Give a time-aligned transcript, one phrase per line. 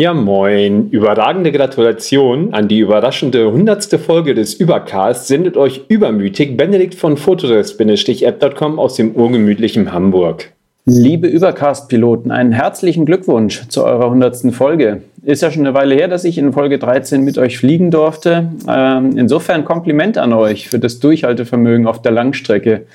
[0.00, 0.90] Ja, moin.
[0.90, 3.98] Überragende Gratulation an die überraschende 100.
[3.98, 10.52] Folge des Übercasts sendet euch übermütig Benedikt von Fotodesk-app.com aus dem urgemütlichen Hamburg.
[10.84, 14.54] Liebe Übercast-Piloten, einen herzlichen Glückwunsch zu eurer 100.
[14.54, 15.02] Folge.
[15.24, 18.52] Ist ja schon eine Weile her, dass ich in Folge 13 mit euch fliegen durfte.
[18.68, 22.86] Ähm, insofern Kompliment an euch für das Durchhaltevermögen auf der Langstrecke.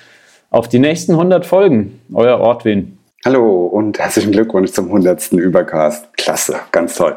[0.52, 2.00] Auf die nächsten 100 Folgen.
[2.14, 2.98] Euer Ortwin.
[3.26, 5.32] Hallo und herzlichen Glückwunsch zum 100.
[5.32, 6.12] Übercast.
[6.18, 7.16] Klasse, ganz toll.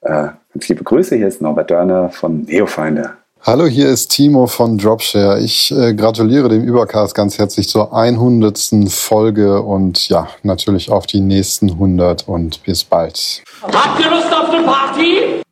[0.00, 3.10] Äh, ganz liebe Grüße, hier ist Norbert Dörner von Neofeinde.
[3.42, 5.40] Hallo, hier ist Timo von Dropshare.
[5.40, 8.88] Ich äh, gratuliere dem Übercast ganz herzlich zur 100.
[8.88, 13.42] Folge und ja, natürlich auf die nächsten 100 und bis bald.
[13.62, 15.42] Habt ihr Lust auf eine Party?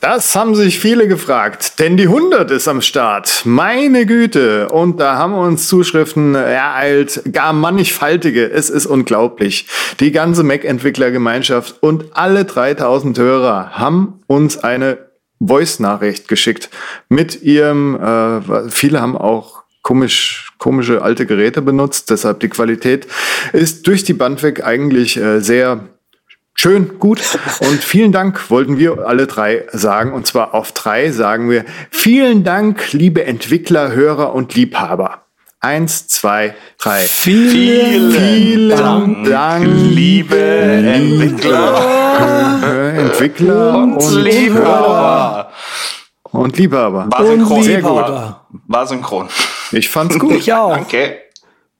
[0.00, 3.42] Das haben sich viele gefragt, denn die 100 ist am Start.
[3.44, 4.68] Meine Güte.
[4.68, 8.50] Und da haben uns Zuschriften ereilt, gar mannigfaltige.
[8.50, 9.66] Es ist unglaublich.
[10.00, 15.08] Die ganze Mac-Entwicklergemeinschaft und alle 3000 Hörer haben uns eine
[15.40, 16.70] Voice-Nachricht geschickt
[17.08, 23.06] mit ihrem, äh, viele haben auch komisch, komische alte Geräte benutzt, deshalb die Qualität
[23.52, 25.88] ist durch die Band weg eigentlich äh, sehr
[26.60, 27.20] Schön, gut.
[27.60, 30.12] Und vielen Dank wollten wir alle drei sagen.
[30.12, 35.22] Und zwar auf drei sagen wir vielen Dank, liebe Entwickler, Hörer und Liebhaber.
[35.60, 37.02] Eins, zwei, drei.
[37.02, 41.76] Vielen, vielen Dank, Dank, liebe Entwickler,
[42.98, 45.52] Entwickler und, und Liebhaber.
[46.24, 47.06] Und Liebhaber.
[47.08, 47.62] War synchron.
[47.62, 48.04] Sehr gut.
[48.66, 49.28] War synchron.
[49.70, 50.32] Ich fand's gut.
[50.32, 50.74] Ich auch.
[50.74, 51.18] Danke.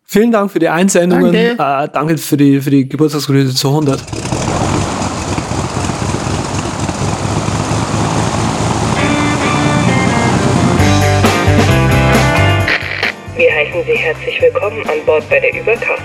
[0.05, 1.33] Vielen Dank für die Einsendungen.
[1.33, 4.28] Danke, äh, danke für die, für die Geburtstagsgrüße zu 100.
[15.29, 16.03] bei der Übercast.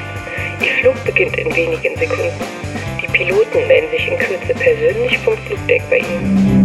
[0.62, 2.32] Ihr Flug beginnt in wenigen Sekunden.
[3.02, 6.64] Die Piloten melden sich in Kürze persönlich vom Flugdeck bei Ihnen.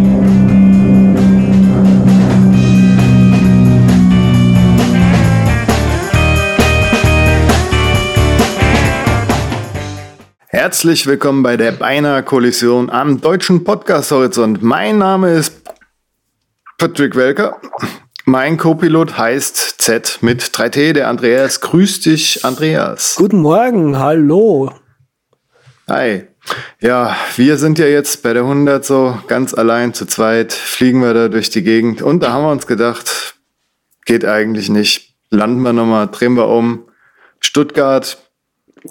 [10.49, 14.63] Herzlich willkommen bei der Beinahe Kollision am deutschen Podcast Horizont.
[14.63, 15.63] Mein Name ist
[16.79, 17.61] Patrick Welker.
[18.29, 21.63] Mein Co-Pilot heißt Z mit 3T, der Andreas.
[21.63, 23.15] Grüß dich, Andreas.
[23.17, 24.71] Guten Morgen, hallo.
[25.89, 26.27] Hi.
[26.79, 31.15] Ja, wir sind ja jetzt bei der 100 so ganz allein zu zweit, fliegen wir
[31.15, 33.37] da durch die Gegend und da haben wir uns gedacht,
[34.05, 35.15] geht eigentlich nicht.
[35.31, 36.87] Landen wir nochmal, drehen wir um.
[37.41, 38.19] Stuttgart,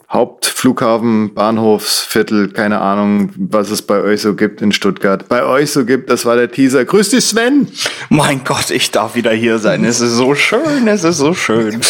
[0.09, 5.27] Hauptflughafen, Bahnhofsviertel, keine Ahnung, was es bei euch so gibt in Stuttgart.
[5.27, 6.85] Bei euch so gibt, das war der Teaser.
[6.85, 7.67] Grüß dich, Sven.
[8.09, 9.83] Mein Gott, ich darf wieder hier sein.
[9.83, 11.81] Es ist so schön, es ist so schön.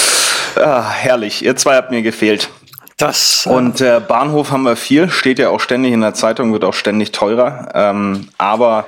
[0.56, 1.46] Ah, herrlich.
[1.46, 2.50] Ihr zwei habt mir gefehlt.
[2.98, 6.52] Das, äh, Und äh, Bahnhof haben wir viel, steht ja auch ständig in der Zeitung,
[6.52, 7.70] wird auch ständig teurer.
[7.76, 8.88] Ähm, aber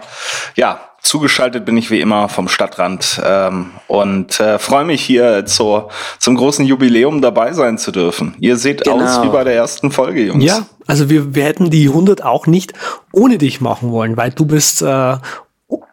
[0.55, 5.89] ja, zugeschaltet bin ich wie immer vom Stadtrand ähm, und äh, freue mich hier zur,
[6.19, 8.35] zum großen Jubiläum dabei sein zu dürfen.
[8.39, 9.03] Ihr seht Genau.
[9.03, 10.43] aus wie bei der ersten Folge, Jungs.
[10.43, 12.73] ja, also wir, wir hätten die 100 auch nicht
[13.11, 15.17] ohne dich machen wollen, weil du bist äh,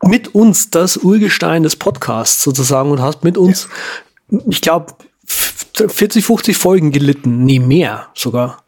[0.03, 3.69] mit uns das Urgestein des Podcasts sozusagen und hast mit uns,
[4.49, 4.95] ich glaube,
[5.27, 7.45] 40, 50 Folgen gelitten.
[7.45, 8.63] Nee, mehr sogar.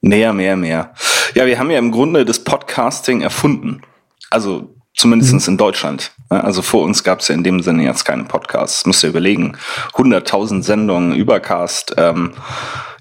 [0.00, 0.92] Mehr, mehr, mehr.
[1.34, 3.82] Ja, wir haben ja im Grunde das Podcasting erfunden.
[4.30, 6.12] Also zumindestens in Deutschland.
[6.30, 8.86] Ja, Also vor uns gab es ja in dem Sinne jetzt keine Podcasts.
[8.86, 9.56] Müsst ihr überlegen.
[9.94, 11.94] 100.000 Sendungen, Übercast.
[11.96, 12.32] Ähm,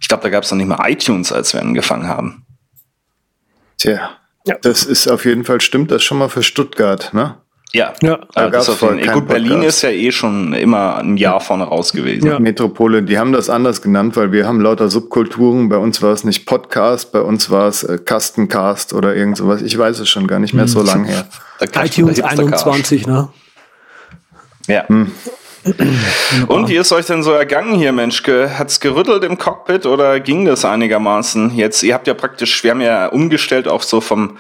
[0.02, 2.46] ich glaube, da gab es noch nicht mal iTunes, als wir angefangen haben.
[3.78, 4.12] Tja,
[4.62, 7.38] das ist auf jeden Fall, stimmt das schon mal für Stuttgart, ne?
[7.76, 8.20] Ja, Ja.
[8.34, 9.78] Also gab's das jeden, keinen gut, Berlin Podcast.
[9.78, 12.26] ist ja eh schon immer ein Jahr vorne raus gewesen.
[12.26, 12.40] Ja.
[12.40, 15.68] Metropole, die haben das anders genannt, weil wir haben lauter Subkulturen.
[15.68, 19.62] Bei uns war es nicht Podcast, bei uns war es äh, Kastencast oder irgend sowas.
[19.62, 21.28] Ich weiß es schon gar nicht mehr so lang her.
[21.60, 22.66] Da iTunes der Hipster-Cast.
[22.66, 23.28] 21, ne?
[24.68, 24.86] Ja.
[26.48, 28.58] Und wie ist euch denn so ergangen hier, Menschke?
[28.58, 31.56] Hat's gerüttelt im Cockpit oder ging das einigermaßen?
[31.56, 34.38] Jetzt, ihr habt ja praktisch, wir haben ja umgestellt auf so vom,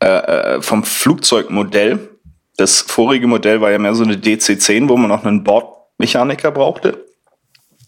[0.00, 2.15] äh, äh, vom Flugzeugmodell.
[2.56, 7.04] Das vorige Modell war ja mehr so eine DC-10, wo man noch einen Bordmechaniker brauchte.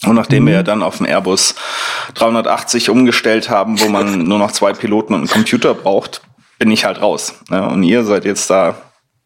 [0.07, 1.55] Und nachdem wir ja dann auf den Airbus
[2.15, 6.23] 380 umgestellt haben, wo man nur noch zwei Piloten und einen Computer braucht,
[6.59, 7.35] bin ich halt raus.
[7.51, 8.77] Ja, und ihr seid jetzt da.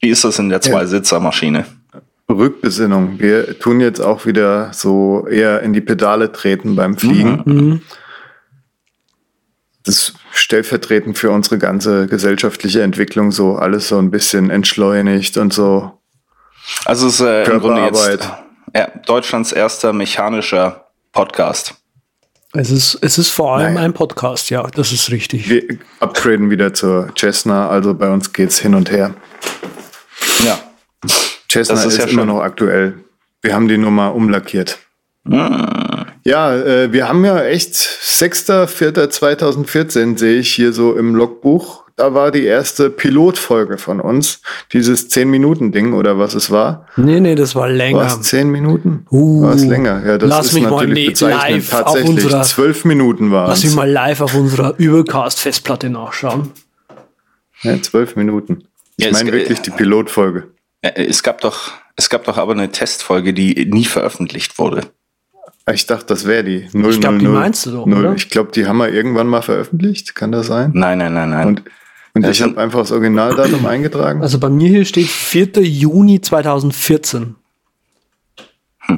[0.01, 1.67] Wie ist das in der Zweisitzer-Maschine?
[2.29, 3.21] Rückbesinnung.
[3.21, 7.43] Wir tun jetzt auch wieder so eher in die Pedale treten beim Fliegen.
[7.45, 7.83] Mhm.
[9.85, 15.53] Das ist stellvertretend für unsere ganze gesellschaftliche Entwicklung so alles so ein bisschen entschleunigt und
[15.53, 15.99] so.
[16.85, 18.45] Also es ist äh, im Grunde jetzt Körperarbeit.
[18.75, 21.75] ja, Deutschlands erster mechanischer Podcast.
[22.55, 23.87] Es ist, es ist vor allem naja.
[23.87, 25.49] ein Podcast, ja, das ist richtig.
[25.49, 29.15] Wir upgraden wieder zur Cessna, also bei uns geht's hin und her.
[30.45, 30.59] Ja.
[31.51, 33.05] Cessna das ist, ist ja immer noch aktuell.
[33.41, 34.79] Wir haben die Nummer umlackiert.
[35.31, 35.82] Ah.
[36.25, 42.31] Ja, äh, wir haben ja echt 6.4.2014 sehe ich hier so im Logbuch da war
[42.31, 44.41] die erste Pilotfolge von uns.
[44.73, 46.87] Dieses 10-Minuten-Ding oder was es war.
[46.97, 47.99] Nee, nee, das war länger.
[47.99, 49.07] War es 10 Minuten?
[49.11, 50.03] Uh, war es länger?
[50.05, 53.75] Ja, das lass ist mich natürlich mal live Tatsächlich, unserer, 12 Minuten war Lass mich
[53.75, 56.51] mal live auf unserer Übercast-Festplatte nachschauen.
[57.63, 58.65] Ja, 12 Minuten.
[58.97, 60.49] Ich ja, meine wirklich die Pilotfolge.
[60.81, 64.83] Es gab doch, es gab doch aber eine Testfolge, die nie veröffentlicht wurde.
[65.71, 66.91] Ich dachte, das wäre die 000.
[66.91, 67.99] Ich glaube, die meinst du doch, 0.
[67.99, 68.15] oder?
[68.15, 70.15] Ich glaube, die haben wir irgendwann mal veröffentlicht.
[70.15, 70.73] Kann das sein?
[70.75, 71.47] Nein, nein, nein, nein.
[71.47, 71.63] Und
[72.15, 74.23] und ich habe einfach das Originaldatum eingetragen.
[74.23, 75.63] Also bei mir hier steht 4.
[75.63, 77.37] Juni 2014.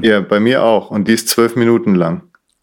[0.02, 0.90] Ja, bei mir auch.
[0.90, 2.22] Und die ist zwölf Minuten lang.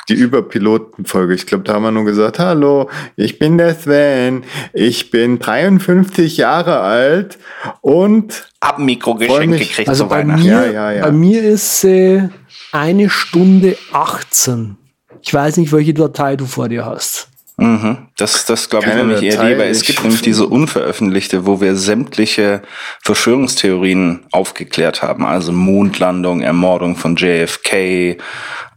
[0.10, 1.36] Die Überpilotenfolge.
[1.36, 4.44] Ich glaube, da haben wir nur gesagt, hallo, ich bin der Sven,
[4.74, 7.38] ich bin 53 Jahre alt
[7.82, 11.02] und hab ein Mikrogeschenk gekriegt also bei Mir, ja, ja, ja.
[11.04, 12.30] Bei mir ist sie äh,
[12.72, 14.78] eine Stunde 18.
[15.22, 17.28] Ich weiß nicht, welche Datei du vor dir hast.
[17.58, 18.08] Mhm.
[18.18, 21.76] Das, das glaube ich nämlich eher die, weil es gibt nämlich diese unveröffentlichte, wo wir
[21.76, 22.64] sämtliche
[23.04, 25.26] Verschwörungstheorien aufgeklärt haben.
[25.26, 28.18] Also Mondlandung, Ermordung von JFK.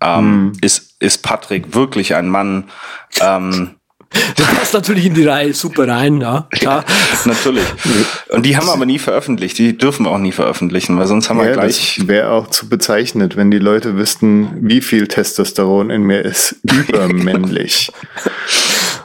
[0.02, 0.52] Ähm, mhm.
[0.61, 2.64] ist, ist Patrick wirklich ein Mann?
[3.20, 3.76] Ähm,
[4.37, 6.46] das passt natürlich in die Reihe super rein, ja.
[6.50, 6.84] Klar.
[7.25, 7.64] natürlich.
[8.31, 9.58] Und die haben wir aber nie veröffentlicht.
[9.58, 12.06] Die dürfen wir auch nie veröffentlichen, weil sonst haben wir ja, gleich.
[12.06, 16.56] Wäre auch zu bezeichnet, wenn die Leute wüssten, wie viel Testosteron in mir ist.
[16.62, 17.90] Übermännlich.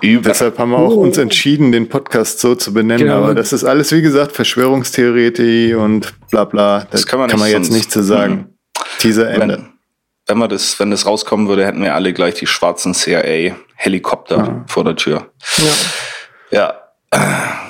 [0.02, 0.30] Über.
[0.30, 1.22] Deshalb haben wir auch uns oh.
[1.22, 3.06] entschieden, den Podcast so zu benennen.
[3.06, 3.24] Genau.
[3.24, 6.80] Aber das ist alles, wie gesagt, Verschwörungstheorie und bla bla.
[6.80, 8.34] Das, das kann man, kann man jetzt nicht zu so sagen.
[8.34, 8.46] Mhm.
[9.00, 9.66] Teaser Ende.
[10.30, 14.66] Wenn, wir das, wenn das rauskommen würde, hätten wir alle gleich die schwarzen CIA-Helikopter ja.
[14.68, 15.32] vor der Tür.
[15.58, 15.72] Ja.
[16.52, 16.74] ja.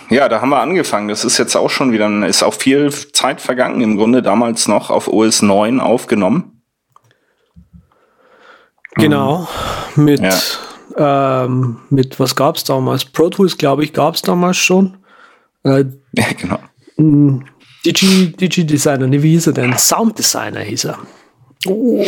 [0.09, 1.07] Ja, da haben wir angefangen.
[1.07, 3.79] Das ist jetzt auch schon wieder, ist auch viel Zeit vergangen.
[3.79, 6.63] Im Grunde damals noch auf OS 9 aufgenommen.
[8.95, 9.47] Genau.
[9.95, 10.37] Mit ja
[10.99, 13.05] ähm, mit, was gab es damals?
[13.05, 14.97] Pro Tools, glaube ich, gab es damals schon.
[15.63, 16.59] Äh, ja, genau.
[17.85, 19.77] Digi, Digi Designer, nee, wie hieß er denn?
[19.77, 20.99] Sound Designer hieß er.
[21.65, 22.05] Oh.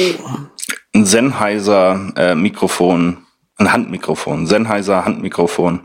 [0.93, 3.17] Ein Sennheiser äh, Mikrofon,
[3.57, 5.81] ein Handmikrofon, Sennheiser Handmikrofon.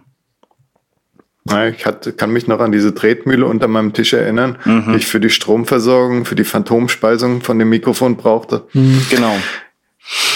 [1.48, 4.92] Ja, ich hatte, kann mich noch an diese Tretmühle unter meinem Tisch erinnern, mhm.
[4.92, 8.66] die ich für die Stromversorgung, für die Phantomspeisung von dem Mikrofon brauchte.
[8.72, 9.06] Mhm.
[9.10, 9.36] Genau.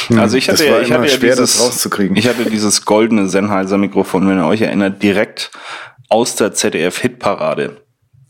[0.06, 2.16] Hm, also ich hatte, ich hatte ja schwer, dieses, das rauszukriegen.
[2.16, 5.50] Ich hatte dieses goldene Sennheiser Mikrofon, wenn ihr euch erinnert, direkt
[6.08, 7.80] aus der ZDF Hitparade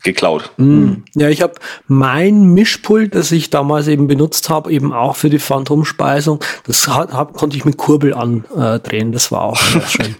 [0.03, 0.51] geklaut.
[0.57, 1.03] Mhm.
[1.15, 1.53] Ja, ich habe
[1.87, 7.13] mein Mischpult, das ich damals eben benutzt habe, eben auch für die Phantomspeisung, das hat,
[7.13, 9.11] hab, konnte ich mit Kurbel andrehen.
[9.11, 9.57] Das war auch
[9.87, 10.15] schön.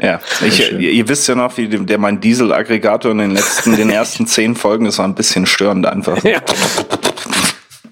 [0.00, 4.26] ja, ich, ihr wisst ja noch, wie der mein Dieselaggregator in den letzten, den ersten
[4.26, 6.22] zehn Folgen, das war ein bisschen störend einfach.
[6.24, 6.40] Ja.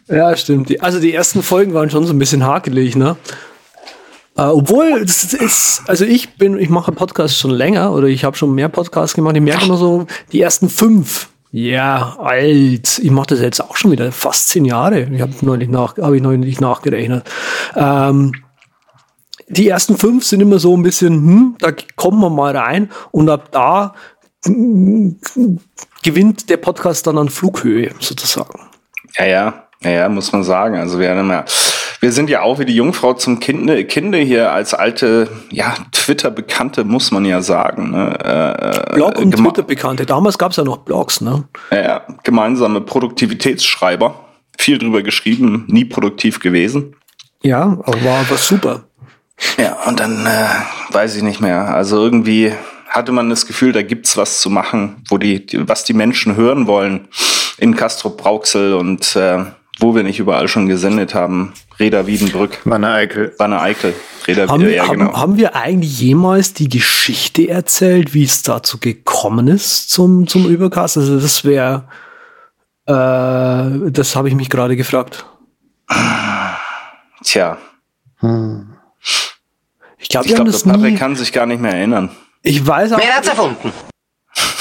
[0.09, 0.83] Ja, stimmt.
[0.83, 3.17] Also die ersten Folgen waren schon so ein bisschen hakelig, ne?
[4.37, 8.37] Äh, obwohl, das ist, also ich bin, ich mache Podcasts schon länger oder ich habe
[8.37, 9.37] schon mehr Podcasts gemacht.
[9.37, 11.29] Ich merke immer so, die ersten fünf.
[11.53, 13.01] Ja, alt.
[13.03, 15.01] Ich mache das jetzt auch schon wieder fast zehn Jahre.
[15.01, 17.29] Ich habe neulich nach, habe ich neulich nachgerechnet.
[17.75, 18.33] Ähm,
[19.49, 23.29] die ersten fünf sind immer so ein bisschen, hm, da kommen wir mal rein und
[23.29, 23.95] ab da
[24.45, 25.19] hm,
[26.05, 28.61] gewinnt der Podcast dann an Flughöhe sozusagen.
[29.19, 29.65] Ja, ja.
[29.83, 30.77] Ja, muss man sagen.
[30.77, 31.45] Also wir haben ja,
[32.01, 36.85] wir sind ja auch wie die Jungfrau zum Kinde, Kinde hier als alte, ja, Twitter-Bekannte,
[36.85, 37.91] muss man ja sagen.
[37.91, 38.19] Ne?
[38.89, 40.07] Äh, Blog und Twitter-Bekannte.
[40.07, 41.45] Damals gab es ja noch Blogs, ne?
[41.71, 44.15] Ja, gemeinsame Produktivitätsschreiber.
[44.59, 46.97] Viel drüber geschrieben, nie produktiv gewesen.
[47.43, 48.85] Ja, aber war aber super.
[49.59, 51.75] Ja, und dann äh, weiß ich nicht mehr.
[51.75, 52.53] Also irgendwie
[52.89, 56.37] hatte man das Gefühl, da gibt's was zu machen, wo die, die was die Menschen
[56.37, 57.09] hören wollen
[57.59, 59.45] in Castro Brauxel und äh,
[59.81, 61.55] wo wir nicht überall schon gesendet haben.
[61.79, 62.61] Reda Wiedenbrück.
[62.65, 63.35] Wanne Eickel.
[63.39, 63.95] Wanne Eickel.
[64.27, 65.17] Reda haben, wir, ja, haben, genau.
[65.17, 70.99] haben wir eigentlich jemals die Geschichte erzählt, wie es dazu gekommen ist zum, zum Übercast?
[70.99, 71.85] Also das wäre,
[72.87, 75.25] äh, das habe ich mich gerade gefragt.
[77.25, 77.57] Tja.
[78.19, 78.75] Hm.
[79.99, 80.97] Ich glaube, ich glaube, Patrick nie...
[80.97, 82.11] kann sich gar nicht mehr erinnern.
[82.43, 82.99] Ich weiß auch.
[82.99, 83.73] Wer hat's erfunden?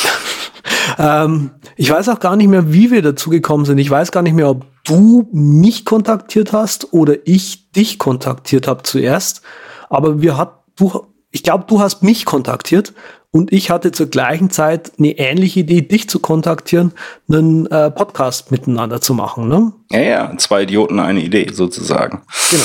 [0.97, 3.77] ähm, ich weiß auch gar nicht mehr, wie wir dazu gekommen sind.
[3.77, 8.83] Ich weiß gar nicht mehr, ob du mich kontaktiert hast oder ich dich kontaktiert habe
[8.83, 9.41] zuerst.
[9.89, 12.93] Aber wir hat, du, ich glaube, du hast mich kontaktiert
[13.31, 16.93] und ich hatte zur gleichen Zeit eine ähnliche Idee, dich zu kontaktieren,
[17.29, 19.47] einen äh, Podcast miteinander zu machen.
[19.47, 19.71] Ne?
[19.91, 22.23] Ja, ja, zwei Idioten, eine Idee sozusagen.
[22.49, 22.63] Genau.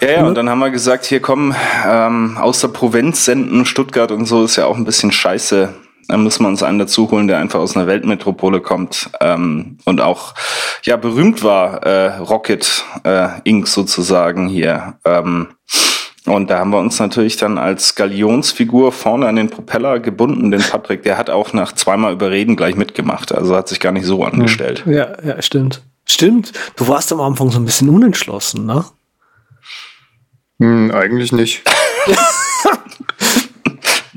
[0.00, 4.12] Ja, ja, und dann haben wir gesagt, hier kommen ähm, aus der Provinz senden, Stuttgart
[4.12, 5.74] und so ist ja auch ein bisschen scheiße.
[6.08, 10.00] Dann müssen wir uns einen dazu holen, der einfach aus einer Weltmetropole kommt ähm, und
[10.00, 10.34] auch
[10.84, 13.68] ja berühmt war, äh, Rocket äh, Inc.
[13.68, 14.94] sozusagen hier.
[15.04, 15.48] Ähm,
[16.24, 20.62] und da haben wir uns natürlich dann als Galionsfigur vorne an den Propeller gebunden, den
[20.62, 21.02] Patrick.
[21.02, 23.32] Der hat auch nach zweimal Überreden gleich mitgemacht.
[23.32, 24.84] Also hat sich gar nicht so angestellt.
[24.86, 25.82] Ja, ja, stimmt.
[26.06, 26.52] Stimmt.
[26.76, 28.84] Du warst am Anfang so ein bisschen unentschlossen, ne?
[30.58, 31.62] Hm, eigentlich nicht.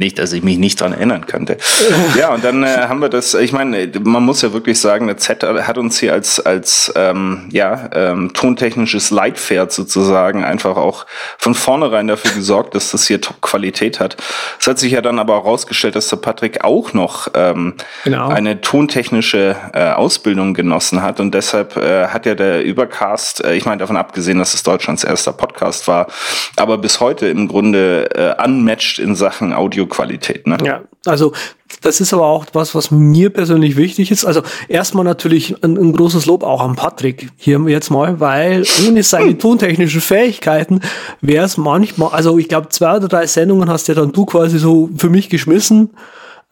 [0.01, 1.58] Nicht, dass ich mich nicht dran erinnern könnte.
[2.17, 5.17] ja, und dann äh, haben wir das, ich meine, man muss ja wirklich sagen, der
[5.17, 11.05] Z hat uns hier als, als ähm, ja, ähm, tontechnisches Leitpferd sozusagen einfach auch
[11.38, 14.17] von vornherein dafür gesorgt, dass das hier Top-Qualität hat.
[14.60, 18.29] Es hat sich ja dann aber herausgestellt, dass der Patrick auch noch ähm, genau.
[18.29, 23.65] eine tontechnische äh, Ausbildung genossen hat und deshalb äh, hat ja der Übercast, äh, ich
[23.65, 26.08] meine davon abgesehen, dass es Deutschlands erster Podcast war,
[26.55, 30.48] aber bis heute im Grunde äh, unmatched in Sachen Audio Qualität.
[30.48, 30.57] Ne?
[30.63, 31.33] Ja, also
[31.81, 34.25] das ist aber auch was, was mir persönlich wichtig ist.
[34.25, 39.03] Also erstmal natürlich ein, ein großes Lob auch an Patrick hier jetzt mal, weil ohne
[39.03, 40.81] seine tontechnischen Fähigkeiten
[41.21, 44.57] wäre es manchmal, also ich glaube zwei oder drei Sendungen hast ja dann du quasi
[44.57, 45.91] so für mich geschmissen.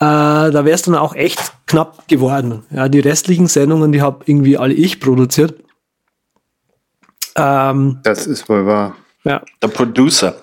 [0.02, 2.64] Äh, da wäre es dann auch echt knapp geworden.
[2.72, 5.56] Ja, die restlichen Sendungen, die habe irgendwie alle ich produziert.
[7.36, 8.96] Ähm, das ist wohl wahr.
[9.24, 9.42] Ja.
[9.62, 10.36] Der Producer.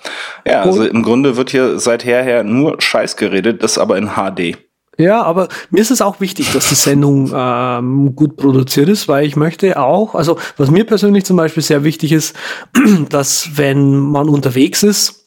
[0.46, 4.58] Ja, also im Grunde wird hier seither her nur Scheiß geredet, das aber in HD.
[4.98, 9.26] Ja, aber mir ist es auch wichtig, dass die Sendung ähm, gut produziert ist, weil
[9.26, 12.34] ich möchte auch, also was mir persönlich zum Beispiel sehr wichtig ist,
[13.10, 15.25] dass wenn man unterwegs ist,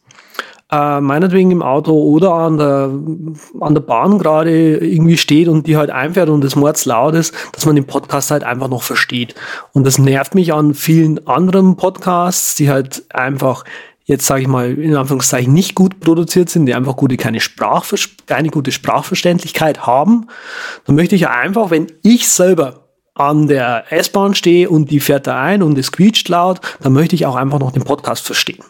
[0.72, 2.92] äh, meinetwegen im Auto oder an der,
[3.60, 7.34] an der Bahn gerade irgendwie steht und die halt einfährt und es mords laut ist,
[7.54, 9.36] dass man den Podcast halt einfach noch versteht.
[9.74, 13.64] Und das nervt mich an vielen anderen Podcasts, die halt einfach
[14.06, 17.96] jetzt sage ich mal in Anführungszeichen nicht gut produziert sind, die einfach gute keine Sprachver
[18.26, 20.28] keine gute Sprachverständlichkeit haben,
[20.86, 25.40] dann möchte ich einfach, wenn ich selber an der S-Bahn stehe und die fährt da
[25.40, 28.64] ein und es quietscht laut, dann möchte ich auch einfach noch den Podcast verstehen.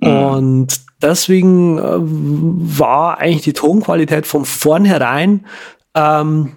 [0.00, 0.08] Mhm.
[0.08, 5.46] Und deswegen äh, war eigentlich die Tonqualität von vornherein
[5.94, 6.52] ähm,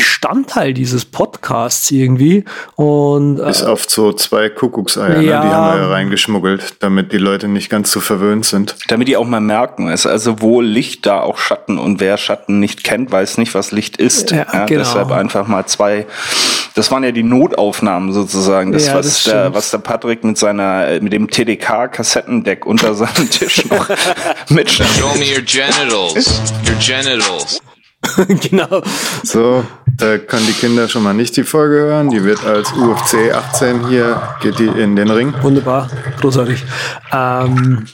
[0.00, 2.46] Bestandteil dieses Podcasts irgendwie.
[2.74, 5.48] Und, äh, Bis auf so zwei Kuckuckseier, ja, ne?
[5.48, 8.76] die haben wir ja reingeschmuggelt, damit die Leute nicht ganz so verwöhnt sind.
[8.88, 12.60] Damit die auch mal merken, es also wo Licht da auch Schatten und wer Schatten
[12.60, 14.30] nicht kennt, weiß nicht, was Licht ist.
[14.30, 14.80] Ja, ja, genau.
[14.80, 16.06] Deshalb einfach mal zwei,
[16.74, 20.38] das waren ja die Notaufnahmen sozusagen, das, ja, was, das der, was der Patrick mit
[20.38, 23.86] seiner, mit dem TDK-Kassettendeck unter seinem Tisch noch
[24.48, 24.70] mit.
[24.70, 27.60] Show me your genitals, your genitals.
[28.50, 28.82] genau.
[29.22, 29.64] So,
[29.96, 32.10] da können die Kinder schon mal nicht die Folge hören.
[32.10, 35.34] Die wird als UFC 18 hier, geht die in den Ring.
[35.42, 35.88] Wunderbar,
[36.20, 36.64] großartig.
[37.12, 37.86] Ähm,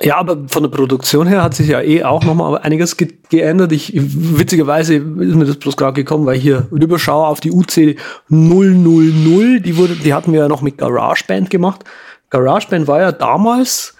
[0.00, 3.72] ja, aber von der Produktion her hat sich ja eh auch nochmal einiges ge geändert.
[3.72, 7.96] Ich, witzigerweise ist mir das bloß gerade gekommen, weil ich hier rüberschaue auf die UC
[8.28, 11.84] 000, die wurde, die hatten wir ja noch mit GarageBand gemacht.
[12.30, 13.94] GarageBand war ja damals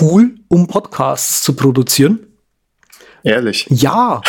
[0.00, 2.20] cool, um Podcasts zu produzieren.
[3.24, 3.66] Ehrlich?
[3.70, 4.20] Ja.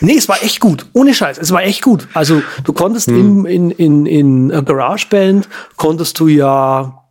[0.00, 0.86] Nee, es war echt gut.
[0.92, 1.38] Ohne Scheiß.
[1.38, 2.08] Es war echt gut.
[2.14, 3.46] Also, du konntest hm.
[3.46, 7.04] in, in, in, in GarageBand, konntest du ja,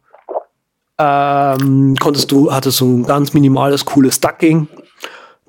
[0.98, 4.68] ähm, konntest du, hattest so ein ganz minimales, cooles Ducking.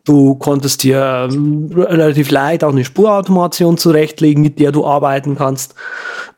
[0.05, 5.75] Du konntest dir ähm, relativ leicht auch eine Spurautomation zurechtlegen, mit der du arbeiten kannst.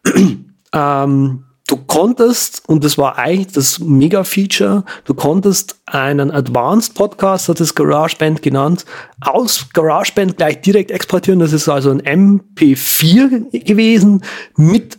[0.72, 7.60] ähm, du konntest, und das war eigentlich das Mega-Feature, du konntest einen Advanced Podcast, hat
[7.60, 8.84] das GarageBand genannt,
[9.22, 11.40] aus GarageBand gleich direkt exportieren.
[11.40, 14.22] Das ist also ein MP4 gewesen
[14.56, 14.98] mit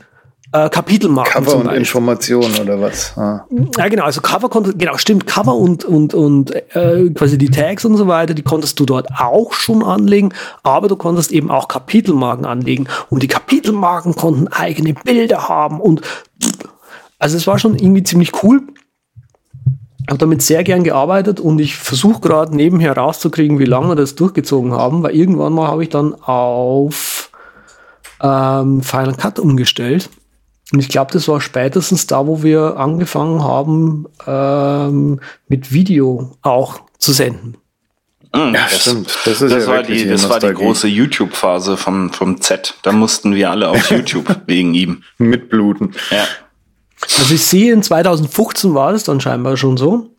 [0.52, 1.46] äh, Kapitelmarken.
[1.46, 3.16] Cover und Informationen oder was?
[3.18, 3.46] Ah.
[3.78, 7.86] Ja, genau, also Cover konnte, genau, stimmt, Cover und, und, und äh, quasi die Tags
[7.86, 10.30] und so weiter, die konntest du dort auch schon anlegen,
[10.62, 16.02] aber du konntest eben auch Kapitelmarken anlegen und die Kapitelmarken konnten eigene Bilder haben und
[17.24, 18.64] also es war schon irgendwie ziemlich cool.
[20.10, 24.16] Habe damit sehr gern gearbeitet und ich versuche gerade nebenher rauszukriegen, wie lange wir das
[24.16, 27.32] durchgezogen haben, weil irgendwann mal habe ich dann auf
[28.22, 30.10] ähm, Final Cut umgestellt.
[30.74, 36.82] Und ich glaube, das war spätestens da, wo wir angefangen haben, ähm, mit Video auch
[36.98, 37.56] zu senden.
[38.36, 39.18] Mhm, ja, das, stimmt.
[39.24, 42.74] Das, das ja war, die, das war die große YouTube-Phase vom, vom Z.
[42.82, 45.04] Da mussten wir alle auf YouTube wegen ihm.
[45.18, 45.94] Mitbluten.
[46.12, 46.26] Ja.
[47.20, 50.10] Also ich sehe, in 2015 war das dann scheinbar schon so.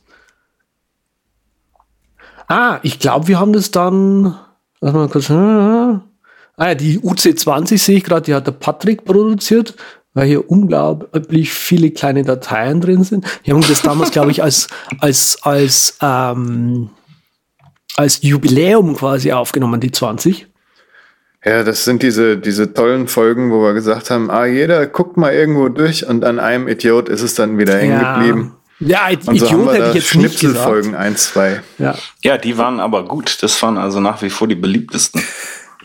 [2.48, 4.36] Ah, ich glaube, wir haben das dann.
[4.80, 5.30] Lass mal kurz.
[5.30, 9.74] Ah ja, die UC20 sehe ich gerade, die hat der Patrick produziert.
[10.14, 13.26] weil hier unglaublich viele kleine Dateien drin sind.
[13.42, 14.68] Wir haben das damals, glaube ich, als,
[15.00, 16.90] als, als, ähm,
[17.96, 20.46] als Jubiläum quasi aufgenommen, die 20.
[21.44, 25.32] Ja, das sind diese, diese tollen Folgen, wo wir gesagt haben, ah, jeder guckt mal
[25.34, 28.14] irgendwo durch und an einem Idiot ist es dann wieder hängen Ja.
[28.18, 28.54] geblieben.
[28.80, 30.38] Ja, Und so Idiot haben wir hätte da ich jetzt nicht gesagt.
[30.40, 31.60] Schnipselfolgen 1, 2.
[31.78, 31.94] Ja.
[32.22, 33.42] Ja, die waren aber gut.
[33.42, 35.22] Das waren also nach wie vor die beliebtesten.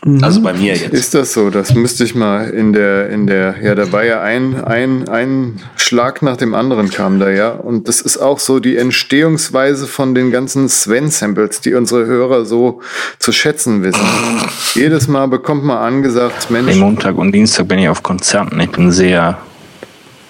[0.04, 0.24] Mhm.
[0.24, 0.94] Also bei mir jetzt.
[0.94, 1.50] Ist das so?
[1.50, 5.60] Das müsste ich mal in der, in der, ja, da war ja ein, ein, ein
[5.76, 7.50] Schlag nach dem anderen kam da, ja.
[7.50, 12.82] Und das ist auch so die Entstehungsweise von den ganzen Sven-Samples, die unsere Hörer so
[13.20, 14.06] zu schätzen wissen.
[14.74, 18.60] Jedes Mal bekommt man angesagt, Mensch, Montag und Dienstag bin ich auf Konzerten.
[18.60, 19.38] Ich bin sehr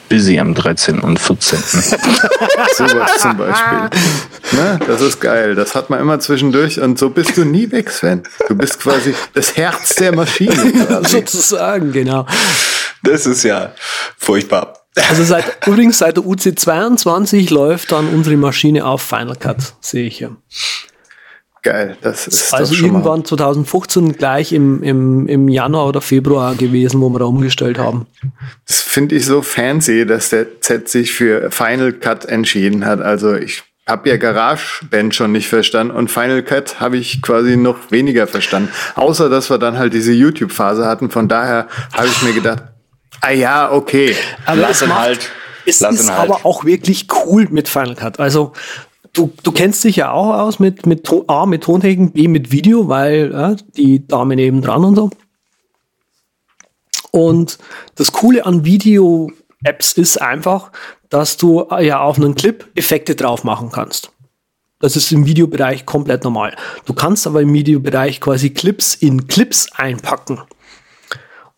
[0.09, 0.99] busy am 13.
[0.99, 1.59] und 14.
[2.75, 3.89] sowas zum Beispiel.
[4.51, 4.79] Ne?
[4.85, 5.55] Das ist geil.
[5.55, 8.23] Das hat man immer zwischendurch und so bist du nie weg, Sven.
[8.47, 11.01] Du bist quasi das Herz der Maschine.
[11.07, 12.25] Sozusagen, genau.
[13.03, 13.73] Das ist ja
[14.17, 14.73] furchtbar.
[15.09, 20.17] Also seit, übrigens seit der UC22 läuft dann unsere Maschine auf Final Cut, sehe ich
[20.17, 20.35] hier.
[21.61, 27.09] Geil, das ist Also irgendwann 2015 gleich im, im, im Januar oder Februar gewesen, wo
[27.09, 28.05] wir da umgestellt haben.
[28.65, 33.01] Das finde ich so fancy, dass der Z sich für Final Cut entschieden hat.
[33.01, 37.91] Also ich habe ja GarageBand schon nicht verstanden und Final Cut habe ich quasi noch
[37.91, 38.69] weniger verstanden.
[38.95, 41.09] Außer, dass wir dann halt diese YouTube-Phase hatten.
[41.09, 42.63] Von daher habe ich mir gedacht,
[43.21, 44.15] ah ja, okay.
[44.45, 45.31] Aber Lass es ihn halt.
[45.65, 46.29] Es Lass ist halt.
[46.29, 48.19] aber auch wirklich cool mit Final Cut.
[48.19, 48.53] Also
[49.13, 52.87] du, du kennst dich ja auch aus mit, mit A, mit Tontechnik, B, mit Video,
[52.87, 55.09] weil ja, die Dame nebendran und so.
[57.11, 57.57] Und
[57.95, 60.71] das Coole an Video-Apps ist einfach,
[61.09, 64.11] dass du äh, ja auf einen Clip Effekte drauf machen kannst.
[64.79, 66.55] Das ist im Videobereich komplett normal.
[66.85, 70.39] Du kannst aber im Videobereich quasi Clips in Clips einpacken.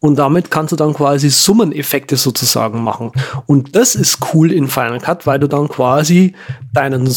[0.04, 3.12] Und damit kannst du dann quasi Summeneffekte sozusagen machen.
[3.46, 6.34] Und das ist cool in Final Cut, weil du dann quasi
[6.74, 7.08] deinen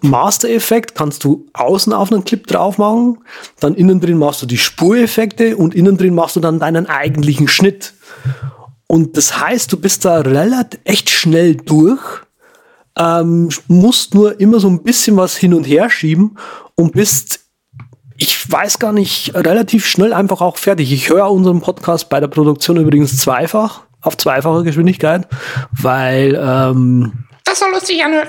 [0.00, 3.18] Master-Effekt kannst du außen auf einen Clip drauf machen,
[3.60, 7.46] dann innen drin machst du die Spureffekte und innen drin machst du dann deinen eigentlichen
[7.46, 7.92] Schnitt.
[8.86, 12.00] Und das heißt, du bist da relativ echt schnell durch,
[12.98, 16.38] ähm, musst nur immer so ein bisschen was hin und her schieben
[16.74, 17.49] und bist
[18.22, 20.92] ich weiß gar nicht, relativ schnell einfach auch fertig.
[20.92, 25.26] Ich höre unseren Podcast bei der Produktion übrigens zweifach, auf zweifache Geschwindigkeit,
[25.72, 28.28] weil, ähm, Das soll lustig anhören.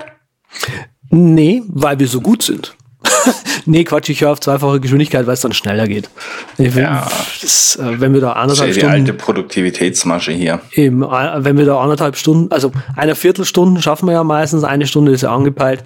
[1.09, 2.73] nee, weil wir so gut sind.
[3.65, 6.09] nee, Quatsch, ich höre auf zweifache Geschwindigkeit, weil es dann schneller geht.
[6.57, 7.07] Ich, Ja.
[7.41, 10.59] das, äh, wenn wir da Das ist anderthalb ja die Stunden alte Produktivitätsmasche hier.
[10.73, 14.87] Eben, äh, wenn wir da anderthalb Stunden, also eine Viertelstunde schaffen wir ja meistens, eine
[14.87, 15.83] Stunde ist ja angepeilt,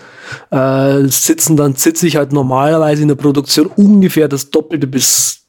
[0.51, 5.41] äh, sitzen, dann sitze ich halt normalerweise in der Produktion ungefähr das Doppelte bis,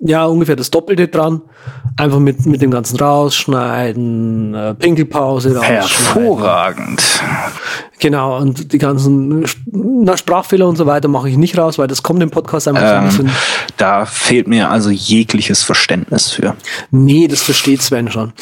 [0.00, 1.42] ja, ungefähr das Doppelte dran.
[1.96, 5.82] Einfach mit, mit dem ganzen Rausschneiden, äh, Pinkelpause rausschneiden.
[5.82, 7.02] Hervorragend.
[8.00, 12.02] Genau, und die ganzen na, Sprachfehler und so weiter mache ich nicht raus, weil das
[12.02, 13.30] kommt im Podcast einfach Ähm, bisschen.
[13.76, 16.56] da fehlt mir also jegliches Verständnis für.
[16.90, 18.32] Nee, das versteht Sven schon.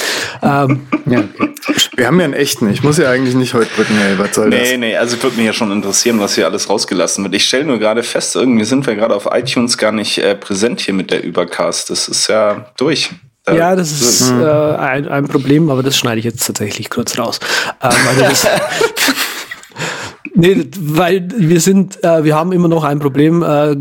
[0.42, 1.24] ähm, Ja.
[1.96, 2.70] Wir haben ja einen echten.
[2.70, 4.60] Ich muss ja eigentlich nicht heute drücken, ey, was soll das?
[4.60, 7.34] Nee, nee, also würde mich ja schon interessieren, was hier alles rausgelassen wird.
[7.34, 10.80] Ich stelle nur gerade fest, irgendwie sind wir gerade auf iTunes gar nicht äh, präsent
[10.80, 11.90] hier mit der Übercast.
[11.90, 13.10] Das ist ja durch.
[13.48, 17.40] Ja, das ist äh, ein, ein Problem, aber das schneide ich jetzt tatsächlich kurz raus.
[17.82, 18.48] Ähm, also
[20.34, 23.42] nee, weil wir sind, äh, wir haben immer noch ein Problem.
[23.42, 23.72] Äh,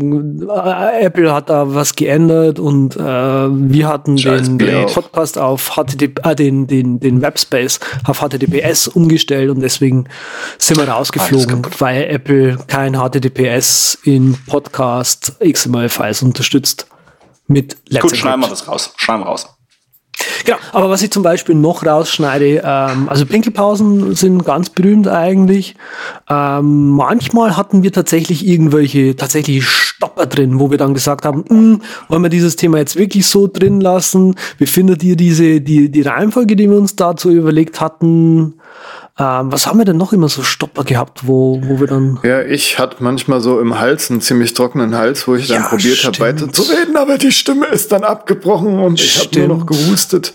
[1.04, 6.34] Apple hat da was geändert und äh, wir hatten den, den Podcast auf HTTP, äh,
[6.34, 10.06] den, den, den Webspace auf HTTPS umgestellt und deswegen
[10.58, 16.88] sind wir rausgeflogen, weil Apple kein HTTPS in Podcast XML-Files unterstützt.
[17.46, 18.92] Mit Let's Gut, schneiden wir das raus.
[18.96, 19.46] Schneiden wir raus.
[20.44, 25.74] Genau, aber was ich zum Beispiel noch rausschneide, ähm, also Pinkelpausen sind ganz berühmt eigentlich.
[26.28, 31.82] Ähm, manchmal hatten wir tatsächlich irgendwelche tatsächlich Stopper drin, wo wir dann gesagt haben, "Hm,
[32.08, 34.34] wollen wir dieses Thema jetzt wirklich so drin lassen?
[34.58, 38.54] Wie findet ihr diese die die Reihenfolge, die wir uns dazu überlegt hatten?
[39.18, 42.42] Ähm, was haben wir denn noch immer so Stopper gehabt, wo wo wir dann Ja,
[42.42, 46.02] ich hatte manchmal so im Hals einen ziemlich trockenen Hals, wo ich dann Ja, probiert
[46.04, 46.40] habe, stimmt.
[46.40, 50.34] weiter zu reden, aber die Stimme ist dann abgebrochen und ich habe nur noch gehustet.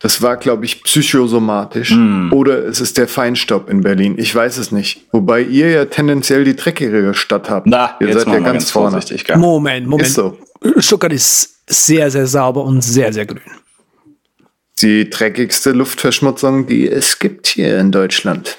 [0.00, 1.90] Das war, glaube ich, psychosomatisch.
[1.90, 2.32] Hm.
[2.32, 4.16] Oder es ist der Feinstaub in Berlin.
[4.18, 5.06] Ich weiß es nicht.
[5.12, 7.68] Wobei ihr ja tendenziell die dreckigere Stadt habt.
[7.68, 8.90] Na, ihr jetzt seid ja ganz ganz vorne.
[8.92, 9.24] vorsichtig.
[9.24, 9.36] Gell?
[9.36, 10.08] Moment, Moment.
[10.08, 10.36] Ist so.
[10.78, 13.40] Stuttgart ist sehr sehr sauber und sehr sehr grün.
[14.82, 18.56] Die dreckigste Luftverschmutzung, die es gibt hier in Deutschland.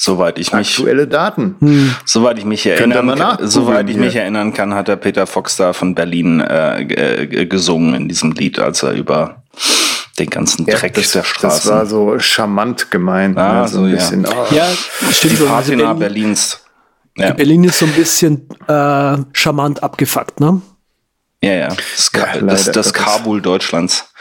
[0.00, 1.56] Soweit ich mich, Aktuelle Daten.
[1.58, 1.94] Hm.
[2.04, 5.72] soweit ich mich erinnern, kann, soweit ich mich erinnern kann, hat der Peter Fox da
[5.72, 9.42] von Berlin äh, äh, gesungen in diesem Lied, als er über
[10.18, 11.68] den ganzen Dreck das, der Straßen.
[11.68, 13.36] Das war so charmant gemeint.
[13.38, 13.68] Ah, ne?
[13.68, 13.96] so, ein ja.
[13.96, 14.54] bisschen, oh.
[14.54, 14.68] Ja,
[15.10, 15.48] stimmt die schon.
[15.48, 16.64] Also Patina Berlin, Berlins.
[17.16, 20.62] Ja, Berlin ist so ein bisschen äh, charmant abgefuckt, ne?
[21.42, 21.68] ja, ja.
[21.68, 22.92] Das, Ja, das, das.
[22.92, 24.12] Kabul Deutschlands.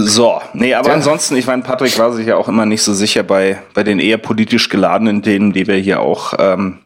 [0.00, 0.94] So, nee, aber Ja.
[0.94, 3.98] ansonsten, ich meine, Patrick war sich ja auch immer nicht so sicher bei, bei den
[3.98, 6.80] eher politisch geladenen Themen, die wir hier auch ähm,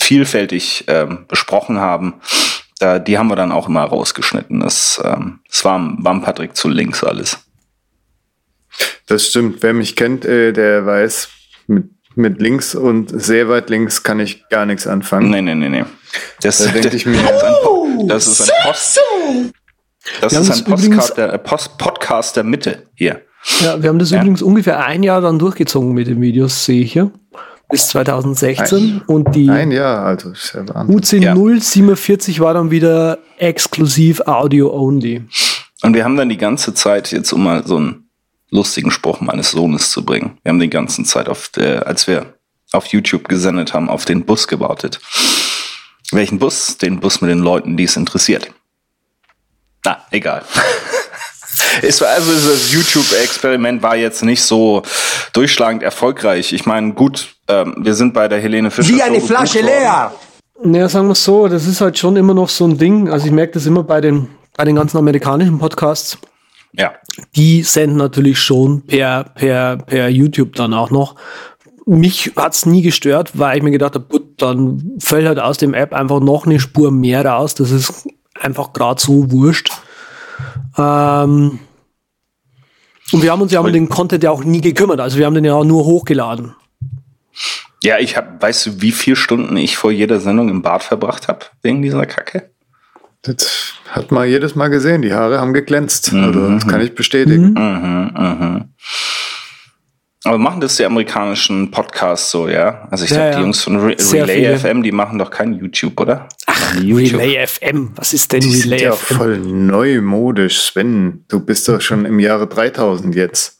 [0.00, 2.14] vielfältig ähm, besprochen haben.
[2.80, 4.60] Da, die haben wir dann auch immer rausgeschnitten.
[4.60, 7.38] Das, ähm, das war, war Patrick zu links alles.
[9.06, 9.62] Das stimmt.
[9.62, 11.28] Wer mich kennt, äh, der weiß,
[11.66, 15.30] mit, mit links und sehr weit links kann ich gar nichts anfangen.
[15.30, 15.84] Nee, nee, nee, nee.
[16.42, 17.18] Das, Da denke ich mir,
[17.62, 19.00] Po- das ist ein Post.
[20.20, 23.20] Das Wir ist ein übrigens- der, äh, Post, Podcast der Mitte hier.
[23.60, 24.18] Ja, wir haben das Ja.
[24.20, 27.10] übrigens ungefähr ein Jahr dann durchgezogen mit den Videos, sehe ich hier.
[27.70, 29.02] Bis 2016.
[29.06, 30.94] Und die ein Jahr, also ist ja Wahnsinn.
[30.96, 31.34] UC Ja.
[31.34, 35.22] 047 war dann wieder exklusiv Audio only.
[35.82, 38.08] Und wir haben dann die ganze Zeit, jetzt um mal so einen
[38.50, 42.34] lustigen Spruch meines Sohnes zu bringen, wir haben die ganze Zeit, auf der, als wir
[42.72, 44.98] auf YouTube gesendet haben, auf den Bus gewartet.
[46.10, 46.78] Welchen Bus?
[46.78, 48.50] Den Bus mit den Leuten, die es interessiert.
[49.84, 50.42] Na, egal.
[51.82, 54.82] Es war also das YouTube-Experiment war jetzt nicht so
[55.32, 56.52] durchschlagend erfolgreich.
[56.52, 58.94] Ich meine, gut, ähm, wir sind bei der Helene Fischer.
[58.94, 60.12] Wie eine Flasche leer!
[60.62, 63.08] Naja, sagen wir es so, das ist halt schon immer noch so ein Ding.
[63.08, 66.18] Also ich merke das immer bei den, bei den ganzen amerikanischen Podcasts.
[66.72, 66.92] Ja,
[67.34, 71.14] Die senden natürlich schon per, per, per YouTube dann auch noch.
[71.86, 75.72] Mich hat's nie gestört, weil ich mir gedacht habe, gut, dann fällt halt aus dem
[75.72, 77.54] App einfach noch eine Spur mehr raus.
[77.54, 78.06] Das ist
[78.40, 79.70] einfach gerade so wurscht.
[80.76, 81.58] Ähm,
[83.12, 85.00] und wir haben uns ja um den Content ja auch nie gekümmert.
[85.00, 86.54] Also wir haben den ja auch nur hochgeladen.
[87.82, 91.28] ja, ich hab, weißt du, wie viele Stunden ich vor jeder Sendung im Bad verbracht
[91.28, 92.50] habe wegen dieser Kacke?
[93.22, 95.02] Das hat man jedes Mal gesehen.
[95.02, 96.12] Die Haare haben geglänzt.
[96.12, 97.54] Also, das kann ich bestätigen.
[97.54, 98.64] Mhm, mhm.
[100.24, 102.88] Aber machen das die amerikanischen Podcasts so, ja?
[102.90, 103.36] Also ich Ja, glaube, ja.
[103.36, 104.58] die Jungs von Re Sehr Relay viele.
[104.58, 106.28] FM, die machen doch kein YouTube, oder?
[106.46, 107.92] Ach, Relay FM.
[107.94, 109.16] Was ist denn Die sind Relay ja FM?
[109.16, 110.58] voll neumodisch.
[110.60, 113.58] Sven, du bist doch schon im Jahre 3000 jetzt.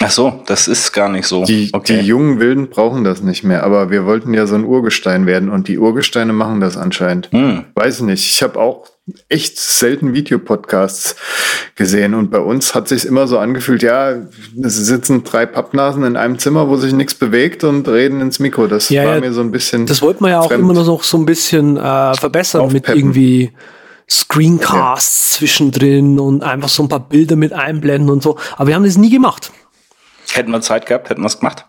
[0.00, 1.44] Ach so, das ist gar nicht so.
[1.44, 2.00] Die, okay.
[2.00, 3.64] die jungen Wilden brauchen das nicht mehr.
[3.64, 5.48] Aber wir wollten ja so ein Urgestein werden.
[5.50, 7.30] Und die Urgesteine machen das anscheinend.
[7.32, 7.64] Hm.
[7.74, 8.24] Weiß nicht.
[8.30, 8.86] Ich habe auch
[9.28, 11.16] echt selten Videopodcasts
[11.74, 12.14] gesehen.
[12.14, 14.16] Und bei uns hat sich immer so angefühlt, ja,
[14.62, 18.66] es sitzen drei Pappnasen in einem Zimmer, wo sich nichts bewegt und reden ins Mikro.
[18.66, 19.86] Das Ja, war ja, mir so ein bisschen.
[19.86, 20.62] Das wollte man ja auch fremd.
[20.62, 22.98] immer noch so ein bisschen äh, verbessern mit Aufpeppen.
[22.98, 23.52] irgendwie
[24.10, 28.38] Screencasts zwischendrin und einfach so ein paar Bilder mit einblenden und so.
[28.56, 29.52] Aber wir haben das nie gemacht.
[30.32, 31.66] Hätten wir Zeit gehabt, hätten wir es gemacht.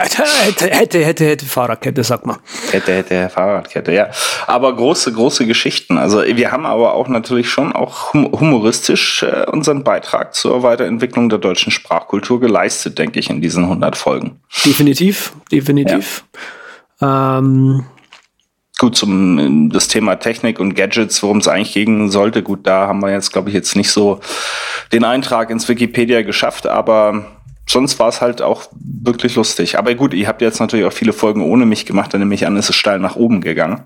[0.00, 2.38] Hätte, hätte, hätte, hätte, hätte Fahrradkette, sag mal.
[2.70, 4.10] Hätte, hätte, Fahrradkette, ja.
[4.46, 5.98] Aber große, große Geschichten.
[5.98, 11.28] Also wir haben aber auch natürlich schon auch hum- humoristisch äh, unseren Beitrag zur Weiterentwicklung
[11.28, 14.40] der deutschen Sprachkultur geleistet, denke ich, in diesen 100 Folgen.
[14.64, 16.24] Definitiv, definitiv.
[17.02, 17.84] Ähm,
[18.80, 23.00] Gut, zum das Thema Technik und Gadgets, worum es eigentlich gehen sollte, gut, da haben
[23.00, 24.20] wir jetzt, glaube ich, jetzt nicht so
[24.90, 27.26] den Eintrag ins Wikipedia geschafft, aber
[27.70, 29.78] sonst war es halt auch wirklich lustig.
[29.78, 32.46] Aber gut, ihr habt jetzt natürlich auch viele Folgen ohne mich gemacht, dann nehme ich
[32.46, 33.84] an, ist es steil nach oben gegangen.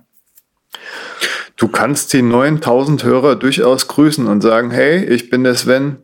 [1.56, 5.98] Du kannst die 9000 Hörer durchaus grüßen und sagen, hey, ich bin der Sven,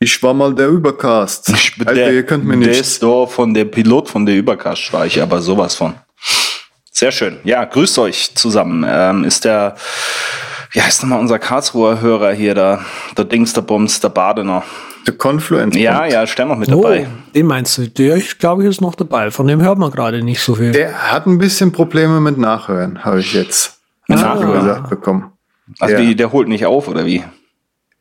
[0.00, 1.50] ich war mal der Übercast.
[1.50, 2.80] Ich bin Alter, der, ihr könnt mir der nicht.
[2.80, 5.94] ist doch von der Pilot von der Übercast war ich aber sowas von.
[6.90, 7.38] Sehr schön.
[7.44, 8.84] Ja, grüßt euch zusammen.
[8.88, 9.76] Ähm, ist der,
[10.72, 12.84] wie heißt nochmal unser Karlsruher Hörer hier, der,
[13.16, 14.64] der Dings, der Bums, der Badener.
[15.06, 15.76] Der Confluence.
[15.76, 17.06] Ja, ja, stell noch mit oh, dabei.
[17.34, 17.88] den meinst du?
[17.88, 19.30] Der, ich glaube, ist noch dabei.
[19.30, 20.72] Von dem hört man gerade nicht so viel.
[20.72, 24.34] Der hat ein bisschen Probleme mit Nachhören, habe ich jetzt Mit ah.
[24.34, 24.60] Nachhören?
[24.60, 25.32] gesagt bekommen.
[25.78, 26.00] Also Ja.
[26.00, 27.22] wie, der holt nicht auf, oder wie?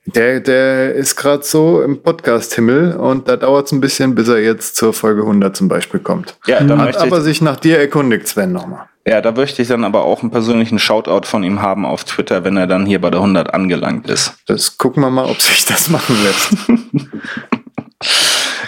[0.06, 4.40] Der, der ist gerade so im Podcast-Himmel und da dauert es ein bisschen, bis er
[4.40, 6.36] jetzt zur Folge 100 zum Beispiel kommt.
[6.48, 8.86] Ja, da Hat aber ich, sich nach dir erkundigt, Sven, nochmal.
[9.10, 12.44] Ja, da möchte ich dann aber auch einen persönlichen Shoutout von ihm haben auf Twitter,
[12.44, 14.36] wenn er dann hier bei der 100 angelangt ist.
[14.46, 16.56] Das gucken wir mal, ob sich das machen lässt.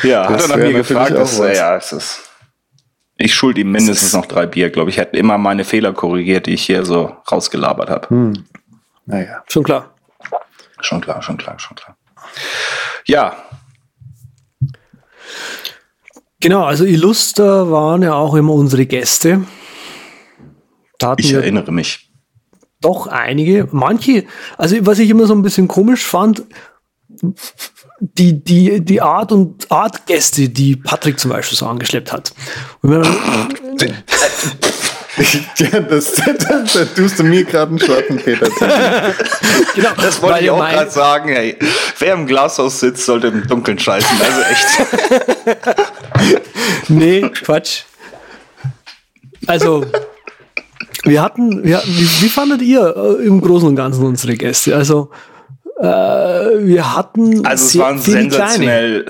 [0.03, 1.11] Ja, hat Das er nach mir gefragt.
[1.11, 1.55] auch Das, was.
[1.57, 2.19] ja, es ist.
[3.17, 4.95] Ich schuld ihm mindestens noch drei Bier, glaube ich.
[4.95, 8.09] Ich hätte immer meine Fehler korrigiert, die ich hier so rausgelabert habe.
[8.09, 8.45] Hm.
[9.05, 9.43] Naja.
[9.47, 9.93] Schon klar.
[10.79, 11.95] Schon klar, schon klar, schon klar.
[13.05, 13.35] Ja,
[16.39, 19.43] Genau, also Illuster waren ja auch immer unsere Gäste.
[21.01, 22.11] Da hatten ich erinnere mich.
[22.81, 23.67] doch einige.
[23.71, 24.25] Manche,
[24.57, 26.43] also was ich immer so ein bisschen komisch fand,
[27.99, 32.33] die, die, die Art und Art Gäste, die Patrick zum Beispiel so angeschleppt hat.
[35.57, 38.47] Ja, das, das, das tust du mir gerade einen schwarzen Peter
[39.75, 41.29] genau, das wollte ich auch gerade sagen.
[41.29, 41.57] Hey,
[41.99, 44.07] wer im Glashaus sitzt, sollte im Dunkeln schalten.
[44.23, 45.67] Also echt.
[46.89, 47.83] nee, Quatsch.
[49.47, 49.85] Also,
[51.03, 54.75] wir hatten, wir, wie, wie fandet ihr äh, im Großen und Ganzen unsere Gäste?
[54.75, 55.09] Also,
[55.79, 57.45] äh, wir hatten.
[57.45, 59.05] Also, es waren sensationell.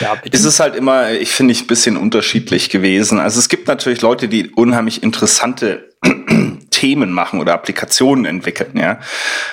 [0.00, 3.18] Ja, ist es halt immer, ich finde ich, ein bisschen unterschiedlich gewesen.
[3.18, 5.88] Also es gibt natürlich Leute, die unheimlich interessante
[6.70, 9.00] Themen machen oder Applikationen entwickeln, ja.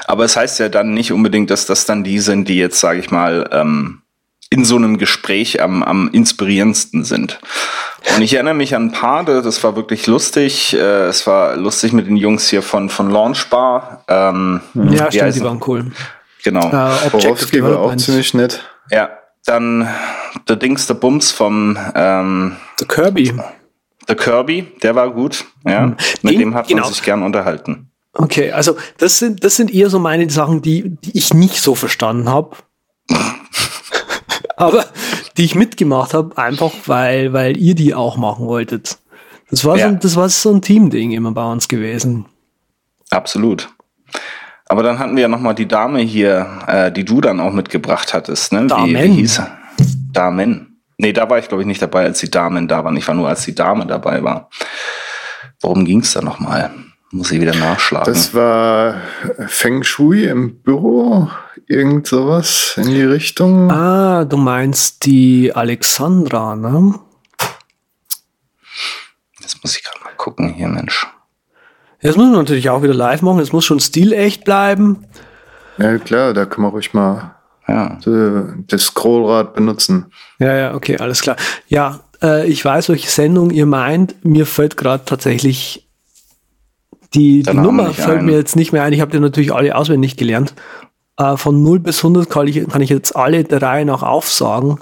[0.06, 3.00] Aber es heißt ja dann nicht unbedingt, dass das dann die sind, die jetzt, sage
[3.00, 4.03] ich mal, ähm,
[4.54, 7.40] in so einem Gespräch am, am inspirierendsten sind.
[8.16, 10.76] Und ich erinnere mich an ein paar, das war wirklich lustig.
[10.76, 14.04] Äh, es war lustig mit den Jungs hier von, von Launchbar.
[14.08, 15.92] Ähm, ja, stimmt, die waren cool.
[16.44, 16.68] Genau.
[16.68, 18.64] Äh, Borowski war auch ziemlich nett.
[18.92, 19.10] Ja,
[19.46, 19.88] dann
[20.48, 23.34] der Dings, der Bums vom ähm, The Kirby.
[24.08, 25.46] Der Kirby, der war gut.
[25.66, 25.96] Ja, mhm.
[26.22, 26.90] mit dem hat man genau.
[26.90, 27.90] sich gern unterhalten.
[28.14, 31.74] Okay, also das sind, das sind eher so meine Sachen, die, die ich nicht so
[31.74, 32.56] verstanden habe.
[34.56, 34.86] Aber
[35.38, 38.98] die ich mitgemacht habe, einfach weil, weil ihr die auch machen wolltet.
[39.50, 39.90] Das war, ja.
[39.90, 42.26] so, das war so ein Team-Ding immer bei uns gewesen.
[43.10, 43.70] Absolut.
[44.66, 48.14] Aber dann hatten wir ja nochmal die Dame hier, äh, die du dann auch mitgebracht
[48.14, 48.54] hattest.
[48.54, 48.66] Ne?
[48.68, 48.90] Damen.
[48.90, 49.58] Wie, wie hieß er?
[50.12, 50.82] Damen.
[50.98, 52.96] Nee, da war ich, glaube ich, nicht dabei, als die Damen da waren.
[52.98, 54.50] Ich war nur, als die Dame dabei war.
[55.62, 56.72] Worum ging es da nochmal?
[57.14, 58.12] Muss ich wieder nachschlagen.
[58.12, 58.96] Das war
[59.46, 61.30] Feng Shui im Büro,
[61.68, 63.70] irgend sowas in die Richtung.
[63.70, 66.96] Ah, du meinst die Alexandra, ne?
[69.40, 71.06] Jetzt muss ich gerade mal gucken hier, Mensch.
[72.02, 73.42] Das muss man natürlich auch wieder live machen.
[73.42, 75.06] Es muss schon stilecht bleiben.
[75.78, 77.36] Ja, klar, da kann man ruhig mal
[77.68, 78.00] ja.
[78.68, 80.08] das Scrollrad benutzen.
[80.40, 81.36] Ja, ja, okay, alles klar.
[81.68, 84.26] Ja, äh, ich weiß, welche Sendung ihr meint.
[84.26, 85.88] Mir fällt gerade tatsächlich
[87.14, 88.26] die, die Nummer fällt ein.
[88.26, 88.94] mir jetzt nicht mehr ein.
[88.94, 90.54] Ich habe die natürlich alle auswendig gelernt.
[91.18, 94.80] Äh, von 0 bis 100 kann ich, kann ich jetzt alle drei noch aufsagen.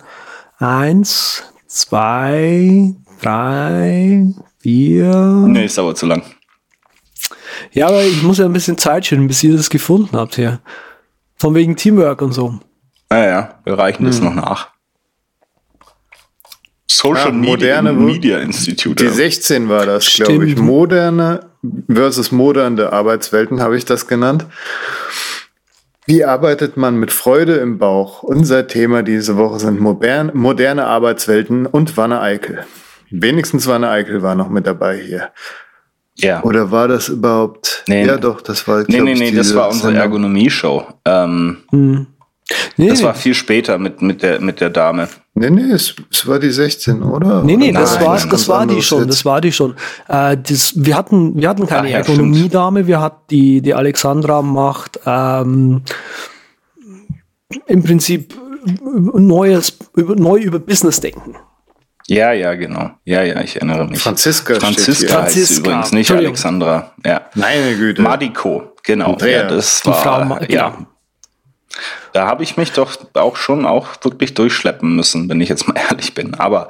[0.58, 4.28] Eins, zwei, drei,
[4.60, 5.14] vier.
[5.48, 6.24] Nee, ist aber zu lang.
[7.74, 10.60] Ja, aber ich muss ja ein bisschen Zeit schinden, bis ihr das gefunden habt hier.
[11.36, 12.60] Von wegen Teamwork und so.
[13.10, 14.26] Naja, ja, wir reichen das hm.
[14.26, 14.70] noch nach.
[16.88, 19.04] Social ja, moderne Media Institute.
[19.04, 20.58] Die 16 war das, glaube ich.
[20.58, 21.51] Moderne
[21.90, 24.46] versus moderne Arbeitswelten habe ich das genannt.
[26.06, 28.24] Wie arbeitet man mit Freude im Bauch?
[28.24, 32.66] Unser Thema diese Woche sind modern, moderne Arbeitswelten und Wanne Eickel.
[33.12, 35.32] Wenigstens Wanne Eickel war noch mit dabei hier.
[36.16, 36.44] Ja.
[36.44, 37.84] Oder war das überhaupt?
[37.88, 38.84] Nee, ja, doch, das war.
[38.88, 40.86] Nee, nee, nee, das war unsere Ergonomie-Show.
[41.06, 42.08] Ähm, hm.
[42.78, 43.06] nee, das nee.
[43.06, 45.08] war viel später mit, mit, der, mit der Dame.
[45.34, 47.42] Nee, nee, es, es war die 16, oder?
[47.44, 49.10] Nee, nee, das, war, das war die schon, jetzt.
[49.10, 49.76] das war die schon.
[50.10, 54.42] Äh, das, wir, hatten, wir hatten keine Ach, ja, Ergonomie-Dame, wir hatten die, die Alexandra
[54.42, 55.84] macht ähm,
[57.66, 58.34] im Prinzip
[58.94, 61.36] neues, neu über Business denken.
[62.08, 62.92] Ja, ja, genau.
[63.06, 64.00] Ja, ja, ich erinnere mich.
[64.00, 64.56] Franziska.
[64.56, 65.60] Franziska heißt Franziska.
[65.60, 66.92] übrigens, nicht Alexandra.
[67.06, 67.22] Ja.
[67.36, 68.02] Meine Güte.
[68.02, 69.18] Madiko, genau.
[69.22, 70.40] Ja, das war, Frau, genau.
[70.50, 70.78] ja.
[72.14, 75.76] Da habe ich mich doch auch schon auch wirklich durchschleppen müssen, wenn ich jetzt mal
[75.90, 76.34] ehrlich bin.
[76.36, 76.68] Aber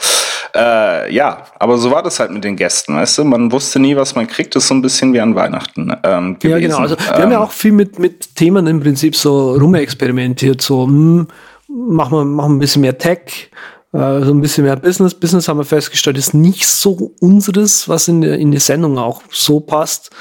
[0.56, 3.24] äh, ja, aber so war das halt mit den Gästen, weißt du?
[3.24, 4.56] Man wusste nie, was man kriegt.
[4.56, 6.52] Das ist so ein bisschen wie an Weihnachten ähm, gewesen.
[6.52, 6.78] Ja, genau.
[6.80, 10.62] Also wir ähm, haben ja ähm, auch viel mit, mit Themen im Prinzip so rumexperimentiert.
[10.62, 11.28] So, hm,
[11.68, 13.50] machen wir machen ein bisschen mehr Tech,
[13.94, 15.14] äh, so ein bisschen mehr Business.
[15.14, 19.22] Business haben wir festgestellt, ist nicht so unseres, was in der, in die Sendung auch
[19.32, 20.12] so passt.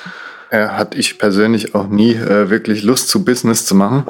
[0.51, 4.05] Äh, hatte ich persönlich auch nie äh, wirklich Lust zu Business zu machen.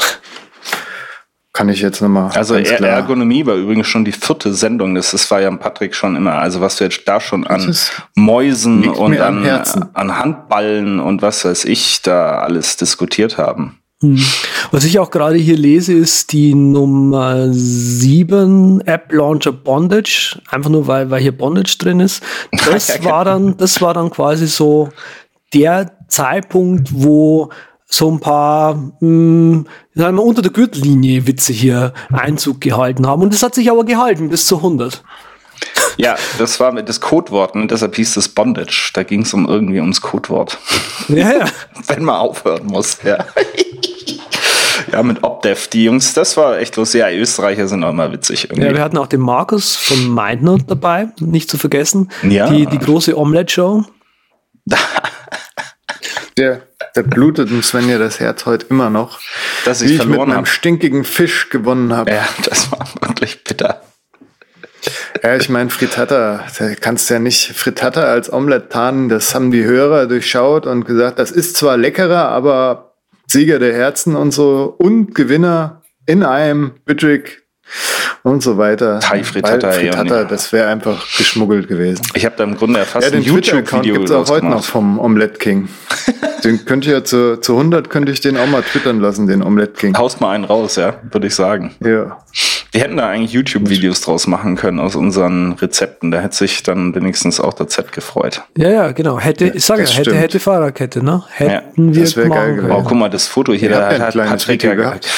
[1.60, 2.30] Kann ich jetzt nochmal.
[2.34, 4.94] Also er Ergonomie war übrigens schon die vierte Sendung.
[4.94, 6.36] Das, das war ja Patrick schon immer.
[6.36, 7.76] Also was wir jetzt da schon an
[8.14, 9.46] Mäusen und an,
[9.92, 13.78] an Handballen und was weiß ich da alles diskutiert haben.
[14.02, 14.18] Hm.
[14.70, 20.40] Was ich auch gerade hier lese, ist die Nummer 7 App Launcher Bondage.
[20.48, 22.22] Einfach nur, weil, weil hier Bondage drin ist.
[22.70, 24.88] Das war dann, das war dann quasi so
[25.52, 27.50] der Zeitpunkt, wo
[27.90, 33.22] so ein paar, mh, hm, sagen wir, unter der Gürtellinie Witze hier Einzug gehalten haben.
[33.22, 35.02] Und das hat sich aber gehalten bis zu 100.
[35.96, 38.92] Ja, das war mit das Codewort und deshalb hieß es Bondage.
[38.94, 40.56] Da ging es um irgendwie ums Codewort.
[41.08, 41.44] Ja, ja.
[41.88, 43.18] Wenn man aufhören muss, ja.
[44.90, 47.00] ja, mit Obdev, die Jungs, das war echt lustig.
[47.00, 48.68] Ja, Österreicher sind auch immer witzig irgendwie.
[48.68, 52.10] Ja, wir hatten auch den Markus von Meindner dabei, nicht zu vergessen.
[52.22, 52.48] Ja.
[52.48, 53.84] Die, die große Omelette-Show.
[56.40, 56.62] der,
[56.96, 59.20] der blutet dem Sven ja das Herz heute immer noch.
[59.64, 60.48] Dass ich, wie ich mit einem hab.
[60.48, 62.10] stinkigen Fisch gewonnen habe.
[62.10, 63.82] Ja, das war wirklich bitter.
[65.22, 69.10] Ja, ich meine, Frittata, da kannst du ja nicht Frittata als Omelette tarnen.
[69.10, 72.94] Das haben die Hörer durchschaut und gesagt, das ist zwar leckerer, aber
[73.26, 77.42] Sieger der Herzen und so und Gewinner in einem Bütwig
[78.22, 79.00] und so weiter.
[79.00, 80.24] Thai Frittata, Frittata ja.
[80.24, 82.02] das wäre einfach geschmuggelt gewesen.
[82.14, 84.64] Ich habe da im Grunde ja fast Ja, den YouTube-Video gibt es auch heute noch
[84.64, 85.68] vom Omelette King.
[86.44, 89.42] den könnte ich ja zu, zu 100 könnte ich den auch mal twittern lassen, den
[89.42, 89.96] Omelette King.
[89.96, 91.74] Haust mal einen raus, ja, würde ich sagen.
[91.80, 92.18] Ja.
[92.72, 96.12] Wir hätten da eigentlich YouTube-Videos draus machen können aus unseren Rezepten.
[96.12, 98.42] Da hätte sich dann wenigstens auch der Z gefreut.
[98.56, 99.18] Ja, ja, genau.
[99.18, 100.22] Hätte, ich sage ja, das hätte, stimmt.
[100.22, 101.24] hätte Fahrradkette, ne?
[101.30, 102.72] Hätten das wir geil machen gewesen.
[102.72, 105.08] Oh, guck mal, das Foto hier, Ihr da ja hat Patrick ja gehabt.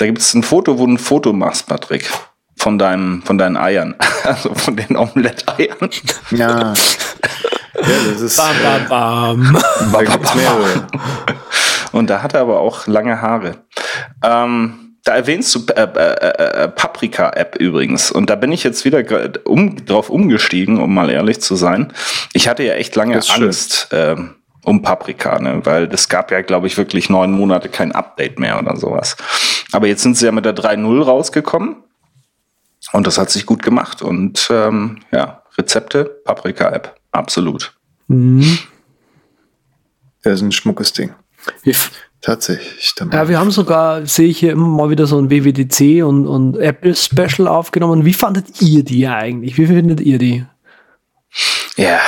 [0.00, 2.10] Da gibt es ein Foto, wo du ein Foto machst, Patrick.
[2.56, 3.94] Von deinem, von deinen Eiern.
[4.24, 5.90] Also von den Omelette-Eiern.
[6.30, 6.72] Ja.
[6.72, 6.74] ja,
[7.74, 8.36] das ist.
[8.36, 9.92] Bam, Äh, bam, bam.
[9.92, 10.86] da gibt's mehrere.
[11.92, 13.64] Und da hat er aber auch lange Haare.
[14.22, 18.10] Ähm, da erwähnst du äh, äh, äh, Paprika-App übrigens.
[18.10, 19.02] Und da bin ich jetzt wieder
[19.44, 21.92] um, drauf umgestiegen, um mal ehrlich zu sein.
[22.32, 23.20] Ich hatte ja echt lange.
[23.28, 25.60] Angst ähm, um Paprika, ne?
[25.64, 29.16] weil es gab ja, glaube ich, wirklich neun Monate kein Update mehr oder sowas.
[29.72, 31.76] Aber jetzt sind sie ja mit der 3.0 rausgekommen.
[32.92, 34.02] Und das hat sich gut gemacht.
[34.02, 37.74] Und ähm, ja, Rezepte, Paprika-App, absolut.
[38.08, 38.58] Mhm.
[40.22, 41.14] Das ist ein schmuckes Ding.
[41.62, 41.74] Wir-
[42.22, 42.92] Tatsächlich.
[43.12, 46.58] Ja, wir haben sogar, sehe ich hier immer mal wieder so ein WWDC und, und
[46.58, 48.04] Apple Special aufgenommen.
[48.04, 49.56] Wie fandet ihr die eigentlich?
[49.56, 50.44] Wie findet ihr die?
[51.78, 51.98] Ja,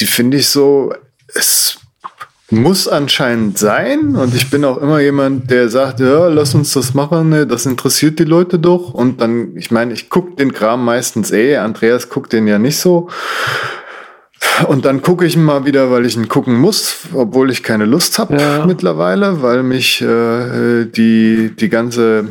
[0.00, 0.92] die finde ich so,
[1.34, 1.78] es
[2.50, 4.14] muss anscheinend sein.
[4.16, 7.66] Und ich bin auch immer jemand, der sagt, ja, lass uns das machen, ne, das
[7.66, 8.94] interessiert die Leute doch.
[8.94, 12.78] Und dann, ich meine, ich gucke den Kram meistens eh, Andreas guckt den ja nicht
[12.78, 13.08] so.
[14.68, 17.84] Und dann gucke ich ihn mal wieder, weil ich ihn gucken muss, obwohl ich keine
[17.84, 18.64] Lust habe Ja.
[18.64, 22.28] mittlerweile, weil mich äh, die, die ganze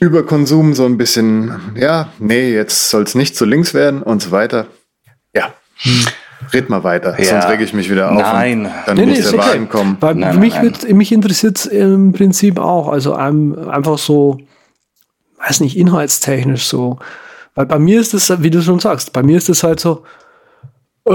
[0.00, 4.30] Überkonsum so ein bisschen, ja, nee, jetzt soll es nicht zu links werden und so
[4.30, 4.66] weiter.
[5.34, 5.52] Ja,
[6.52, 7.24] red mal weiter, Ja.
[7.40, 8.18] sonst reg ich mich wieder auf.
[8.18, 8.66] Nein.
[8.66, 9.50] und Dann Nee, muss nee, der ist okay.
[9.50, 9.96] Wagen kommen.
[10.00, 12.88] Weil Nein, mich, nein, Wird, mich interessiert es im Prinzip auch.
[12.88, 14.38] Also ein, einfach so,
[15.46, 16.98] weiß nicht, inhaltstechnisch so.
[17.54, 20.04] Weil bei mir ist es, wie du schon sagst, bei mir ist es halt so,
[21.06, 21.10] äh,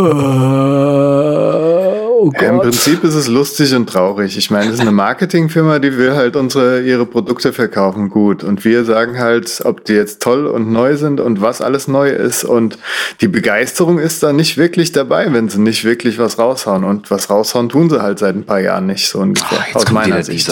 [2.23, 2.63] oh Ja, Im Gott.
[2.63, 4.37] Prinzip ist es lustig und traurig.
[4.37, 8.43] Ich meine, es ist eine Marketingfirma, die will halt unsere, ihre Produkte verkaufen gut.
[8.43, 12.09] Und wir sagen halt, ob die jetzt toll und neu sind und was alles neu
[12.09, 12.43] ist.
[12.43, 12.77] Und
[13.21, 16.83] die Begeisterung ist da nicht wirklich dabei, wenn sie nicht wirklich was raushauen.
[16.83, 19.59] Und was raushauen tun sie halt seit ein paar Jahren nicht, so ungefähr.
[19.67, 20.49] Jetzt aus meiner Sicht.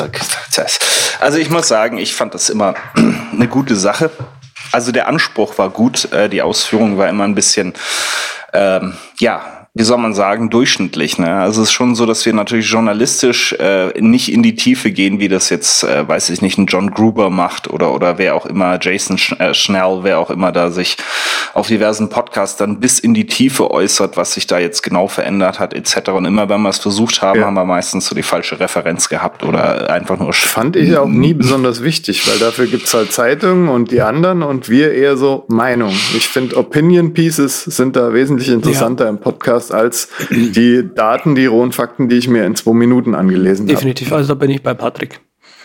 [1.19, 2.75] Also ich muss sagen, ich fand das immer
[3.33, 4.09] eine gute Sache.
[4.71, 7.73] Also der Anspruch war gut, äh, die Ausführung war immer ein bisschen,
[8.53, 11.17] ähm, ja, wie soll man sagen, durchschnittlich.
[11.17, 11.33] Ne?
[11.33, 15.21] Also es ist schon so, dass wir natürlich journalistisch äh, nicht in die Tiefe gehen,
[15.21, 18.45] wie das jetzt, äh, weiß ich nicht, ein John Gruber macht oder oder wer auch
[18.45, 20.97] immer, Jason Sch äh, Schnell, wer auch immer da sich
[21.53, 25.59] auf diversen Podcasts dann bis in die Tiefe äußert, was sich da jetzt genau verändert
[25.59, 26.09] hat, etc.
[26.11, 27.45] Und immer wenn wir es versucht haben, Ja.
[27.45, 31.07] haben wir meistens so die falsche Referenz gehabt oder einfach nur sch- Fand ich auch
[31.07, 35.45] nie besonders wichtig, weil dafür gibt's halt Zeitungen und die anderen und wir eher so
[35.47, 35.91] Meinung.
[36.17, 41.71] Ich finde, Opinion Pieces sind da wesentlich interessanter im Podcast als die Daten, die rohen
[41.73, 43.75] Fakten, die ich mir in zwei Minuten angelesen habe.
[43.75, 45.19] Definitiv, also da bin ich bei Patrick.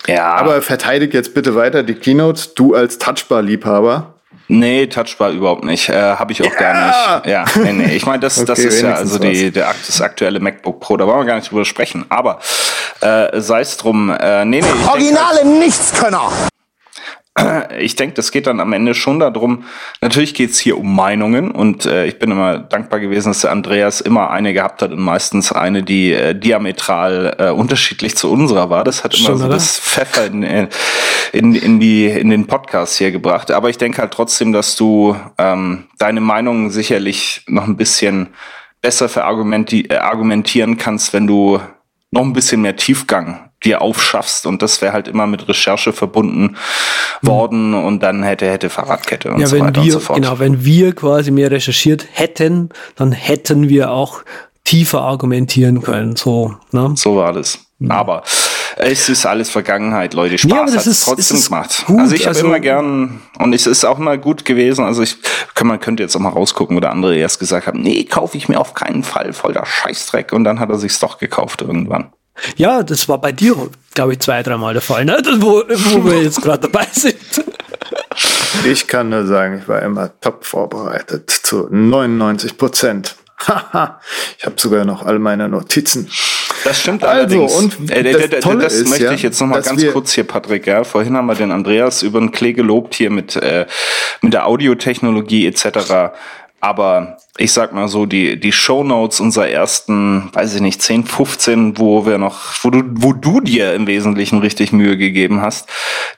[0.08, 4.14] Ja, Aber verteidig jetzt bitte weiter die Keynote, du als Touchbar-Liebhaber.
[4.48, 5.88] nee, Touchbar überhaupt nicht.
[5.88, 6.86] Äh, Habe ich auch gar
[7.18, 7.26] nicht.
[7.26, 7.94] Ja, nee, nee.
[7.96, 10.96] Ich meine, das, das Okay, ist ja also die, der, das aktuelle MacBook Pro.
[10.96, 12.04] Da wollen wir gar nicht drüber sprechen.
[12.08, 12.38] Aber
[13.00, 14.10] äh, sei es drum.
[14.10, 14.66] Äh, nee, nee.
[14.66, 16.30] Ich denk, Originale Nichtskönner.
[17.78, 19.64] ich denke, das geht dann am Ende schon darum,
[20.00, 24.00] natürlich geht's hier um Meinungen und äh, ich bin immer dankbar gewesen, dass der Andreas
[24.00, 28.84] immer eine gehabt hat und meistens eine, die äh, diametral äh, unterschiedlich zu unserer war.
[28.84, 29.54] Das hat immer Stimmt, so oder?
[29.54, 30.68] das Pfeffer in, äh,
[31.32, 33.50] in, in, die, in den Podcast hier gebracht.
[33.50, 38.28] Aber ich denke halt trotzdem, dass du ähm, deine Meinung sicherlich noch ein bisschen
[38.80, 41.60] besser verargumenti äh, argumentieren kannst, wenn du
[42.10, 46.56] noch ein bisschen mehr Tiefgang dir aufschaffst und das wäre halt immer mit Recherche verbunden
[47.22, 50.20] worden und dann hätte hätte Fahrradkette und Ja, so wenn weiter wir, und so fort.
[50.20, 54.22] genau, wenn wir quasi mehr recherchiert hätten, dann hätten wir auch
[54.64, 56.16] tiefer argumentieren können.
[56.16, 56.92] So, ne?
[56.96, 57.58] So war das.
[57.88, 58.22] Aber
[58.76, 60.34] es ist alles Vergangenheit, Leute.
[60.34, 61.84] Ja, Spaß das hat es trotzdem ist gemacht.
[61.86, 64.84] gut, also ich habe also- immer gern und es ist auch immer gut gewesen.
[64.84, 65.16] Also ich
[65.54, 68.36] kann, man könnte jetzt auch mal rausgucken, wo der andere erst gesagt hat, nee, kaufe
[68.36, 70.32] ich mir auf keinen Fall, voll der Scheißdreck.
[70.32, 72.12] Und dann hat er sich's doch gekauft irgendwann.
[72.56, 73.54] Ja, das war bei dir,
[73.94, 75.20] glaube ich, zwei, dreimal der Fall, ne?
[75.22, 77.16] Das, wo, wo wir jetzt gerade dabei sind.
[78.64, 83.16] Ich kann nur sagen, ich war immer top vorbereitet zu 99 Prozent.
[83.46, 84.00] Haha,
[84.38, 86.10] ich habe sogar noch all meine Notizen.
[86.64, 87.54] Das stimmt Also, allerdings.
[87.54, 90.24] und äh, das das, ist, möchte ja, ich jetzt noch mal dass ganz kurz hier,
[90.24, 90.66] Patrick.
[90.66, 93.66] Ja, vorhin haben wir den Andreas über den Klee gelobt hier mit äh,
[94.22, 96.12] mit der Audiotechnologie etc.
[96.66, 101.78] Aber ich sag mal so, die, die Shownotes unserer ersten, weiß ich nicht, 10, 15,
[101.78, 105.68] wo wir noch, wo du, wo du dir im Wesentlichen richtig Mühe gegeben hast,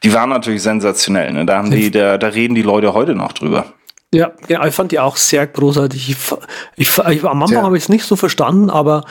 [0.03, 1.35] die waren natürlich sensationell.
[1.35, 1.45] Ne?
[1.45, 3.67] Da haben die, da, da reden die Leute heute noch drüber.
[4.11, 6.09] Ja, genau, ich fand die auch sehr großartig.
[6.09, 6.17] Ich,
[6.77, 9.05] ich, am Anfang habe ich es nicht so verstanden, aber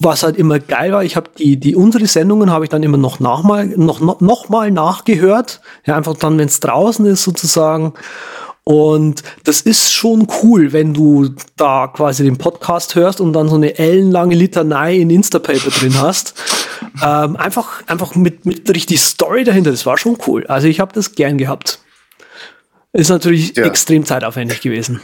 [0.00, 2.98] was halt immer geil war, ich habe die, die unsere Sendungen habe ich dann immer
[2.98, 5.62] noch nachmal, noch, noch, noch mal nachgehört.
[5.86, 7.94] Ja, einfach dann, wenn es draußen ist sozusagen.
[8.64, 13.56] Und das ist schon cool, wenn du da quasi den Podcast hörst und dann so
[13.56, 16.34] eine ellenlange Litanei in Instapaper drin hast.
[17.02, 19.70] Ähm, einfach, einfach mit, mit richtig Story dahinter.
[19.70, 20.44] Das war schon cool.
[20.48, 21.78] Also ich habe das gern gehabt.
[22.92, 23.64] Ist natürlich Ja.
[23.64, 25.00] extrem zeitaufwendig gewesen.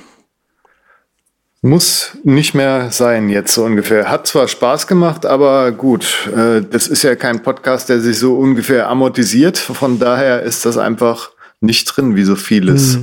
[1.63, 4.11] Muss nicht mehr sein jetzt so ungefähr.
[4.11, 8.37] Hat zwar Spaß gemacht, aber gut, äh, das ist ja kein Podcast, der sich so
[8.37, 9.57] ungefähr amortisiert.
[9.57, 11.31] Von daher ist das einfach
[11.61, 12.99] nicht drin, wie so vieles.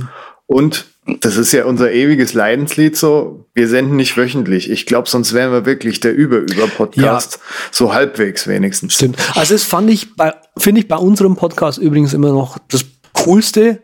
[0.46, 0.86] Und
[1.20, 3.46] das ist ja unser ewiges Leidenslied so.
[3.54, 4.70] Wir senden nicht wöchentlich.
[4.70, 7.38] Ich glaube, sonst wären wir wirklich der Über-Über-Podcast.
[7.70, 8.94] So halbwegs wenigstens.
[8.94, 9.16] Stimmt.
[9.34, 13.82] Also das fand ich bei, finde ich bei unserem Podcast übrigens immer noch das Coolste,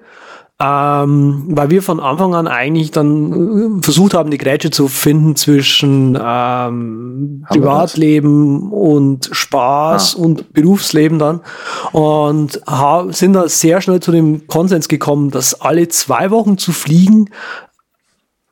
[0.63, 5.35] ähm, weil wir von Anfang an eigentlich dann äh, versucht haben, die Grätsche zu finden
[5.35, 7.45] zwischen ähm?
[7.49, 10.23] Privatleben und Spaß Ah.
[10.23, 11.41] und Berufsleben dann
[11.93, 12.61] und
[13.11, 17.31] sind da sehr schnell zu dem Konsens gekommen, dass alle zwei Wochen zu fliegen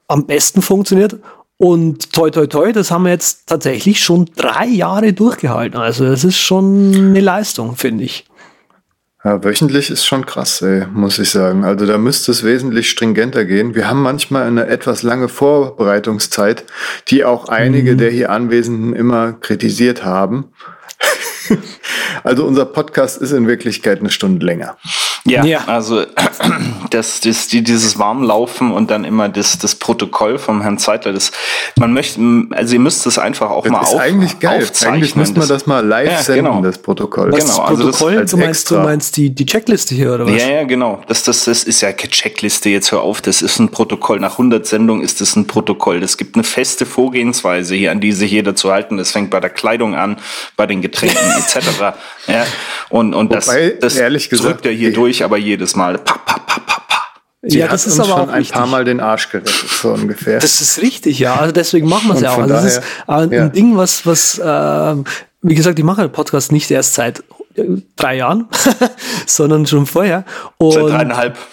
[0.09, 1.17] am besten funktioniert.
[1.59, 5.79] Und toi toi toi, das haben wir jetzt tatsächlich schon drei Jahre durchgehalten.
[5.79, 8.25] Also das ist schon eine Leistung, finde ich.
[9.23, 11.63] Ja, wöchentlich ist schon krass, ey, muss ich sagen.
[11.63, 13.75] Also da müsste es wesentlich stringenter gehen.
[13.75, 16.65] Wir haben manchmal eine etwas lange Vorbereitungszeit,
[17.09, 20.53] die auch einige der hier Anwesenden immer kritisiert haben.
[22.25, 24.77] also unser Podcast ist in Wirklichkeit eine Stunde länger.
[25.27, 25.65] Ja, Ja.
[25.67, 26.05] also
[26.91, 31.31] das, das, die, dieses Warmlaufen und dann immer das, das Protokoll vom Herrn Zeitler, das,
[31.79, 32.21] man möchte,
[32.51, 34.63] also ihr müsst es einfach auch Das mal ist auf, eigentlich geil.
[34.63, 34.95] aufzeichnen.
[34.95, 36.63] Eigentlich müsste man das mal live Ja, senden, genau.
[36.63, 37.33] das Protokoll.
[37.33, 37.41] Was?
[37.45, 38.83] Das Genau, also das Protokoll, als du meinst, du extra.
[38.85, 40.33] meinst die, die Checkliste hier, oder was?
[40.41, 41.03] Ja, ja, genau.
[41.07, 43.21] Das, das, das ist ja keine Checkliste, jetzt hör auf.
[43.21, 44.21] Das ist ein Protokoll.
[44.21, 46.03] Nach 100 Sendungen ist das ein Protokoll.
[46.03, 48.97] Es gibt eine feste Vorgehensweise hier, an die sich jeder zu halten.
[48.97, 50.17] Das fängt bei der Kleidung an,
[50.57, 51.97] bei den Getränken etc.
[52.27, 52.45] Ja,
[52.89, 55.99] und und das, Wobei, das ehrlich gesagt, drückt er hier die- durch, aber jedes Mal.
[55.99, 57.05] Pa, pa, pa, pa, pa.
[57.43, 59.55] Die ja, hat das ist uns aber schon auch ein paar Mal den Arsch gerettet,
[59.55, 60.41] so ungefähr.
[60.41, 61.37] Das ist richtig, ja.
[61.37, 62.39] Also deswegen machen wir es ja auch.
[62.39, 63.49] Also das ist daher, äh, ein ja.
[63.49, 65.05] Ding, was, was ähm,
[65.43, 67.21] wie gesagt, ich mache den Podcast nicht erst seit
[67.55, 67.65] äh,
[67.97, 68.47] drei Jahren,
[69.27, 70.25] sondern schon vorher.
[70.59, 71.37] Und Seit dreieinhalb.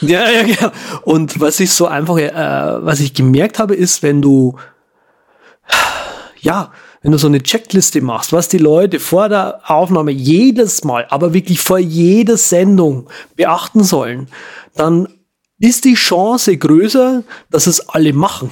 [0.00, 0.72] Ja, ja, genau.
[1.02, 4.58] Und was ich so einfach, äh, was ich gemerkt habe, ist, wenn du,
[6.40, 11.06] ja, wenn du so eine Checkliste machst, was die Leute vor der Aufnahme jedes Mal,
[11.10, 14.28] aber wirklich vor jeder Sendung beachten sollen,
[14.76, 15.08] dann
[15.58, 18.50] ist die Chance größer, dass es alle machen.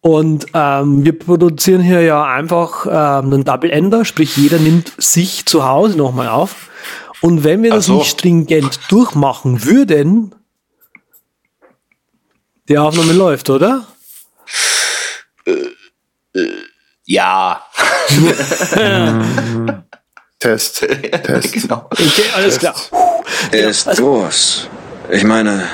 [0.00, 5.46] Und ähm, wir produzieren hier ja einfach ähm, einen Double Ender, sprich jeder nimmt sich
[5.46, 6.70] zu Hause nochmal auf.
[7.20, 7.98] Und wenn wir das so.
[7.98, 10.34] nicht stringent durchmachen würden,
[12.68, 13.86] die Aufnahme läuft, oder?
[17.04, 17.62] Ja.
[20.38, 20.80] Test.
[20.80, 21.52] Test.
[21.52, 21.88] genau.
[21.90, 22.74] Okay, alles klar.
[23.50, 24.68] Er ist groß.
[25.10, 25.68] Ich meine,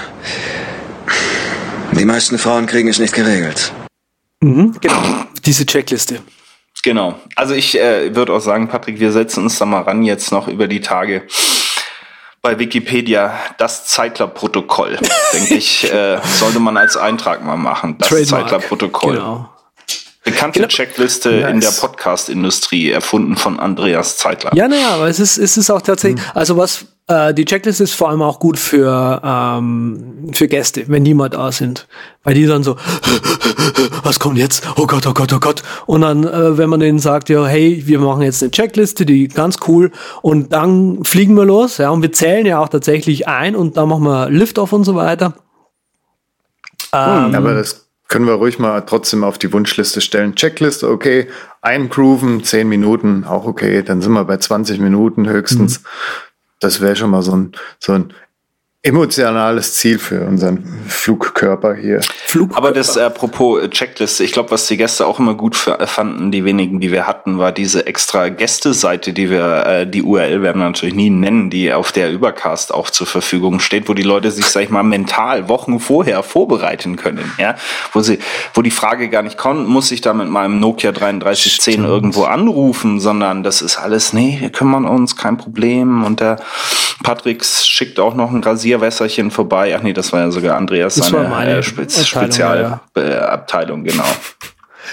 [1.93, 3.73] die meisten Frauen kriegen es nicht geregelt.
[4.41, 5.03] Mhm, genau,
[5.45, 6.21] diese Checkliste.
[6.83, 7.19] Genau.
[7.35, 10.49] Also ich äh, würde auch sagen, Patrick, wir setzen uns da mal ran jetzt noch
[10.49, 11.27] über die Tage
[12.41, 14.99] bei Wikipedia das Zeitler-Protokoll,
[15.33, 17.99] denke ich, äh, sollte man als Eintrag mal machen.
[17.99, 18.09] Das.
[18.29, 19.15] Zeitler-Protokoll.
[19.15, 19.51] Genau.
[20.31, 20.69] Bekannte Genau.
[20.69, 21.81] Checkliste in der Nice.
[21.81, 24.51] Podcast-Industrie, erfunden von Andreas Zeitler.
[24.55, 27.95] Ja, naja, aber es ist, es ist auch tatsächlich, also was, äh, die Checkliste ist
[27.95, 31.87] vor allem auch gut für, ähm, für Gäste, wenn die mal da sind.
[32.25, 32.77] Weil die dann so,
[34.03, 34.67] was kommt jetzt?
[34.77, 35.63] Oh Gott, oh Gott, oh Gott.
[35.87, 39.29] Und dann, äh, wenn man denen sagt, ja, hey, wir machen jetzt eine Checkliste, die
[39.29, 39.91] ganz cool,
[40.23, 43.89] und dann fliegen wir los, ja, und wir zählen ja auch tatsächlich ein und dann
[43.89, 45.35] machen wir Liftoff und so weiter.
[46.93, 50.35] Ähm, Aber das können wir ruhig mal trotzdem auf die Wunschliste stellen.
[50.35, 51.29] Checkliste, okay.
[51.61, 53.83] Eingrooven, 10 Minuten, auch okay.
[53.83, 55.83] Dann sind wir bei 20 Minuten höchstens.
[56.61, 58.13] Das wäre schon mal so ein, so ein
[58.89, 62.01] emotionales Ziel für unseren Flugkörper hier.
[62.03, 62.57] Flugkörper.
[62.57, 66.33] Aber das, äh, apropos äh, Checkliste, ich glaube, was die Gäste auch immer gut fanden,
[66.33, 70.61] die wenigen, die wir hatten, war diese extra Gästeseite, die wir, äh, die URL werden
[70.61, 74.31] wir natürlich nie nennen, die auf der Übercast auch zur Verfügung steht, wo die Leute
[74.31, 77.55] sich, sag ich mal, mental Wochen vorher vorbereiten können, ja,
[77.93, 78.19] wo sie,
[78.55, 81.87] wo die Frage gar nicht kommt, muss ich da mit meinem Nokia 3310 Stimmt.
[81.87, 86.37] irgendwo anrufen, sondern das ist alles, nee, wir kümmern uns, kein Problem und der
[87.03, 89.77] Patrick schickt auch noch ein Rasierwässerchen vorbei.
[89.77, 93.93] Ach nee, das war ja sogar Andreas das seine äh, Spez Spezialabteilung, ja.
[93.93, 94.05] genau.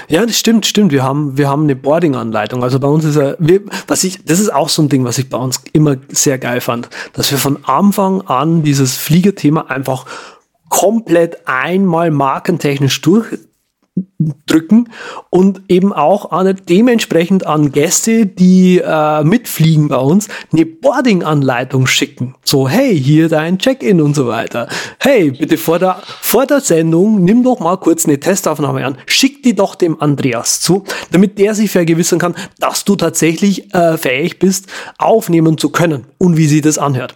[0.07, 0.91] Ja, das stimmt, stimmt.
[0.91, 2.63] Wir haben, wir haben eine Boarding-Anleitung.
[2.63, 5.17] Also bei uns ist ja, wir, was ich, das ist auch so ein Ding, was
[5.17, 10.05] ich bei uns immer sehr geil fand, dass wir von Anfang an dieses Fliegerthema einfach
[10.69, 13.25] komplett einmal markentechnisch durch,
[14.45, 14.89] drücken
[15.29, 22.35] und eben auch an, dementsprechend an Gäste, die äh, mitfliegen bei uns, eine Boarding-Anleitung schicken.
[22.43, 24.67] So, hey, hier dein Check-in und so weiter.
[24.99, 29.43] Hey, bitte vor der, vor der Sendung nimm doch mal kurz eine Testaufnahme an, schick
[29.43, 34.39] die doch dem Andreas zu, damit der sich vergewissern kann, dass du tatsächlich äh, fähig
[34.39, 34.67] bist,
[34.97, 37.15] aufnehmen zu können und wie sie das anhört.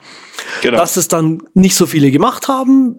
[0.61, 0.77] Genau.
[0.77, 2.95] Dass es dann nicht so viele gemacht haben,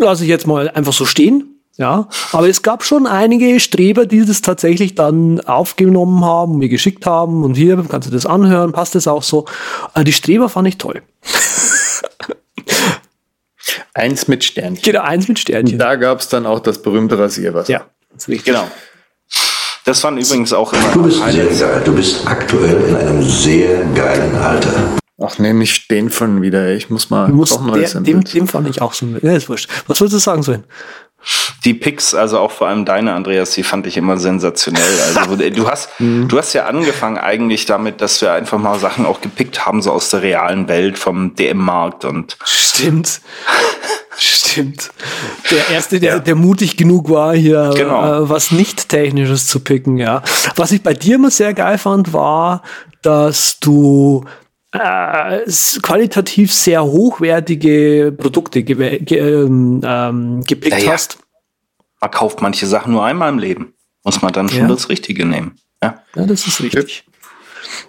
[0.00, 1.49] lasse ich jetzt mal einfach so stehen
[1.80, 7.06] ja, aber es gab schon einige Streber, die das tatsächlich dann aufgenommen haben, mir geschickt
[7.06, 9.46] haben und hier kannst du das anhören, passt das auch so.
[9.94, 11.00] Äh, die Streber fand ich toll.
[13.94, 14.82] eins mit Sternchen.
[14.82, 15.78] Genau, eins mit Sternchen.
[15.78, 17.72] Da gab es dann auch das berühmte Rasierwasser.
[17.72, 18.68] Ja, das ist Genau.
[19.86, 20.92] Das waren übrigens auch immer.
[20.92, 21.82] Du bist sehr geil.
[21.82, 25.00] Du bist aktuell in einem sehr geilen Alter.
[25.22, 26.72] Ach, nehme ich den von wieder.
[26.72, 27.28] Ich muss mal.
[27.28, 29.06] Du musst doch neues der, dem, dem fand ich auch so.
[29.20, 29.68] Ja, ist wurscht.
[29.86, 30.64] Was wolltest du sagen, Sven?
[31.64, 34.98] Die Picks, also auch vor allem deine, Andreas, die fand ich immer sensationell.
[35.14, 36.28] Also du hast, mhm.
[36.28, 39.92] du hast ja angefangen eigentlich damit, dass wir einfach mal Sachen auch gepickt haben, so
[39.92, 42.38] aus der realen Welt vom DM-Markt und.
[42.44, 43.20] Stimmt.
[44.16, 44.90] Stimmt.
[45.50, 46.18] Der erste, der, ja.
[46.18, 48.24] der mutig genug war, hier genau.
[48.24, 50.22] äh, was nicht Technisches zu picken, ja.
[50.56, 52.62] Was ich bei dir immer sehr geil fand, war,
[53.02, 54.24] dass du
[54.72, 55.40] äh,
[55.82, 60.92] qualitativ sehr hochwertige Produkte ge ge ähm, ähm, gepickt ja, ja.
[60.92, 61.18] hast.
[62.00, 63.74] Man kauft manche Sachen nur einmal im Leben.
[64.04, 64.68] Muss man dann schon ja.
[64.68, 65.56] das Richtige nehmen.
[65.82, 67.04] Ja, ja das ist richtig.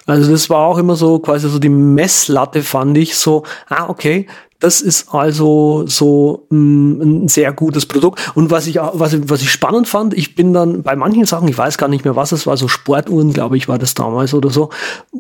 [0.06, 4.28] Also das war auch immer so quasi so die Messlatte fand ich so, ah okay,
[4.62, 8.32] das ist also so mh, mm, ein sehr gutes Produkt.
[8.36, 11.58] Und was ich, was, was ich spannend fand, ich bin dann bei manchen Sachen, ich
[11.58, 14.52] weiß gar nicht mehr, was es war, so Sportuhren, glaube ich, war das damals oder
[14.52, 14.70] so,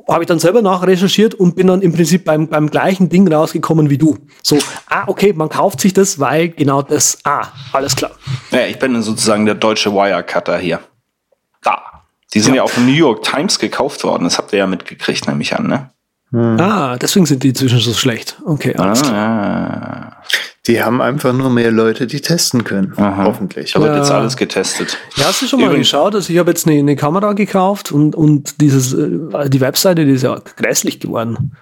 [0.07, 3.89] habe ich dann selber nachrecherchiert und bin dann im Prinzip beim, beim gleichen Ding rausgekommen
[3.89, 4.17] wie du.
[4.43, 8.11] So, ah, okay, man kauft sich das, weil genau das, ah, alles klar.
[8.51, 10.79] Ja, ich bin sozusagen der deutsche Wirecutter hier.
[11.63, 11.81] Da.
[12.33, 12.57] Die sind ja.
[12.57, 14.23] ja auch von New York Times gekauft worden.
[14.25, 15.89] Das habt ihr ja mitgekriegt, nehme ich an, ne?
[16.31, 16.59] Hm.
[16.59, 18.37] Ah, deswegen sind die inzwischen so schlecht.
[18.45, 19.17] Okay, alles klar.
[19.17, 20.23] Ah.
[20.67, 22.93] Die haben einfach nur mehr Leute, die testen können.
[22.95, 23.25] Aha.
[23.25, 23.75] Hoffentlich.
[23.75, 23.97] Wird ja.
[23.97, 24.97] jetzt alles getestet.
[25.15, 25.87] Ja, hast du schon mal Übrigens.
[25.87, 26.15] geschaut?
[26.15, 30.11] Also ich habe jetzt eine, eine, Kamera gekauft und, und dieses, äh, die Webseite, die
[30.11, 31.53] ist ja grässlich geworden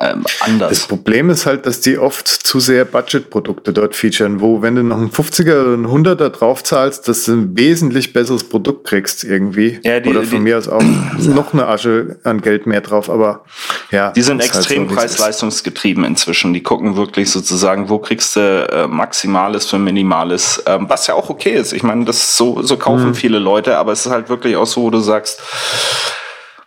[0.00, 0.70] ähm, anders.
[0.70, 4.82] Das Problem ist halt, dass die oft zu sehr Budget-Produkte dort featuren, wo wenn du
[4.82, 9.22] noch einen 50er oder einen 100er drauf zahlst, dass du ein wesentlich besseres Produkt kriegst
[9.24, 9.78] irgendwie.
[9.84, 10.82] Ja, die, oder von die, mir aus auch
[11.18, 13.44] noch eine Asche an Geld mehr drauf, aber
[13.90, 14.10] ja.
[14.10, 16.52] Die sind extrem halt so, preis-leistungsgetrieben inzwischen.
[16.52, 21.30] Die gucken wirklich sozusagen, wo kriegst du äh, Maximales für Minimales, ähm, was ja auch
[21.30, 21.72] okay ist.
[21.72, 23.14] Ich meine, das so, so kaufen mhm.
[23.14, 25.40] viele Leute, aber es ist halt wirklich auch so, wo du sagst,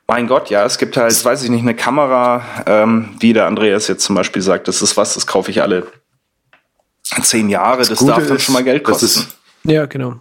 [0.07, 3.87] mein Gott, ja, es gibt halt, weiß ich nicht, eine Kamera, ähm, wie der Andreas
[3.87, 5.85] jetzt zum Beispiel sagt, das ist was, das kaufe ich alle
[7.21, 9.05] zehn Jahre, das, das darf dann schon mal Geld kosten.
[9.05, 10.15] Ist, ja, genau.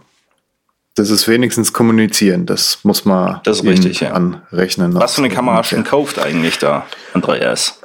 [0.95, 4.13] Das ist wenigstens kommunizieren, das muss man das richtig, ja.
[4.13, 4.95] anrechnen.
[4.95, 7.79] Was für eine Kamera schon kauft eigentlich da, Andreas?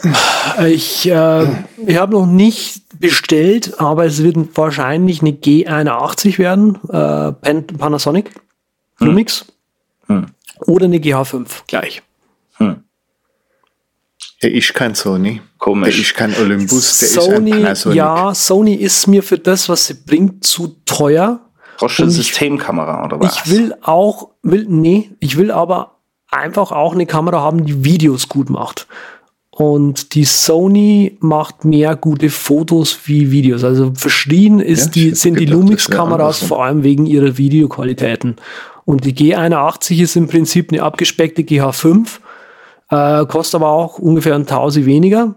[0.67, 1.47] Ich, äh,
[1.87, 7.33] ich habe noch nicht bestellt, aber es wird wahrscheinlich eine G81 werden, äh,
[7.77, 8.31] Panasonic,
[8.99, 9.45] Lumix.
[10.07, 10.17] Hm.
[10.17, 10.27] Hm
[10.67, 12.03] oder eine GH5 gleich.
[12.55, 12.85] Hm.
[14.43, 15.41] Der ist kein Sony.
[15.59, 15.95] Komisch.
[15.95, 17.97] Der ist kein Olympus, der Sony, ist ein Panasonic.
[17.97, 21.41] Ja, Sony ist mir für das, was sie bringt, zu teuer.
[21.79, 23.37] Brauchst du eine Systemkamera oder was?
[23.37, 25.99] Ich will auch, will, nee, ich will aber
[26.31, 28.87] einfach auch eine Kamera haben, die Videos gut macht.
[29.51, 33.65] Und die Sony macht mehr gute Fotos wie Videos.
[33.65, 38.37] Also verschrien ist ja, die, sind die Lumix-Kameras vor allem wegen ihrer Videoqualitäten.
[38.93, 42.19] Und die G81 ist im Prinzip eine abgespeckte GH5,
[42.91, 45.35] äh, kostet aber auch ungefähr ein Tausend weniger.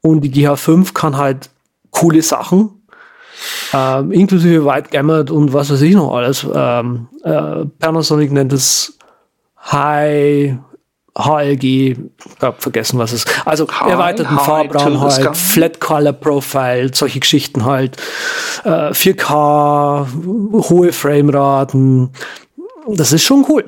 [0.00, 1.48] Und die GH5 kann halt
[1.92, 2.82] coole Sachen,
[3.72, 6.44] äh, inklusive White Gamut und was weiß ich noch alles.
[6.52, 8.98] Ähm, äh, Panasonic nennt es
[9.70, 10.56] High
[11.16, 11.96] HLG,
[12.42, 13.46] hab vergessen, was es ist.
[13.46, 17.96] Also hi, erweiterten Farbraum halt, Flat Color Profile, solche Geschichten halt,
[18.64, 20.08] äh, 4K,
[20.68, 22.10] hohe Frameraten.
[22.88, 23.64] Das ist schon cool.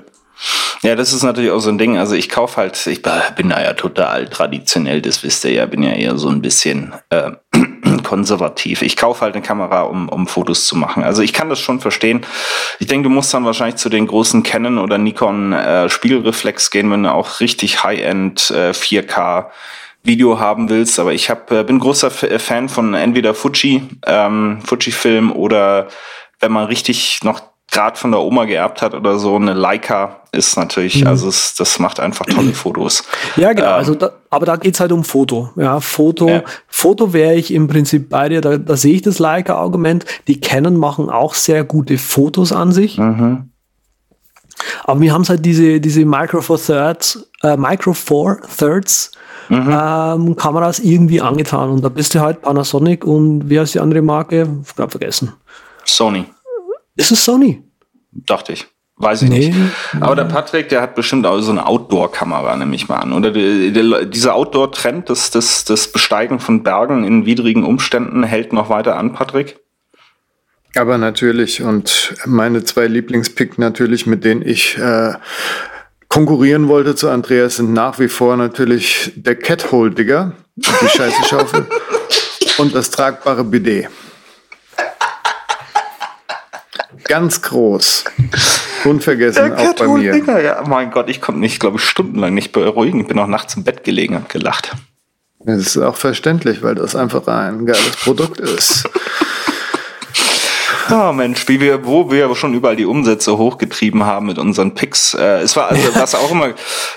[0.83, 1.99] Ja, das ist natürlich auch so ein Ding.
[1.99, 5.83] Also ich kaufe halt, ich bin da ja total traditionell, das wisst ihr ja, bin
[5.83, 7.33] ja eher so ein bisschen äh,
[8.05, 8.83] konservativ.
[8.83, 11.03] Ich kaufe halt eine Kamera, um, um Fotos zu machen.
[11.03, 12.25] Also ich kann das schon verstehen.
[12.79, 16.91] Ich denke, du musst dann wahrscheinlich zu den großen Canon oder Nikon äh, Spiegelreflex gehen,
[16.93, 19.47] wenn du auch richtig High-End äh, 4K
[20.05, 21.01] Video haben willst.
[21.01, 25.89] Aber ich hab, äh, bin großer F Fan von entweder Fuji, ähm, Fuji-Film oder
[26.39, 27.41] wenn man richtig noch
[27.71, 31.09] gerade von der Oma geerbt hat oder so, eine Leica ist natürlich, mhm.
[31.09, 33.05] also es, das macht einfach tolle Fotos.
[33.37, 33.69] Ja, genau.
[33.69, 35.51] Ähm, also da, aber da geht's halt um Foto.
[35.57, 36.43] Ja, Foto, ja.
[36.67, 40.05] Foto wäre ich im Prinzip bei dir, da, da sehe ich das Leica-Argument.
[40.27, 42.99] Die Canon machen auch sehr gute Fotos an sich.
[42.99, 43.51] Mhm.
[44.85, 49.13] Aber wir haben halt diese, diese Micro Four Thirds, äh, Micro Four Thirds
[49.49, 49.71] mhm.
[49.71, 51.71] ähm, Kameras irgendwie angetan.
[51.71, 54.49] Und da bist du halt Panasonic und wie heißt die andere Marke?
[54.67, 55.33] Ich gerade vergessen.
[55.85, 56.27] Sony.
[56.99, 57.63] Ist es Sony?
[58.13, 58.67] Dachte ich.
[58.97, 59.57] Weiß ich nee, nicht.
[60.01, 63.13] Aber der Patrick, der hat bestimmt auch so eine Outdoor-Kamera, nehme ich mal an.
[63.13, 68.53] Oder die, die, dieser Outdoor-Trend, das, das, das Besteigen von Bergen in widrigen Umständen, hält
[68.53, 69.61] noch weiter an, Patrick?
[70.75, 71.63] Aber natürlich.
[71.63, 75.13] Und meine zwei Lieblingspick natürlich, mit denen ich äh,
[76.09, 81.67] konkurrieren wollte zu Andreas, sind nach wie vor natürlich der Cat-Hole-Digger, die Scheiße Schaufel
[82.59, 83.89] und das tragbare Bidet.
[87.09, 88.05] Ganz groß.
[88.85, 90.13] Unvergessen, auch bei mir.
[90.13, 93.01] Dinger, ja, mein Gott, ich konnte mich, glaube ich, stundenlang nicht beruhigen.
[93.01, 94.73] Ich bin auch nachts im Bett gelegen und gelacht.
[95.41, 98.89] Das ist auch verständlich, weil das einfach ein geiles Produkt ist.
[100.91, 105.13] Oh Mensch, wie wir, wo wir schon überall die Umsätze hochgetrieben haben mit unseren Picks.
[105.13, 106.55] Äh, es war also, was auch immer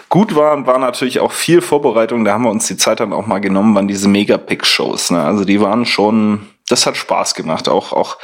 [0.07, 2.23] gut war, war natürlich auch viel Vorbereitung.
[2.23, 5.11] Da haben wir uns die Zeit dann auch mal genommen, waren diese Mega-Pick-Shows.
[5.11, 5.21] Ne?
[5.21, 7.69] Also die waren schon, das hat Spaß gemacht.
[7.69, 8.17] Auch, auch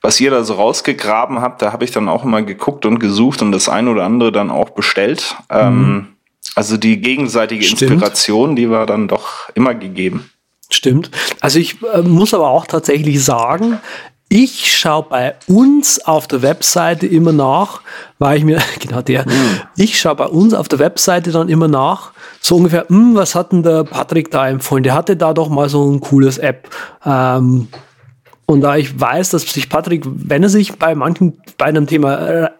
[0.00, 3.42] was ihr da so rausgegraben habt, da habe ich dann auch immer geguckt und gesucht
[3.42, 5.36] und das eine oder andere dann auch bestellt.
[5.50, 5.84] Ähm, mhm.
[5.84, 6.06] Ähm,
[6.56, 7.92] also die gegenseitige Stimmt.
[7.92, 10.30] Inspiration, die war dann doch immer gegeben.
[10.70, 11.10] Stimmt.
[11.40, 13.80] Also ich äh, muss aber auch tatsächlich sagen,
[14.36, 17.82] ich schaue bei uns auf der Webseite immer nach,
[18.18, 19.60] weil ich mir, genau der, mhm.
[19.76, 22.10] ich schaue bei uns auf der Webseite dann immer nach,
[22.40, 24.82] so ungefähr, hm, was hat denn der Patrick da empfohlen?
[24.82, 26.68] Der hatte da doch mal so ein cooles App.
[27.06, 27.68] Ähm,
[28.46, 32.28] und da ich weiß, dass sich Patrick, wenn er sich bei manchen, bei einem Thema,
[32.28, 32.50] äh,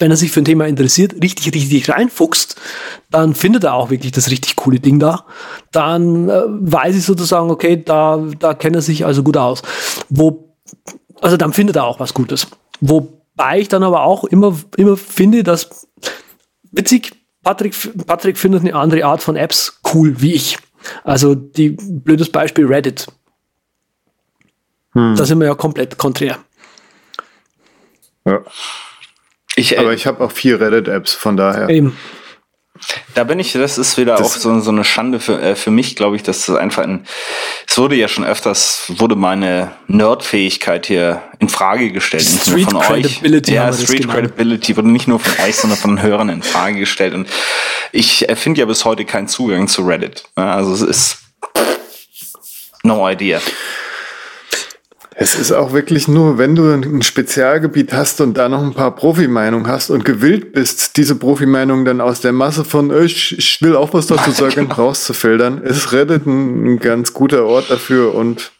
[0.00, 2.56] wenn er sich für ein Thema interessiert, richtig, richtig reinfuchst,
[3.12, 5.26] dann findet er auch wirklich das richtig coole Ding da.
[5.70, 9.62] Dann äh, weiß ich sozusagen, okay, da, da kennt er sich also gut aus.
[10.08, 10.44] Wo,
[11.24, 12.48] also dann findet er auch was Gutes.
[12.80, 15.88] Wobei ich dann aber auch immer, immer finde, dass
[16.70, 17.12] witzig,
[17.42, 17.74] Patrick,
[18.06, 20.58] Patrick findet eine andere Art von Apps cool wie ich.
[21.02, 23.06] Also die blödes Beispiel Reddit.
[24.92, 25.16] Hm.
[25.16, 26.36] Da sind wir ja komplett konträr.
[28.26, 28.42] Ja.
[29.56, 31.70] Ich, äh, Aber ich habe auch vier Reddit-Apps, von daher.
[31.70, 31.96] Eben.
[33.14, 35.70] Da bin ich, das ist wieder das auch so, so eine Schande für, äh, für
[35.70, 37.06] mich, glaube ich, dass das einfach ein,
[37.68, 42.24] es wurde ja schon öfters, wurde meine Nerdfähigkeit hier in Frage gestellt.
[42.24, 43.56] Nicht Street nur von Credibility euch.
[43.56, 47.14] Ja, Street Credibility wurde nicht nur von euch, sondern von Hörern in Frage gestellt.
[47.14, 47.28] Und
[47.92, 50.24] ich finde ja bis heute keinen Zugang zu Reddit.
[50.34, 51.18] Also es ist
[52.82, 53.40] no idea.
[55.16, 58.94] Es ist auch wirklich nur, wenn du ein Spezialgebiet hast und da noch ein paar
[58.96, 63.76] Profimeinungen hast und gewillt bist, diese Profimeinungen dann aus der Masse von ich, ich will
[63.76, 64.74] auch was dazu sagen, genau.
[64.74, 68.50] rauszufiltern, ist Reddit ein, ganz guter Ort dafür und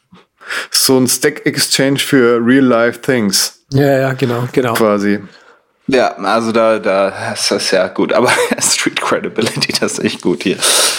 [0.70, 3.64] so ein Stack Exchange für Real-Life Things.
[3.72, 4.74] Ja, ja, genau, genau.
[4.74, 5.20] Quasi.
[5.86, 10.42] Ja, also da, da ist das ja gut, aber Street Credibility, das ist echt gut
[10.42, 10.56] hier.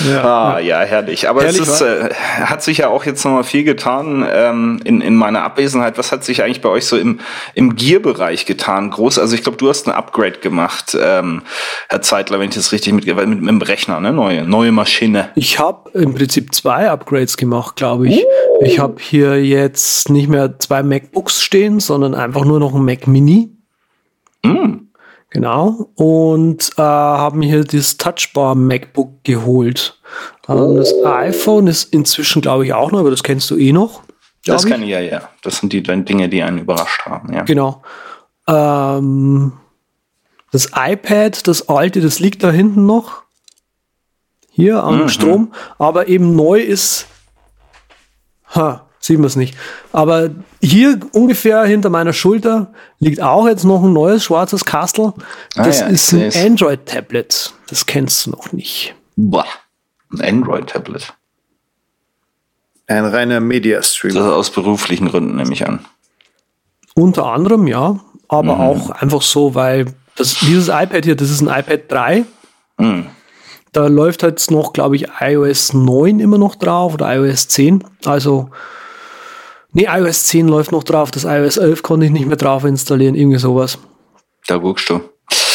[0.08, 0.82] Ja, ah, ja.
[0.82, 1.28] herrlich.
[1.28, 5.02] Aber herrlich, es ist, äh, hat sich ja auch jetzt nochmal viel getan ähm, in,
[5.02, 5.98] in meiner Abwesenheit.
[5.98, 7.20] Was hat sich eigentlich bei euch so im,
[7.56, 8.92] im Gear-Bereich getan?
[8.92, 11.42] Groß, also ich glaube, du hast ein Upgrade gemacht, ähm,
[11.90, 14.14] Herr Zeitler, wenn ich das richtig mit, mit, mit dem Rechner, ne?
[14.14, 15.30] Neue, neue Maschine.
[15.34, 18.24] Ich habe im Prinzip zwei Upgrades gemacht, glaube ich.
[18.24, 18.64] Uh.
[18.64, 23.08] Ich habe hier jetzt nicht mehr zwei MacBooks stehen, sondern einfach nur noch ein Mac
[23.08, 23.55] Mini.
[24.48, 24.88] Mm.
[25.30, 25.90] Genau.
[25.96, 30.00] Und äh, haben hier das Touchbar MacBook geholt.
[30.48, 34.04] Ähm, das iPhone ist inzwischen, glaube ich, auch noch, aber das kennst du eh noch.
[34.46, 35.30] Das kenne ich ja, ja.
[35.42, 37.44] Das sind die Dinge, die einen überrascht haben, ja.
[37.44, 37.82] Genau.
[38.48, 39.54] Ähm,
[40.52, 43.24] das iPad, das alte, das liegt da hinten noch.
[44.52, 45.10] Hier am mhm.
[45.10, 45.54] Strom.
[45.78, 47.08] Aber eben neu ist.
[48.54, 49.56] Ha, sieht man es nicht.
[49.92, 50.32] Aber
[50.62, 55.14] hier ungefähr hinter meiner Schulter liegt auch jetzt noch ein neues schwarzes Kastel.
[55.56, 57.54] Ah das ah ja, ist ein Android-Tablet.
[57.68, 58.96] Das kennst du noch nicht.
[59.16, 59.46] Boah,
[60.12, 61.14] ein Android-Tablet.
[62.88, 64.14] Ein reiner Media-Stream.
[64.14, 65.86] Das ist aus beruflichen Gründen nehme ich an.
[66.94, 68.00] Unter anderem, ja.
[68.28, 68.62] Aber mhm.
[68.62, 69.86] auch einfach so, weil
[70.16, 72.26] das, dieses iPad hier, das ist ein iPad 3.
[72.78, 73.08] Mhm.
[73.72, 77.84] Da läuft jetzt noch, glaube ich, iOS 9 immer noch drauf oder iOS 10.
[78.06, 78.50] Also,
[79.76, 81.12] nee, iOS 10 läuft noch drauf.
[81.12, 83.78] Das iOS 11 konnte ich nicht mehr drauf installieren, irgendwie sowas.
[84.48, 85.02] Da guckst du.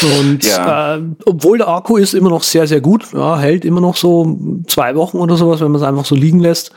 [0.02, 0.96] Und ja.
[0.96, 4.38] äh, obwohl der Akku ist immer noch sehr, sehr gut, ja, hält immer noch so
[4.66, 6.72] zwei Wochen oder sowas, wenn man es einfach so liegen lässt,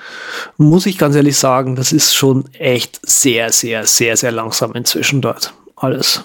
[0.57, 5.21] muss ich ganz ehrlich sagen, das ist schon echt sehr, sehr, sehr, sehr langsam inzwischen
[5.21, 5.53] dort.
[5.75, 6.23] Alles.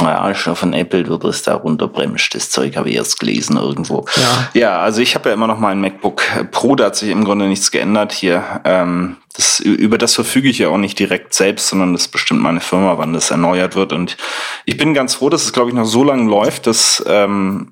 [0.00, 2.34] Ja, schon von Apple wird es da runterbremst.
[2.34, 4.04] Das Zeug habe ich erst gelesen irgendwo.
[4.16, 6.22] Ja, ja also ich habe ja immer noch mein MacBook
[6.52, 8.60] Pro, da hat sich im Grunde nichts geändert hier.
[8.64, 12.60] Ähm, das, über das verfüge ich ja auch nicht direkt selbst, sondern das bestimmt meine
[12.60, 13.92] Firma, wann das erneuert wird.
[13.92, 14.16] Und
[14.64, 17.68] ich bin ganz froh, dass es, glaube ich, noch so lange läuft, dass ähm,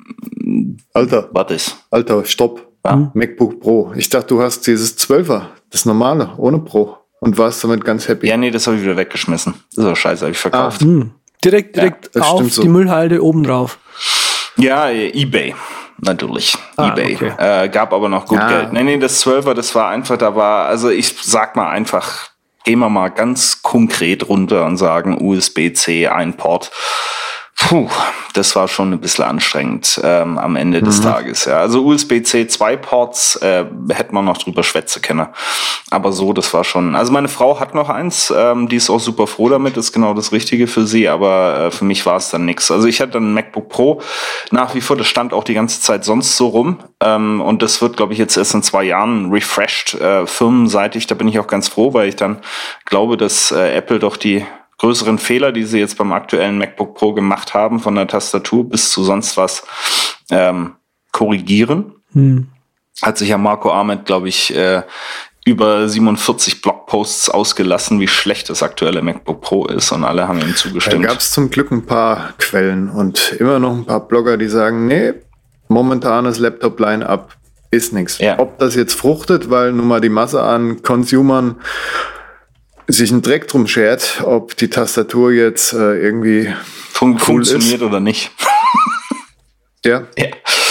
[0.93, 1.29] Alter.
[1.33, 1.77] Was ist?
[1.91, 2.69] Alter, stopp.
[2.85, 3.11] Ja?
[3.15, 3.93] MacBook Pro.
[3.97, 6.99] Ich dachte, du hast dieses 12er, das normale, ohne Pro.
[7.19, 8.29] Und warst damit ganz happy.
[8.29, 9.55] Ja, nee, das habe ich wieder weggeschmissen.
[9.75, 10.83] Das ist auch scheiße, habe ich verkauft.
[10.83, 11.11] Ah, hm.
[11.45, 12.63] Direkt, direkt ja, auf so.
[12.63, 13.79] die Müllhalde oben drauf.
[14.57, 15.55] Ja, eBay.
[15.99, 16.57] Natürlich.
[16.77, 17.15] Ah, eBay.
[17.15, 17.33] Okay.
[17.39, 18.49] Äh, gab aber noch gut ja.
[18.49, 18.73] Geld.
[18.73, 22.31] Nee, nee, das 12er, das war einfach, da war, also ich sag mal einfach,
[22.65, 26.71] gehen wir mal ganz konkret runter und sagen USB-C, ein Port.
[27.67, 27.89] Puh,
[28.33, 31.03] das war schon ein bisschen anstrengend ähm, am Ende des mhm.
[31.03, 31.47] Tages.
[31.47, 31.59] Ja.
[31.59, 35.27] Also USB-C 2 Ports äh, hätte man noch drüber schwätzen können.
[35.91, 36.95] Aber so, das war schon.
[36.95, 40.15] Also meine Frau hat noch eins, ähm, die ist auch super froh damit, ist genau
[40.15, 42.71] das Richtige für sie, aber äh, für mich war es dann nix.
[42.71, 44.01] Also ich hatte dann ein MacBook Pro
[44.53, 46.79] nach wie vor, das stand auch die ganze Zeit sonst so rum.
[47.01, 51.09] Ähm, und das wird, glaube ich, jetzt erst in zwei Jahren refreshed, äh, firmenseitig.
[51.09, 52.43] Da bin ich auch ganz froh, weil ich dann
[52.85, 54.47] glaube, dass äh, Apple doch die
[54.79, 58.91] größeren Fehler, die sie jetzt beim aktuellen MacBook Pro gemacht haben, von der Tastatur bis
[58.91, 59.65] zu sonst was
[60.31, 60.75] ähm,
[61.13, 61.95] korrigieren.
[62.13, 62.49] Hm.
[63.03, 64.83] Hat sich ja Marco Ahmed, glaube ich, äh,
[65.47, 70.57] über 47 Blogposts ausgelassen, wie schlecht das aktuelle MacBook Pro ist und alle haben ihm
[70.57, 71.05] zugestimmt.
[71.05, 74.49] Da gab es zum Glück ein paar Quellen und immer noch ein paar Blogger, die
[74.49, 75.15] sagen, nee,
[75.69, 77.37] momentanes Laptop-Line-Up
[77.71, 78.19] ist nichts.
[78.19, 78.39] Ja.
[78.41, 81.57] Ob das jetzt fruchtet, weil nun mal die Masse an Consumern
[82.89, 86.53] sich einen Dreck drum schert, ob die Tastatur jetzt äh, irgendwie
[86.91, 87.83] Fun cool funktioniert ist.
[87.83, 88.31] oder nicht.
[89.85, 90.05] ja.
[90.17, 90.27] ja.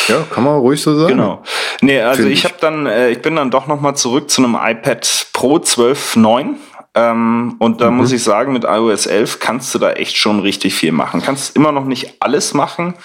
[0.08, 1.10] Ja, kann man ruhig so sagen.
[1.10, 1.44] Genau.
[1.82, 4.44] Nee, also Find ich, ich habe dann, äh, ich bin dann doch nochmal zurück zu
[4.44, 6.56] einem iPad Pro 12.9.
[6.96, 7.98] Ähm, und da mhm.
[7.98, 11.22] muss ich sagen, mit iOS 11 kannst du da echt schon richtig viel machen.
[11.22, 12.96] Kannst immer noch nicht alles machen,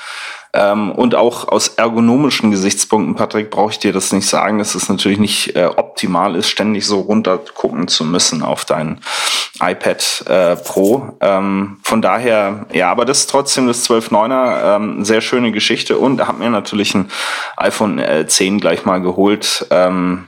[0.52, 4.88] ähm, und auch aus ergonomischen Gesichtspunkten, Patrick, brauche ich dir das nicht sagen, dass es
[4.88, 8.98] natürlich nicht äh, optimal ist, ständig so runter gucken zu müssen auf dein
[9.60, 11.16] iPad äh, Pro.
[11.20, 16.26] Ähm, von daher, ja, aber das ist trotzdem das 12.9er, ähm, sehr schöne Geschichte und
[16.26, 17.10] habe mir natürlich ein
[17.56, 19.66] iPhone äh, 10 gleich mal geholt.
[19.70, 20.26] Ähm,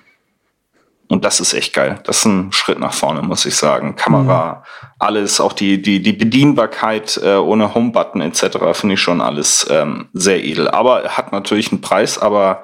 [1.12, 2.00] und das ist echt geil.
[2.04, 3.96] Das ist ein Schritt nach vorne, muss ich sagen.
[3.96, 4.88] Kamera, mhm.
[4.98, 8.56] alles, auch die, die, die Bedienbarkeit äh, ohne Home-Button etc.
[8.72, 10.68] finde ich schon alles ähm, sehr edel.
[10.68, 12.62] Aber hat natürlich einen Preis, aber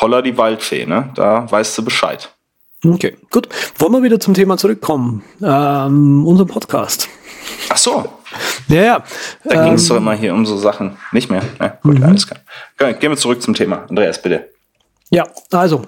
[0.00, 1.10] holla die Waldfee, ne?
[1.16, 2.30] Da weißt du Bescheid.
[2.82, 3.50] Okay, gut.
[3.76, 5.22] Wollen wir wieder zum Thema zurückkommen?
[5.42, 7.10] Ähm, unser Podcast.
[7.68, 8.08] Ach so.
[8.68, 9.04] Ja, ja.
[9.44, 10.96] Da ähm, ging es doch immer hier um so Sachen.
[11.12, 11.42] Nicht mehr.
[11.60, 12.04] Ja, gut, mhm.
[12.04, 12.40] alles klar.
[12.94, 13.84] Gehen wir zurück zum Thema.
[13.90, 14.48] Andreas, bitte.
[15.10, 15.82] Ja, also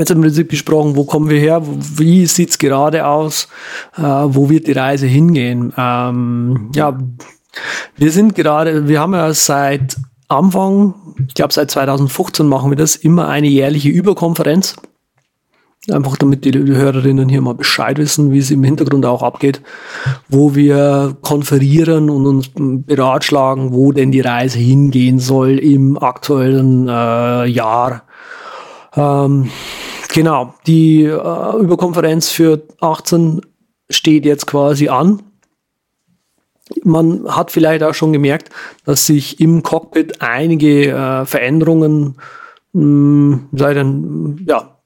[0.00, 3.48] jetzt im Prinzip besprochen, wo kommen wir her, wie sieht's gerade aus,
[3.96, 5.72] äh, wo wird die Reise hingehen.
[5.76, 6.98] Ähm, ja,
[7.96, 9.96] wir sind gerade, wir haben ja seit
[10.28, 10.94] Anfang,
[11.28, 14.76] ich glaube seit 2015 machen wir das, immer eine jährliche Überkonferenz.
[15.90, 19.60] Einfach damit die Hörerinnen hier mal Bescheid wissen, wie es im Hintergrund auch abgeht,
[20.30, 27.44] wo wir konferieren und uns beratschlagen, wo denn die Reise hingehen soll im aktuellen äh,
[27.44, 28.04] Jahr
[28.96, 29.50] ähm,
[30.14, 33.42] genau, die äh, Überkonferenz für 18
[33.90, 35.22] steht jetzt quasi an.
[36.82, 38.48] Man hat vielleicht auch schon gemerkt,
[38.86, 42.16] dass sich im Cockpit einige äh, Veränderungen,
[42.72, 44.78] mh, sei denn, ja,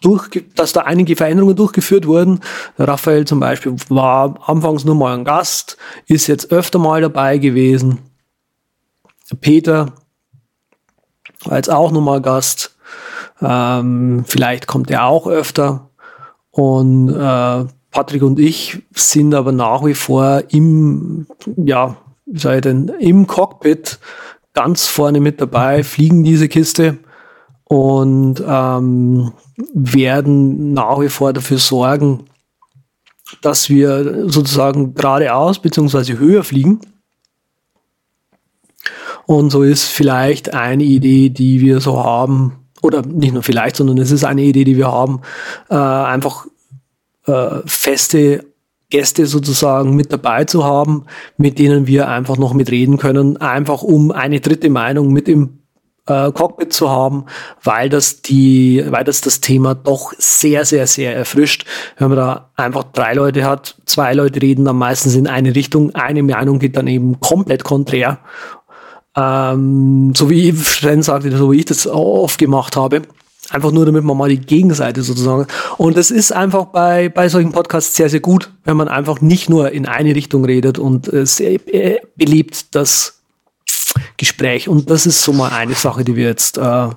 [0.00, 2.40] durch, dass da einige Veränderungen durchgeführt wurden.
[2.78, 7.98] Raphael zum Beispiel war anfangs nur mal ein Gast, ist jetzt öfter mal dabei gewesen.
[9.40, 9.92] Peter
[11.44, 12.75] war jetzt auch nochmal Gast.
[13.40, 15.90] Ähm, vielleicht kommt er auch öfter.
[16.50, 21.26] Und äh, Patrick und ich sind aber nach wie vor im,
[21.56, 23.98] ja, wie soll ich denn, im Cockpit
[24.52, 26.98] ganz vorne mit dabei, fliegen diese Kiste
[27.64, 29.32] und ähm,
[29.74, 32.24] werden nach wie vor dafür sorgen,
[33.42, 36.18] dass wir sozusagen geradeaus bzw.
[36.18, 36.80] höher fliegen
[39.26, 43.98] Und so ist vielleicht eine Idee, die wir so haben, oder nicht nur vielleicht, sondern
[43.98, 45.20] es ist eine Idee, die wir haben,
[45.68, 46.46] äh, einfach
[47.26, 48.44] äh, feste
[48.88, 51.06] Gäste sozusagen mit dabei zu haben,
[51.36, 55.58] mit denen wir einfach noch mitreden können, einfach um eine dritte Meinung mit im
[56.06, 57.24] äh, Cockpit zu haben,
[57.62, 61.66] weil das die, weil das das Thema doch sehr, sehr, sehr erfrischt.
[61.98, 65.94] Wenn man da einfach drei Leute hat, zwei Leute reden dann meistens in eine Richtung,
[65.94, 68.18] eine Meinung geht dann eben komplett konträr.
[69.16, 73.02] Ähm, so wie Sten sagte, so wie ich das oft gemacht habe.
[73.50, 75.46] Einfach nur, damit man mal die Gegenseite sozusagen.
[75.78, 79.48] Und das ist einfach bei, bei solchen Podcasts sehr, sehr gut, wenn man einfach nicht
[79.48, 83.20] nur in eine Richtung redet und äh, sehr äh, belebt das
[84.16, 84.68] Gespräch.
[84.68, 86.88] Und das ist so mal eine Sache, die wir jetzt äh,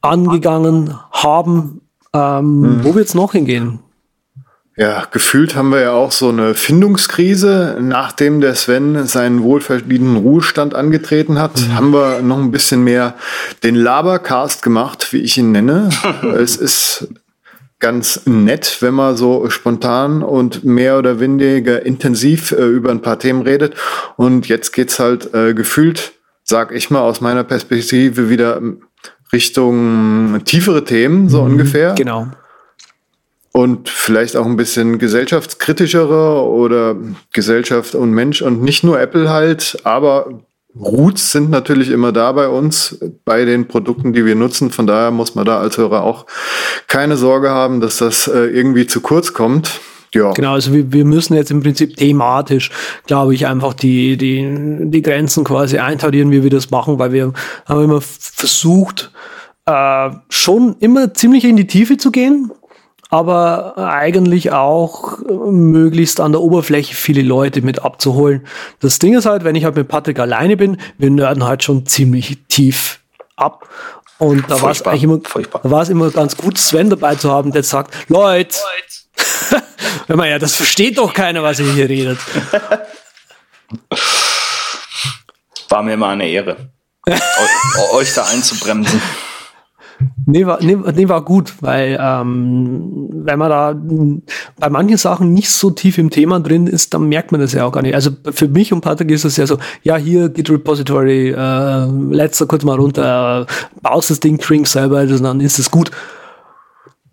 [0.00, 1.80] angegangen haben.
[2.14, 2.84] Ähm, mhm.
[2.84, 3.80] Wo wir jetzt noch hingehen?
[4.74, 7.76] Ja, gefühlt haben wir ja auch so eine Findungskrise.
[7.80, 11.76] Nachdem der Sven seinen wohlverdienten Ruhestand angetreten hat, mhm.
[11.76, 13.14] haben wir noch ein bisschen mehr
[13.62, 15.90] den Labercast gemacht, wie ich ihn nenne.
[16.36, 17.08] es ist
[17.80, 23.18] ganz nett, wenn man so spontan und mehr oder weniger intensiv äh, über ein paar
[23.18, 23.74] Themen redet.
[24.16, 26.12] Und jetzt geht's halt äh, gefühlt,
[26.44, 28.62] sag ich mal aus meiner Perspektive, wieder
[29.34, 31.94] Richtung tiefere Themen, so mhm, ungefähr.
[31.94, 32.28] Genau
[33.52, 36.96] und vielleicht auch ein bisschen gesellschaftskritischere oder
[37.32, 40.40] Gesellschaft und Mensch und nicht nur Apple halt, aber
[40.74, 44.70] Roots sind natürlich immer da bei uns, bei den Produkten, die wir nutzen.
[44.70, 46.24] Von daher muss man da als Hörer auch
[46.88, 49.80] keine Sorge haben, dass das äh, irgendwie zu kurz kommt.
[50.14, 50.32] Ja.
[50.32, 52.70] Genau, also wir, wir müssen jetzt im Prinzip thematisch,
[53.06, 54.46] glaube ich, einfach die, die,
[54.90, 57.32] die Grenzen quasi eintarieren, wie wir das machen, weil wir
[57.66, 59.10] haben immer versucht,
[59.66, 62.50] äh, schon immer ziemlich in die Tiefe zu gehen,
[63.12, 68.46] aber eigentlich auch möglichst an der Oberfläche viele Leute mit abzuholen.
[68.80, 71.84] Das Ding ist halt, wenn ich halt mit Patrick alleine bin, wir nörden halt schon
[71.84, 73.00] ziemlich tief
[73.36, 73.68] ab.
[74.16, 77.30] Und da war es eigentlich immer, da war es immer ganz gut, Sven dabei zu
[77.30, 78.56] haben, der sagt, Leute,
[80.06, 82.18] wenn man ja, das versteht doch keiner, was ihr hier redet.
[85.68, 86.70] War mir immer eine Ehre,
[87.92, 89.02] euch da einzubremsen.
[90.26, 93.74] Nee war, nee, nee, war gut, weil ähm, wenn man da
[94.58, 97.64] bei manchen Sachen nicht so tief im Thema drin ist, dann merkt man das ja
[97.64, 97.94] auch gar nicht.
[97.94, 102.46] Also für mich und Patrick ist es ja so, ja, hier Git Repository, äh, letzter
[102.46, 103.46] kurz mal runter,
[103.80, 105.90] baust das Ding, trink selber, also dann ist es gut.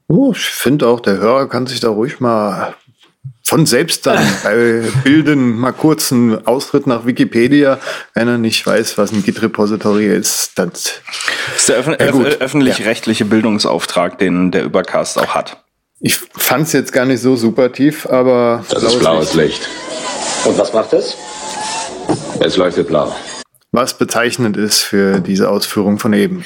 [0.07, 2.73] Oh, ich finde auch, der Hörer kann sich da ruhig mal
[3.43, 7.79] von selbst dann bei Bilden mal kurz einen Austritt nach Wikipedia,
[8.13, 10.51] wenn er nicht weiß, was ein Git-Repository ist.
[10.55, 11.01] Das, das
[11.57, 13.29] ist der öf öf öffentlich-rechtliche ja.
[13.29, 15.63] Bildungsauftrag, den der Übercast auch hat.
[16.01, 18.63] Ich fand es jetzt gar nicht so super tief, aber.
[18.69, 19.59] Das ist blaues Licht.
[19.59, 19.69] Licht.
[20.45, 21.17] Und was macht es?
[22.39, 23.13] Es leuchtet blau.
[23.71, 26.43] Was bezeichnend ist für diese Ausführung von eben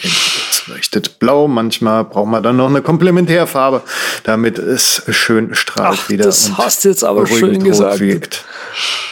[0.67, 1.47] leuchtet blau.
[1.47, 3.81] Manchmal braucht man dann noch eine Komplementärfarbe,
[4.23, 6.25] damit es schön strahlt Ach, wieder.
[6.25, 7.99] Das hast du jetzt aber schön gesagt.
[7.99, 8.45] Wirkt.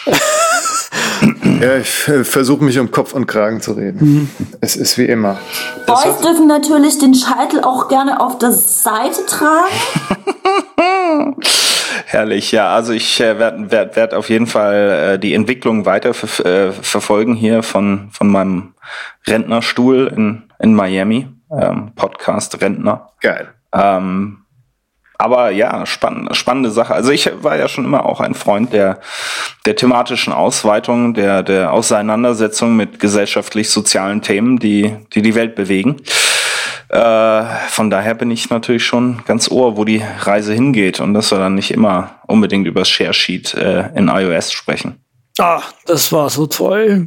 [1.62, 1.90] ja, ich
[2.28, 4.00] versuche mich um Kopf und Kragen zu reden.
[4.02, 4.30] Mhm.
[4.60, 5.40] Es ist wie immer.
[5.86, 9.72] Boys dürfen natürlich den Scheitel auch gerne auf der Seite tragen.
[12.06, 12.74] Herrlich, ja.
[12.74, 16.72] Also ich äh, werde werd, werd auf jeden Fall äh, die Entwicklung weiter ver äh,
[16.72, 18.74] verfolgen hier von, von meinem
[19.28, 21.28] Rentnerstuhl in, in Miami
[21.60, 23.10] ähm, Podcast-Rentner.
[23.22, 23.50] Geil.
[23.74, 24.42] Ähm,
[25.22, 26.96] aber ja, spann spannende Sache.
[26.96, 29.00] Also ich war ja schon immer auch ein Freund der,
[29.68, 35.98] der thematischen Ausweitung, der, der Auseinandersetzung mit gesellschaftlich-sozialen Themen, die, die die Welt bewegen.
[36.90, 41.32] Äh, von daher bin ich natürlich schon ganz ohr, wo die Reise hingeht und dass
[41.32, 45.00] wir dann nicht immer unbedingt über das Share Sheet äh, in iOS sprechen.
[45.38, 47.06] Ah, das war so toll.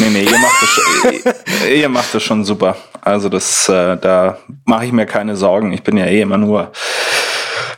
[0.00, 1.34] Nee, nee, ihr macht das, schon,
[1.70, 2.76] ihr macht das schon super.
[3.02, 5.72] Also das, äh, da mache ich mir keine Sorgen.
[5.72, 6.72] Ich bin ja eh immer nur,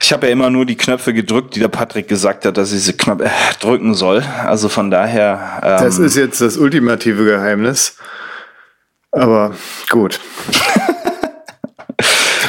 [0.01, 2.85] ich habe ja immer nur die Knöpfe gedrückt, die der Patrick gesagt hat, dass ich
[2.85, 4.23] sie Knöpfe äh, drücken soll.
[4.47, 5.61] Also von daher.
[5.63, 7.97] Ähm, das ist jetzt das ultimative Geheimnis.
[9.11, 9.55] Aber
[9.91, 10.21] gut.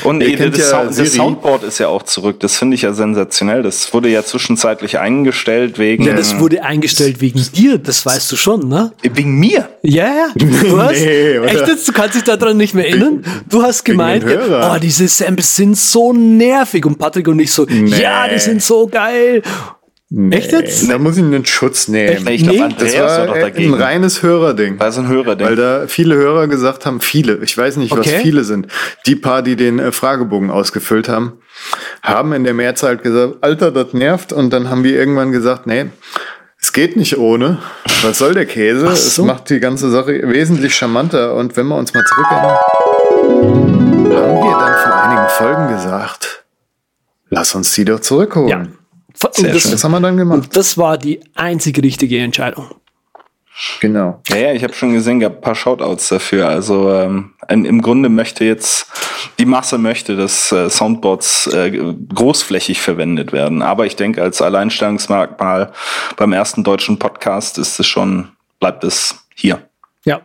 [0.03, 2.39] Und das, ja Sound, das, Soundboard ist ja auch zurück.
[2.39, 3.63] Das finde ich ja sensationell.
[3.63, 6.03] Das wurde ja zwischenzeitlich eingestellt wegen.
[6.03, 7.77] Ja, das wurde eingestellt wegen dir.
[7.77, 8.91] Das weißt du schon, ne?
[9.01, 9.69] Wegen mir?
[9.81, 10.27] Ja, ja.
[10.63, 13.23] Du hast, nee, echt jetzt, du kannst dich daran nicht mehr erinnern.
[13.49, 16.85] Du hast gemeint, oh, diese Samples sind so nervig.
[16.85, 17.89] Und Patrick und ich so, nee.
[17.89, 19.41] ja, die sind so geil.
[20.15, 20.87] Nee, Echt jetzt?
[20.91, 22.27] Da muss ich einen Schutz nehmen.
[22.27, 24.77] Ich glaub, nee, das war, war ein reines Hörerding.
[24.77, 25.47] Das ist ein Hörerding.
[25.47, 28.01] Weil da viele Hörer gesagt haben, viele, ich weiß nicht, okay.
[28.13, 28.67] was viele sind.
[29.07, 31.39] Die paar, die den äh, Fragebogen ausgefüllt haben,
[32.03, 34.31] haben in der Mehrzahl gesagt, Alter, das nervt.
[34.31, 35.87] Und dann haben wir irgendwann gesagt, nee,
[36.59, 37.57] Es geht nicht ohne.
[38.03, 38.81] Was soll der Käse?
[38.81, 38.91] So.
[38.91, 41.33] Es macht die ganze Sache wesentlich charmanter.
[41.33, 42.57] Und wenn wir uns mal zurückerinnern,
[44.15, 46.43] haben wir dann vor einigen Folgen gesagt,
[47.31, 48.47] lass uns die doch zurückholen.
[48.47, 48.82] Ja.
[49.13, 49.71] Sehr das, schön.
[49.71, 50.37] Das haben wir dann gemacht.
[50.37, 52.69] und das war die einzige richtige Entscheidung.
[53.79, 54.19] Genau.
[54.29, 56.49] Ja, ja, ich habe schon gesehen, gab ein paar Shoutouts dafür.
[56.49, 58.87] Also ähm, in, im Grunde möchte jetzt
[59.37, 63.61] die Masse möchte, dass äh, Soundboards äh, großflächig verwendet werden.
[63.61, 65.71] Aber ich denke, als Alleinstellungsmerkmal
[66.17, 69.67] beim ersten deutschen Podcast ist es schon, bleibt es hier.
[70.03, 70.21] Ja.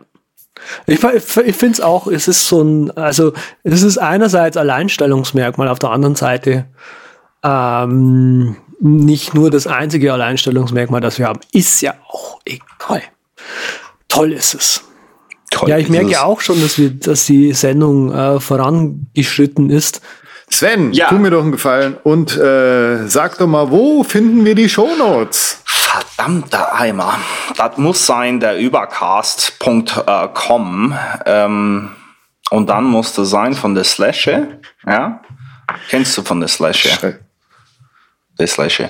[0.87, 3.33] Ich, ich finde es auch, es ist so ein, also
[3.63, 6.65] es ist einerseits Alleinstellungsmerkmal, auf der anderen Seite
[7.43, 13.03] ähm, nicht nur das einzige Alleinstellungsmerkmal, das wir haben, ist ja auch egal.
[14.07, 14.83] Toll ist es.
[15.51, 16.13] Toll ja, ich merke es.
[16.13, 20.01] ja auch schon, dass wir, dass die Sendung äh, vorangeschritten ist.
[20.51, 21.09] Sven, Ja.
[21.09, 25.61] tu mir doch einen Gefallen und äh, sag doch mal, wo finden wir die Shownotes?
[25.65, 27.19] Verdammter Eimer.
[27.57, 30.93] Das muss sein der übercast.com.
[31.25, 31.89] Ähm,
[32.51, 34.59] und dann musste sein von der Slashe.
[34.87, 35.21] Ja?
[35.89, 37.19] Kennst du von der Slashe?
[38.39, 38.89] Der Slashe.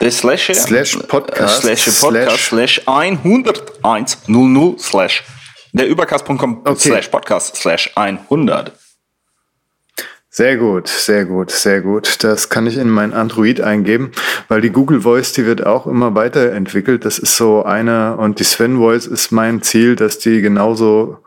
[0.00, 0.54] Der Slashe.
[0.54, 2.44] Slash Podcast, Äh, Slash Podcast.
[2.46, 5.24] Slash 101.00 Slash.
[5.72, 6.78] Der übercast.com Okay.
[6.78, 8.72] Slash Podcast Slash 100.
[10.30, 12.22] Sehr gut, sehr gut, sehr gut.
[12.22, 14.12] Das kann ich in mein Android eingeben,
[14.48, 17.06] weil die Google Voice, die wird auch immer weiterentwickelt.
[17.06, 21.18] Das ist so eine, und die Sven Voice ist mein Ziel, dass die genauso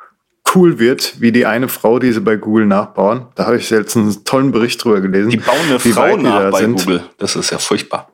[0.55, 3.27] cool wird, wie die eine Frau, die sie bei Google nachbauen.
[3.35, 5.29] Da habe ich jetzt einen tollen Bericht drüber gelesen.
[5.29, 6.79] Die bauen eine Frau nach da bei sind.
[6.79, 7.03] Google.
[7.17, 8.11] Das ist ja furchtbar.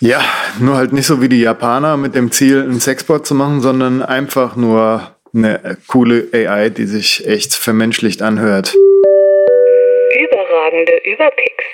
[0.00, 0.22] Ja,
[0.58, 4.02] nur halt nicht so wie die Japaner mit dem Ziel, einen Sexbot zu machen, sondern
[4.02, 8.74] einfach nur eine coole AI, die sich echt vermenschlicht anhört.
[10.16, 11.64] Überragende Überpicks.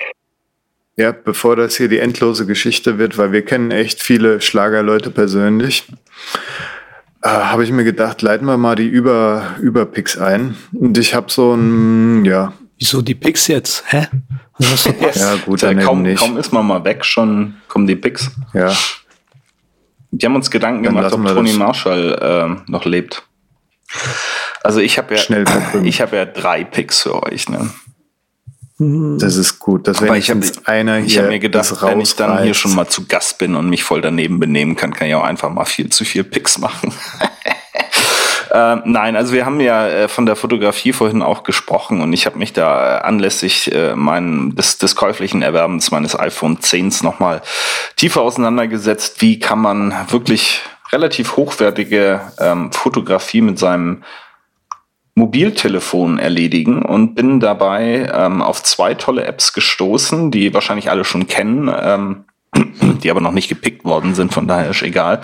[0.97, 5.85] Ja, bevor das hier die endlose Geschichte wird, weil wir kennen echt viele Schlagerleute persönlich,
[7.23, 10.55] äh, habe ich mir gedacht, leiten wir mal die Über Überpicks ein.
[10.73, 13.83] Und ich habe so ein, ja, Wieso die Picks jetzt?
[13.87, 14.07] Hä?
[14.57, 16.19] Was ja gut, Ja, dann kaum, eben nicht.
[16.19, 18.31] kaum ist man mal weg, schon kommen die Picks.
[18.53, 18.73] Ja,
[20.11, 21.57] Die haben uns Gedanken Dann gemacht, ob Tony das.
[21.59, 23.23] Marshall ähm, noch lebt.
[24.63, 25.45] Also ich habe ja, Schnell
[25.83, 27.49] ich habe ja drei Picks für euch.
[27.49, 27.69] Ne?
[29.17, 29.87] Das ist gut.
[29.87, 32.73] Das Aber ich habe einer ich hier hab mir gedacht, wenn ich dann hier schon
[32.75, 35.65] mal zu Gast bin und mich voll daneben benehmen kann, kann ich auch einfach mal
[35.65, 36.93] viel zu viel Picks machen.
[38.53, 42.25] Ähm, nein, also wir haben ja äh, von der Fotografie vorhin auch gesprochen und ich
[42.25, 47.41] habe mich da äh, anlässlich äh, mein, des, des käuflichen Erwerbens meines iPhone 10s nochmal
[47.95, 49.21] tiefer auseinandergesetzt.
[49.21, 54.03] Wie kann man wirklich relativ hochwertige ähm, Fotografie mit seinem
[55.15, 61.27] Mobiltelefon erledigen und bin dabei ähm, auf zwei tolle Apps gestoßen, die wahrscheinlich alle schon
[61.27, 62.25] kennen, ähm,
[63.03, 65.21] die aber noch nicht gepickt worden sind, von daher ist egal.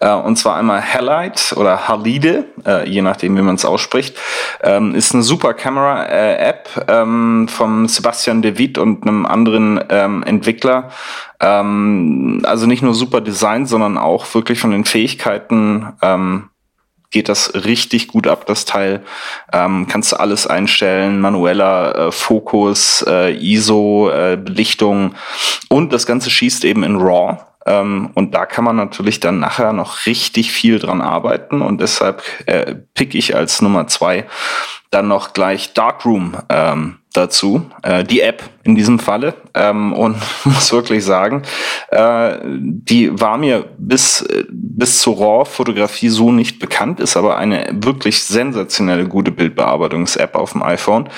[0.00, 4.16] Äh, und zwar einmal Halide oder Halide, äh, je nachdem, wie man es ausspricht,
[4.62, 10.90] ähm, ist eine super Camera-App ähm, vom Sebastian De Witt und einem anderen ähm, Entwickler.
[11.40, 16.49] Ähm, also nicht nur super Design, sondern auch wirklich von den Fähigkeiten ähm,
[17.10, 19.02] geht das richtig gut ab, das Teil.
[19.52, 25.14] Ähm, kannst du alles einstellen, manueller äh, Fokus, äh, ISO, äh, Belichtung
[25.68, 27.38] und das Ganze schießt eben in RAW.
[27.66, 32.22] Ähm, und da kann man natürlich dann nachher noch richtig viel dran arbeiten und deshalb
[32.46, 34.26] äh, pick ich als Nummer zwei
[34.90, 40.72] dann noch gleich Darkroom ähm, dazu, äh, die App in diesem Falle ähm, und muss
[40.72, 41.42] wirklich sagen,
[41.88, 48.22] äh, die war mir bis bis zur RAW-Fotografie so nicht bekannt, ist aber eine wirklich
[48.22, 51.08] sensationelle gute Bildbearbeitungs-App auf dem iPhone.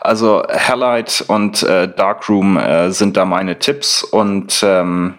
[0.00, 5.14] Also Halide und äh, Darkroom äh, sind da meine Tipps und ähm,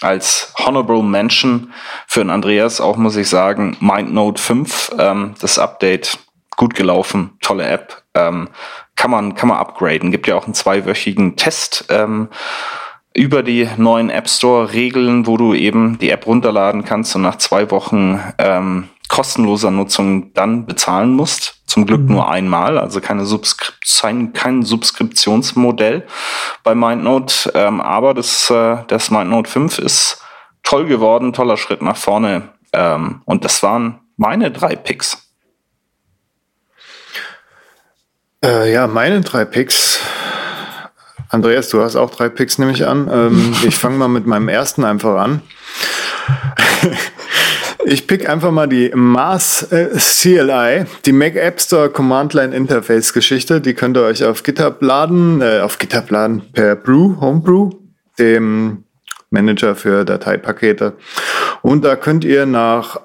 [0.00, 1.72] als Honorable Mention
[2.06, 6.18] für den Andreas auch muss ich sagen, MindNote 5, ähm, das Update
[6.56, 8.48] gut gelaufen, tolle App, ähm,
[8.96, 10.10] kann man kann man upgraden.
[10.10, 12.28] Gibt ja auch einen zweiwöchigen Test ähm,
[13.14, 17.36] über die neuen App Store Regeln, wo du eben die App runterladen kannst und nach
[17.36, 21.62] zwei Wochen ähm, kostenloser Nutzung dann bezahlen musst.
[21.66, 26.06] Zum Glück nur einmal, also keine Subskript kein, kein Subskriptionsmodell
[26.64, 27.52] bei MindNote.
[27.54, 30.22] Ähm, aber das, äh, das MindNote 5 ist
[30.62, 32.48] toll geworden, toller Schritt nach vorne.
[32.72, 35.21] Ähm, und das waren meine drei Picks.
[38.44, 40.00] Äh, ja, meine drei Picks.
[41.28, 43.08] Andreas, du hast auch drei Picks, nehme ich an.
[43.10, 45.42] Ähm, ich fange mal mit meinem ersten einfach an.
[47.84, 53.12] ich pick einfach mal die Mars äh, CLI, die Mac App Store Command Line Interface
[53.12, 53.60] Geschichte.
[53.60, 57.70] Die könnt ihr euch auf GitHub laden, äh, auf GitHub laden per Brew, Homebrew,
[58.18, 58.84] dem
[59.30, 60.94] Manager für Dateipakete.
[61.62, 63.00] Und da könnt ihr nach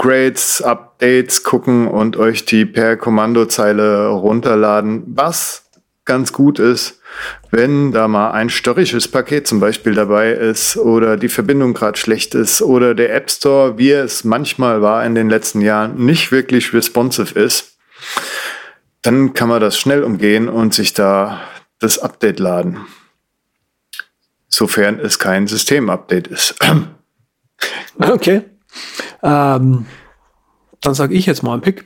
[0.00, 5.68] Upgrades, Updates gucken und euch die per Kommandozeile runterladen, was
[6.06, 7.02] ganz gut ist,
[7.50, 12.34] wenn da mal ein störrisches Paket zum Beispiel dabei ist oder die Verbindung gerade schlecht
[12.34, 16.72] ist oder der App Store, wie es manchmal war in den letzten Jahren, nicht wirklich
[16.72, 17.76] responsive ist,
[19.02, 21.42] dann kann man das schnell umgehen und sich da
[21.78, 22.86] das Update laden.
[24.48, 26.54] Sofern es kein Systemupdate ist.
[27.98, 28.49] Okay.
[29.22, 29.86] Ähm,
[30.80, 31.84] dann sage ich jetzt mal einen Pick.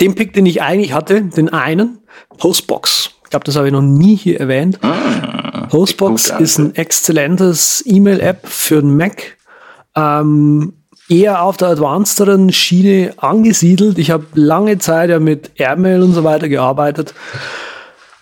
[0.00, 1.98] Den Pick, den ich eigentlich hatte, den einen,
[2.36, 3.10] Postbox.
[3.24, 4.78] Ich glaube, das habe ich noch nie hier erwähnt.
[4.82, 9.36] Ah, Postbox ist ein exzellentes E-Mail-App für den Mac.
[9.94, 10.74] Ähm,
[11.08, 13.98] eher auf der advancederen Schiene angesiedelt.
[13.98, 17.14] Ich habe lange Zeit ja mit Airmail und so weiter gearbeitet.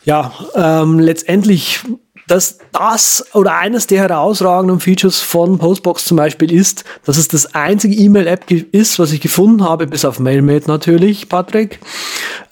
[0.05, 1.81] Ja, ähm, letztendlich
[2.29, 7.55] dass das oder eines der herausragenden Features von Postbox zum Beispiel ist, dass es das
[7.55, 11.79] einzige E-Mail-App ist, was ich gefunden habe, bis auf MailMate natürlich, Patrick,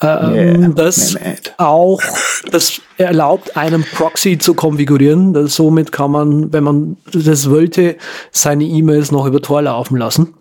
[0.01, 1.17] ähm, yeah, das
[1.59, 2.01] auch
[2.51, 5.33] das erlaubt, einem Proxy zu konfigurieren.
[5.33, 7.97] Das, somit kann man, wenn man das wollte,
[8.31, 10.35] seine E-Mails noch über Tor laufen lassen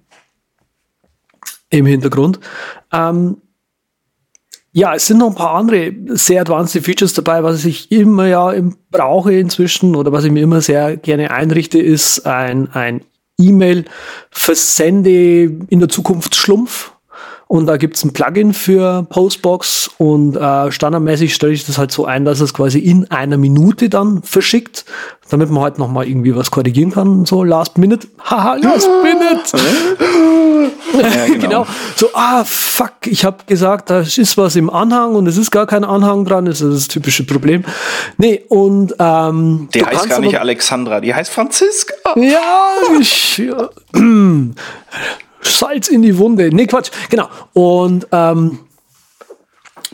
[1.69, 2.39] im Hintergrund.
[2.91, 3.37] Ähm,
[4.73, 8.51] ja, es sind noch ein paar andere sehr advanced Features dabei, was ich immer ja
[8.89, 13.01] brauche inzwischen oder was ich mir immer sehr gerne einrichte, ist ein, ein
[13.39, 16.92] E-Mail-Versende in der Zukunft Schlumpf.
[17.47, 22.05] Und da gibt's ein Plugin für Postbox und äh, standardmäßig stelle ich das halt so
[22.05, 24.85] ein, dass es quasi in einer Minute dann verschickt,
[25.29, 27.25] damit man halt nochmal irgendwie was korrigieren kann.
[27.25, 28.07] So Last Minute.
[28.23, 30.69] Haha, Last Minute.
[30.93, 31.39] ja, genau.
[31.39, 31.67] genau.
[31.95, 35.67] So, ah, fuck, ich habe gesagt, da ist was im Anhang und es ist gar
[35.67, 36.45] kein Anhang dran.
[36.45, 37.65] Das ist das typische Problem.
[38.17, 41.93] Nee, und ähm, Die heißt gar nicht Alexandra, die heißt Franziska.
[42.15, 42.41] Ja,
[42.99, 43.69] ich, ja.
[45.43, 46.49] Salz in die Wunde.
[46.53, 46.91] Nee, Quatsch.
[47.09, 47.27] Genau.
[47.53, 48.59] Und ähm,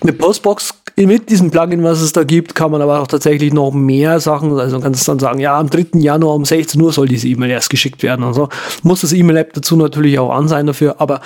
[0.03, 3.71] mit Postbox, mit diesem Plugin, was es da gibt, kann man aber auch tatsächlich noch
[3.71, 5.99] mehr Sachen, also man kann es dann sagen, ja, am 3.
[5.99, 8.49] Januar um 16 Uhr soll diese E-Mail erst geschickt werden und so.
[8.83, 11.21] Muss das E-Mail-App dazu natürlich auch an sein dafür, aber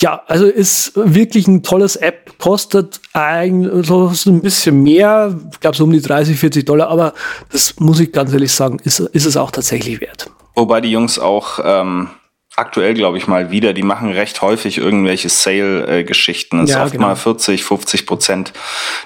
[0.00, 5.76] ja, also ist wirklich ein tolles App, kostet eigentlich so ein bisschen mehr, ich glaube
[5.76, 7.14] so um die 30, 40 Dollar, aber
[7.50, 10.30] das muss ich ganz ehrlich sagen, ist, ist es auch tatsächlich wert.
[10.54, 12.08] Wobei die Jungs auch ähm,
[12.58, 13.72] aktuell, glaube ich, mal wieder.
[13.72, 16.58] Die machen recht häufig irgendwelche Sale-Geschichten.
[16.58, 17.08] Das ja, ist oft genau.
[17.08, 18.52] mal 40, 50 Prozent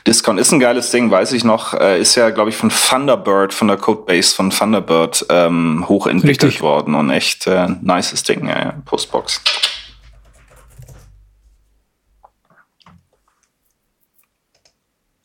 [0.07, 0.41] Discount.
[0.41, 1.75] Ist ein geiles Ding, weiß ich noch.
[1.75, 6.63] Äh, ist ja, glaube ich, von Thunderbird, von der Codebase von Thunderbird ähm, hochentwickelt Richtig.
[6.63, 9.43] worden und echt äh, nices Ding, ja, Postbox.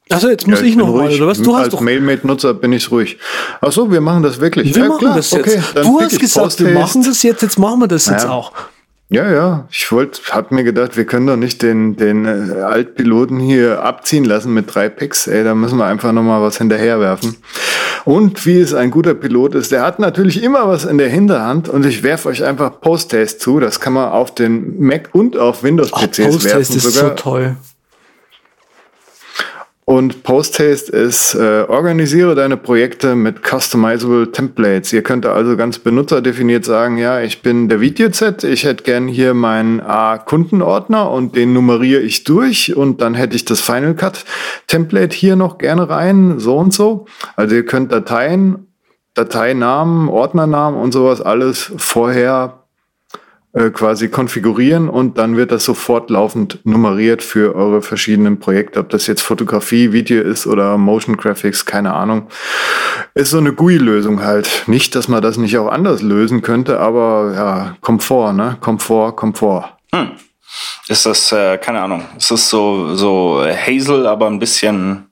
[0.10, 1.12] Achso, jetzt muss ja, ich, ich noch ruhig.
[1.12, 1.42] mal, oder was?
[1.42, 3.18] Du hast Als Mailmate-Nutzer bin ich ruhig.
[3.62, 4.74] Achso, wir machen das wirklich.
[4.74, 5.16] Wir ja, machen klar.
[5.16, 5.48] das jetzt.
[5.48, 8.20] Okay, du hast gesagt, wir machen das jetzt, jetzt machen wir das naja.
[8.20, 8.52] jetzt auch.
[9.10, 13.40] Ja, ja, ich wollte, hab mir gedacht, wir können doch nicht den, den äh, Altpiloten
[13.40, 15.28] hier abziehen lassen mit drei Picks.
[15.28, 17.38] Ey, da müssen wir einfach nochmal was hinterherwerfen.
[18.04, 21.70] Und wie es ein guter Pilot ist, der hat natürlich immer was in der Hinterhand
[21.70, 23.62] und ich werfe euch einfach Post-Haste zu.
[23.62, 26.34] Das kann man auf den Mac und auf Windows-PCs werfen.
[26.34, 27.10] Post-Haste ist sogar.
[27.10, 27.56] so toll.
[29.90, 34.92] Und Posthaste ist, äh, organisiere deine Projekte mit customizable Templates.
[34.92, 39.34] Ihr könnt also ganz benutzerdefiniert sagen, ja, ich bin der VideoZ, ich hätte gern hier
[39.34, 44.26] meinen A-Kundenordner und den nummeriere ich durch und dann hätte ich das Final Cut
[44.68, 47.06] Template hier noch gerne rein, so und so.
[47.38, 48.68] Also ihr könnt Dateien,
[49.14, 52.67] Dateinamen, Ordnernamen und sowas alles vorher
[53.58, 58.80] äh, quasi konfigurieren und dann wird das sofort laufend nummeriert für eure verschiedenen Projekte.
[58.80, 62.28] Ob das jetzt Fotografie, Video ist oder Motion Graphics, keine Ahnung.
[63.16, 64.64] Ist so eine GUI-Lösung halt.
[64.68, 68.58] Nicht, dass man das nicht auch anders lösen könnte, aber ja, Komfort, ne?
[68.62, 69.78] Komfort, Komfort.
[69.92, 70.12] Hm.
[70.88, 75.07] Ist das, äh, keine Ahnung, ist das so, so Hazel, aber ein bisschen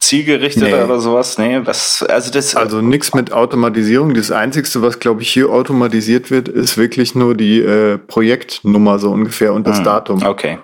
[0.00, 0.84] zielgerichteter nee.
[0.84, 1.38] oder sowas?
[1.38, 2.54] Nee, was, also das.
[2.56, 4.14] Also nichts mit Automatisierung.
[4.14, 9.10] Das Einzige, was glaube ich hier automatisiert wird, ist wirklich nur die äh, Projektnummer so
[9.10, 9.84] ungefähr und das hm.
[9.84, 10.22] Datum.
[10.22, 10.58] Okay.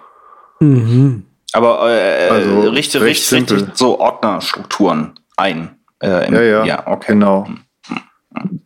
[0.61, 1.25] Mhm.
[1.53, 5.77] Aber äh, also richtig, richtig, richtig so Ordnerstrukturen ein.
[6.01, 7.13] Äh, im, ja, ja, ja, okay.
[7.13, 7.47] Genau.
[7.47, 7.59] Hm.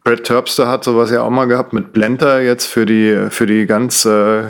[0.04, 3.66] Brad Terpster hat sowas ja auch mal gehabt mit Blender jetzt für die für die
[3.66, 4.44] ganz äh,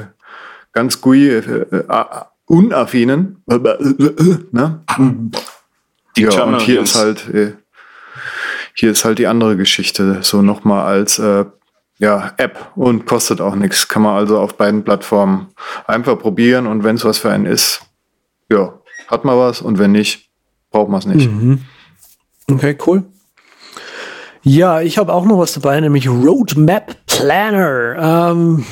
[0.72, 2.04] ganz GUI äh, äh
[2.46, 3.42] unaffinen.
[4.52, 4.80] Ne?
[6.16, 7.54] Die ja, und hier ist halt, äh,
[8.74, 11.44] hier ist halt die andere Geschichte, so nochmal als äh,
[11.98, 13.88] ja, App und kostet auch nichts.
[13.88, 15.48] Kann man also auf beiden Plattformen
[15.86, 17.82] einfach probieren und wenn es was für einen ist,
[18.50, 18.78] ja,
[19.08, 20.30] hat man was und wenn nicht,
[20.70, 21.30] braucht man es nicht.
[21.30, 21.62] Mhm.
[22.50, 23.04] Okay, cool.
[24.48, 28.30] Ja, ich habe auch noch was dabei, nämlich Roadmap Planner.
[28.30, 28.64] Ähm,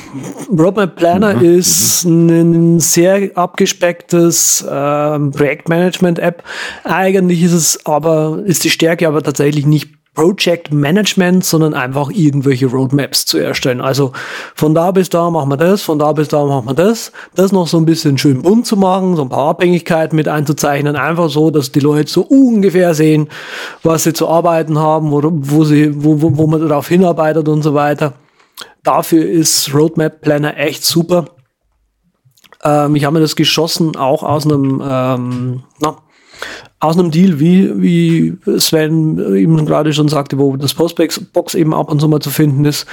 [0.57, 1.59] Roadmap Planner mhm.
[1.59, 6.43] ist ein sehr abgespecktes ähm, Projektmanagement-App.
[6.85, 12.65] Eigentlich ist es aber, ist die Stärke aber tatsächlich nicht Project Management, sondern einfach irgendwelche
[12.65, 13.81] Roadmaps zu erstellen.
[13.81, 14.13] Also
[14.55, 17.11] von da bis da machen wir das, von da bis da machen wir das.
[17.35, 20.95] Das noch so ein bisschen schön bunt zu machen, so ein paar Abhängigkeiten mit einzuzeichnen,
[20.95, 23.27] einfach so, dass die Leute so ungefähr sehen,
[23.83, 27.61] was sie zu arbeiten haben, wo, wo sie, wo, wo, wo man darauf hinarbeitet und
[27.61, 28.13] so weiter.
[28.83, 31.25] Dafür ist Roadmap Planner echt super.
[32.63, 35.97] Ähm, ich habe mir das geschossen, auch aus einem, ähm, na,
[36.85, 41.91] aus einem Deal, wie, wie Sven eben gerade schon sagte, wo das Postbox eben ab
[41.91, 42.85] und zu mal zu finden ist.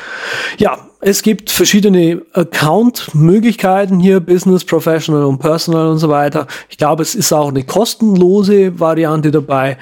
[0.59, 6.47] Ja, es gibt verschiedene Account-Möglichkeiten hier, Business, Professional und Personal und so weiter.
[6.71, 9.79] Ich glaube, es ist auch eine kostenlose Variante dabei.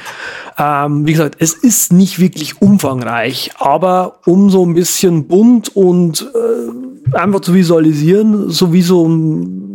[0.59, 6.23] Ähm, wie gesagt, es ist nicht wirklich umfangreich, aber um so ein bisschen bunt und
[6.23, 9.09] äh, einfach zu visualisieren, so wie so,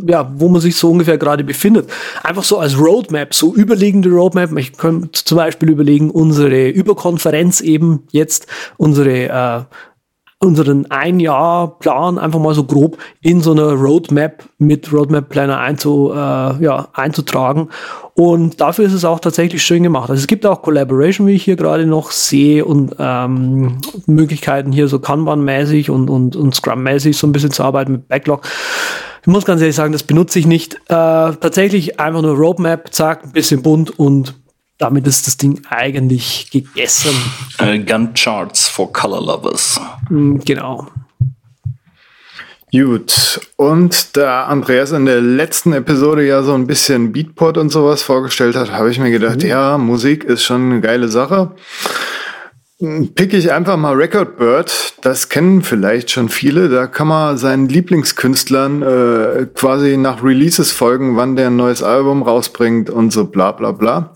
[0.08, 1.90] ja, wo man sich so ungefähr gerade befindet.
[2.24, 4.56] Einfach so als Roadmap, so überlegende Roadmap.
[4.58, 8.48] Ich könnte zum Beispiel überlegen, unsere Überkonferenz eben jetzt,
[8.78, 9.76] unsere äh,
[10.46, 15.60] unseren ein Jahr Plan einfach mal so grob in so eine Roadmap mit Roadmap Planner
[15.60, 17.70] einzu, äh, ja, einzutragen.
[18.14, 20.10] Und dafür ist es auch tatsächlich schön gemacht.
[20.10, 24.88] Also es gibt auch Collaboration, wie ich hier gerade noch sehe, und ähm, Möglichkeiten hier
[24.88, 28.42] so Kanban-mäßig und, und, und Scrum-mäßig so ein bisschen zu arbeiten mit Backlog.
[29.22, 30.76] Ich muss ganz ehrlich sagen, das benutze ich nicht.
[30.76, 34.36] Äh, tatsächlich einfach nur Roadmap, zack, ein bisschen bunt und
[34.78, 37.16] damit ist das Ding eigentlich gegessen.
[37.62, 39.80] Uh, Gun Charts for Color Lovers.
[40.10, 40.88] Mm, genau.
[42.72, 48.04] Gut, und da Andreas in der letzten Episode ja so ein bisschen Beatport und sowas
[48.04, 49.48] vorgestellt hat, habe ich mir gedacht, mhm.
[49.48, 51.56] ja, Musik ist schon eine geile Sache
[53.16, 54.96] pick ich einfach mal Record Bird.
[55.02, 56.68] Das kennen vielleicht schon viele.
[56.68, 62.22] Da kann man seinen Lieblingskünstlern äh, quasi nach Releases folgen, wann der ein neues Album
[62.22, 64.14] rausbringt und so bla bla bla.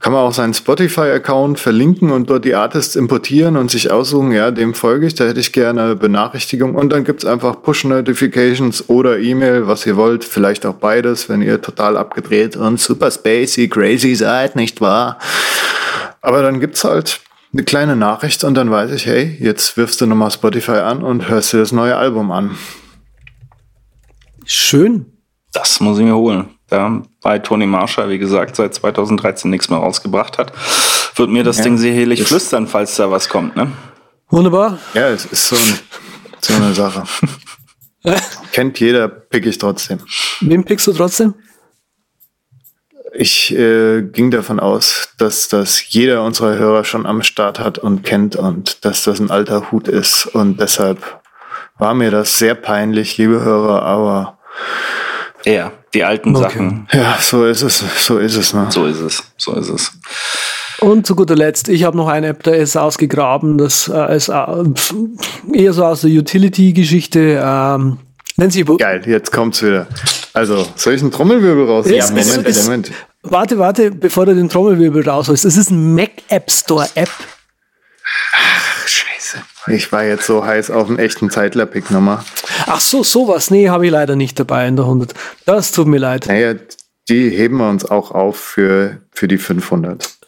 [0.00, 4.50] Kann man auch seinen Spotify-Account verlinken und dort die Artists importieren und sich aussuchen, ja,
[4.50, 6.74] dem folge ich, da hätte ich gerne Benachrichtigung.
[6.74, 10.24] Und dann gibt's einfach Push-Notifications oder E-Mail, was ihr wollt.
[10.24, 15.18] Vielleicht auch beides, wenn ihr total abgedreht und super spacey, crazy seid, nicht wahr?
[16.20, 17.20] Aber dann gibt's halt
[17.54, 21.28] eine kleine Nachricht und dann weiß ich, hey, jetzt wirfst du nochmal Spotify an und
[21.28, 22.58] hörst dir das neue Album an.
[24.44, 25.06] Schön.
[25.52, 26.48] Das muss ich mir holen.
[26.68, 30.52] Da bei Tony Marshall, wie gesagt, seit 2013 nichts mehr rausgebracht hat,
[31.14, 33.54] wird mir das ja, Ding sicherlich flüstern, falls da was kommt.
[33.54, 33.70] Ne?
[34.30, 34.78] Wunderbar.
[34.94, 35.78] Ja, es ist so, ein,
[36.40, 37.04] so eine Sache.
[38.52, 40.00] Kennt jeder, pick ich trotzdem.
[40.40, 41.34] Wem pickst du trotzdem?
[43.16, 48.02] Ich äh, ging davon aus, dass das jeder unserer Hörer schon am Start hat und
[48.02, 50.26] kennt und dass das ein alter Hut ist.
[50.26, 50.98] Und deshalb
[51.78, 54.38] war mir das sehr peinlich, liebe Hörer, aber.
[55.44, 56.44] Ja, die alten okay.
[56.44, 56.88] Sachen.
[56.92, 58.54] Ja, so ist es, so ist es.
[58.54, 58.66] Ne?
[58.70, 59.92] So ist es, so ist es.
[60.80, 64.28] Und zu guter Letzt, ich habe noch eine App, der ist ausgegraben, das äh, ist
[64.28, 64.64] äh,
[65.52, 67.40] eher so aus der Utility-Geschichte.
[67.42, 67.98] Ähm,
[68.36, 69.86] sich Geil, jetzt kommt's wieder.
[70.32, 71.86] Also, soll ich einen Trommelwirbel raus?
[71.88, 72.90] Ja, Moment, ist, Moment.
[73.22, 75.44] Warte, warte, bevor du den Trommelwirbel rausholst.
[75.44, 77.08] Es ist ein Mac App Store App.
[78.32, 79.38] Ach, scheiße.
[79.68, 82.24] Ich war jetzt so heiß auf einen echten Zeitler-Pick nochmal.
[82.66, 83.50] Ach so, sowas.
[83.50, 85.14] Nee, habe ich leider nicht dabei in der 100.
[85.46, 86.26] Das tut mir leid.
[86.26, 86.54] Naja,
[87.08, 90.18] die heben wir uns auch auf für, für die 500.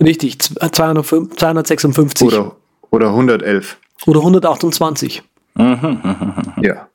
[0.00, 2.26] Richtig, 205, 256.
[2.26, 2.56] Oder,
[2.90, 3.76] oder 111.
[4.06, 5.22] Oder 128.
[5.56, 6.88] ja.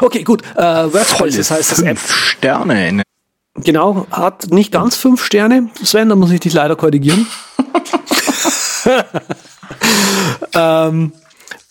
[0.00, 0.42] Okay, gut.
[0.56, 1.98] Äh, Workspace, das heißt das App.
[1.98, 3.02] Sterne.
[3.54, 5.70] Genau, hat nicht ganz fünf Sterne.
[5.82, 7.26] Sven, da muss ich dich leider korrigieren.
[10.54, 11.12] ähm,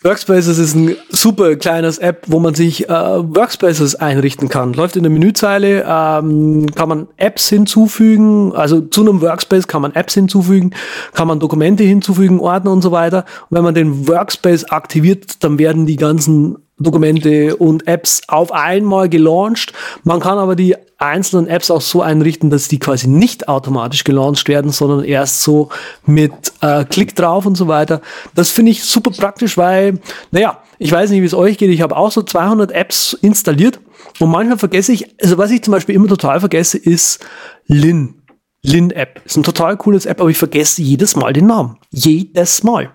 [0.06, 4.74] Workspaces ist ein super kleines App, wo man sich äh, Workspaces einrichten kann.
[4.74, 9.94] Läuft in der Menüzeile, ähm, kann man Apps hinzufügen, also zu einem Workspace kann man
[9.96, 10.72] Apps hinzufügen,
[11.14, 13.26] kann man Dokumente hinzufügen, Ordner und so weiter.
[13.50, 19.08] Und wenn man den Workspace aktiviert, dann werden die ganzen Dokumente und Apps auf einmal
[19.08, 19.74] gelauncht.
[20.04, 24.48] Man kann aber die einzelnen Apps auch so einrichten, dass die quasi nicht automatisch gelauncht
[24.48, 25.70] werden, sondern erst so
[26.06, 28.02] mit äh, Klick drauf und so weiter.
[28.34, 30.00] Das finde ich super praktisch, weil,
[30.32, 31.70] naja, ich weiß nicht, wie es euch geht.
[31.70, 33.80] Ich habe auch so 200 Apps installiert
[34.20, 37.26] und manchmal vergesse ich, also was ich zum Beispiel immer total vergesse, ist
[37.68, 38.22] Lin.
[38.62, 39.22] Lin-App.
[39.26, 41.78] Ist ein total cooles App, aber ich vergesse jedes Mal den Namen.
[41.92, 42.92] Jedes Mal.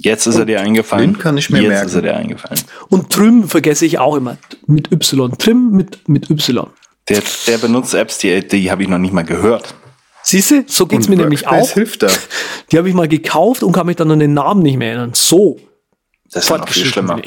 [0.00, 1.14] Jetzt ist er dir eingefallen.
[1.14, 1.86] Den kann ich mir Jetzt merken.
[1.88, 2.60] ist er dir eingefallen.
[2.88, 5.36] Und Trim vergesse ich auch immer mit Y.
[5.38, 6.68] Trim mit, mit Y.
[7.08, 9.74] Der, der benutzt Apps, die, die habe ich noch nicht mal gehört.
[10.22, 11.70] Siehst du, so geht's Und mir nämlich auch.
[11.70, 12.08] hilft da.
[12.70, 15.12] Die habe ich mal gekauft und kann mich dann an den Namen nicht mehr erinnern.
[15.14, 15.58] So
[16.30, 17.20] Das ist ja noch viel schlimmer.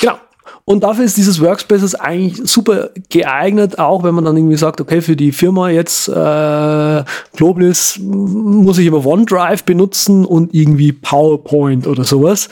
[0.00, 0.18] Genau.
[0.64, 5.00] Und dafür ist dieses Workspaces eigentlich super geeignet, auch wenn man dann irgendwie sagt, okay,
[5.00, 12.04] für die Firma jetzt äh, Globlis muss ich immer OneDrive benutzen und irgendwie PowerPoint oder
[12.04, 12.48] sowas.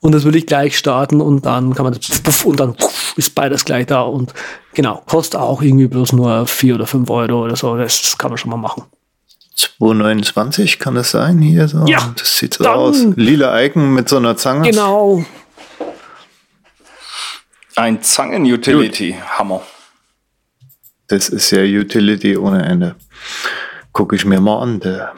[0.00, 3.14] Und das will ich gleich starten und dann kann man das puff, und dann puff,
[3.16, 4.34] ist beides gleich da und
[4.74, 7.76] genau, kostet auch irgendwie bloß nur vier oder fünf Euro oder so.
[7.76, 8.82] Das kann man schon mal machen.
[9.54, 11.84] 229 kann das sein hier so?
[11.86, 13.04] Ja, Das sieht so aus.
[13.16, 14.68] Lila Icon mit so einer Zange.
[14.68, 15.24] Genau.
[17.76, 19.16] Ein Zangen-Utility.
[19.38, 19.62] Hammer.
[21.08, 22.96] Das ist ja Utility ohne Ende.
[23.92, 24.80] Gucke ich mir mal an.
[24.80, 25.12] Der.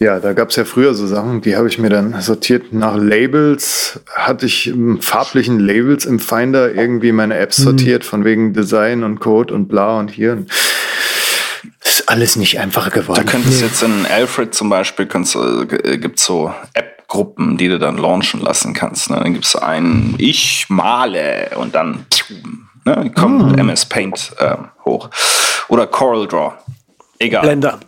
[0.00, 2.96] Ja, da gab es ja früher so Sachen, die habe ich mir dann sortiert nach
[2.96, 4.00] Labels.
[4.14, 9.20] Hatte ich im farblichen Labels im Finder irgendwie meine Apps sortiert, von wegen Design und
[9.20, 10.44] Code und bla und hier.
[11.82, 13.26] Das ist alles nicht einfacher Da geworden.
[13.26, 16.52] könntest du jetzt in Alfred zum Beispiel, äh, gibt so
[17.14, 19.10] App-Gruppen, die du dann launchen lassen kannst.
[19.10, 19.20] Ne?
[19.22, 22.06] Dann gibt's einen Ich male und dann
[22.84, 25.10] ne, kommt MS Paint ähm, hoch.
[25.68, 26.54] Oder Coral Draw.
[27.18, 27.42] Egal.
[27.42, 27.80] Blender.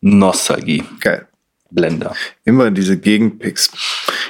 [0.00, 0.84] Nostalgie.
[1.00, 1.28] Geil.
[1.70, 2.14] Blender.
[2.44, 3.70] Immer diese Gegenpicks.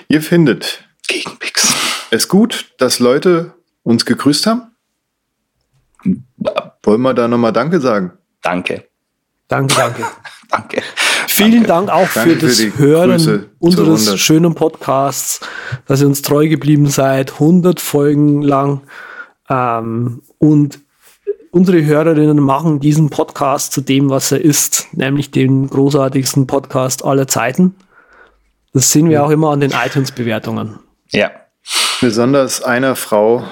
[0.09, 1.74] Ihr findet Gegenpicks.
[2.10, 3.55] es gut, dass Leute
[3.85, 4.73] uns gegrüßt haben?
[6.82, 8.12] Wollen wir da nochmal Danke sagen?
[8.43, 8.89] Danke.
[9.47, 10.05] Danke, danke.
[10.48, 10.82] Danke.
[11.35, 14.19] Vielen Dank auch Danke für für das Grüße Hören unseres 100.
[14.19, 15.41] schönen Podcasts,
[15.87, 18.83] dass ihr uns treu geblieben seid, 100 Folgen lang.
[19.49, 20.79] Ähm, und
[21.51, 27.27] unsere Hörerinnen machen diesen Podcast zu dem, was er ist, nämlich den großartigsten Podcast aller
[27.27, 27.77] Zeiten.
[28.75, 30.81] Das sehen wir auch immer an den iTunes-Bewertungen.
[31.13, 31.31] Ja.
[32.03, 33.45] Besonders einer Frau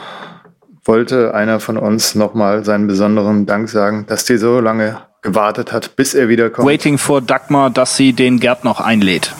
[0.84, 5.96] wollte einer von uns nochmal seinen besonderen Dank sagen, dass die so lange gewartet hat,
[5.96, 6.68] bis er wiederkommt.
[6.68, 9.34] Waiting for Dagmar, dass sie den Gerd noch einlädt.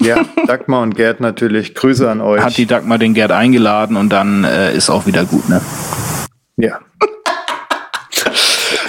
[0.00, 1.74] Ja, Dagmar und Gerd natürlich.
[1.74, 2.42] Grüße an euch.
[2.42, 5.60] Hat die Dagmar den Gerd eingeladen und dann äh, ist auch wieder gut, ne?
[6.56, 6.80] ja.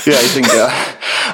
[0.05, 0.69] Ja, ich denke, ja.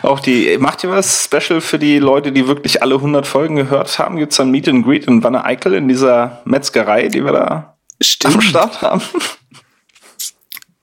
[0.02, 3.98] Auch die, macht ihr was Special für die Leute, die wirklich alle 100 Folgen gehört
[4.00, 4.18] haben?
[4.18, 7.78] Gibt's dann Meet and Greet in Wanne Eickel in dieser Metzgerei, die wir da
[8.24, 9.02] am Start haben?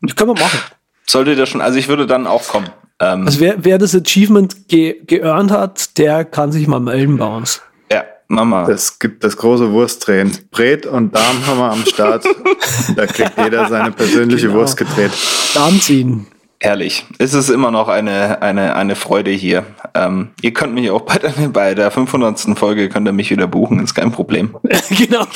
[0.01, 0.59] Das können wir machen.
[1.07, 2.71] Solltet ihr schon, also ich würde dann auch kommen.
[3.03, 7.27] Ähm, Also wer, wer das Achievement ge geearnt hat, der kann sich mal melden bei
[7.27, 7.61] uns.
[7.91, 8.69] ja, Mama.
[8.69, 10.31] Es gibt das große Wurstdrehen.
[10.53, 12.25] Bret und Darm haben wir am Start.
[12.97, 14.61] da kriegt jeder seine persönliche Genau.
[14.61, 15.11] Wurst gedreht.
[15.55, 16.27] Darm ziehen.
[16.61, 17.05] Herrlich.
[17.19, 19.67] Es ist immer noch eine, eine, eine Freude hier.
[19.95, 22.57] Ähm, ihr könnt mich auch bei der, bei der 500.
[22.57, 24.55] Folge könnt ihr mich wieder buchen, ist kein Problem.
[24.97, 25.27] genau.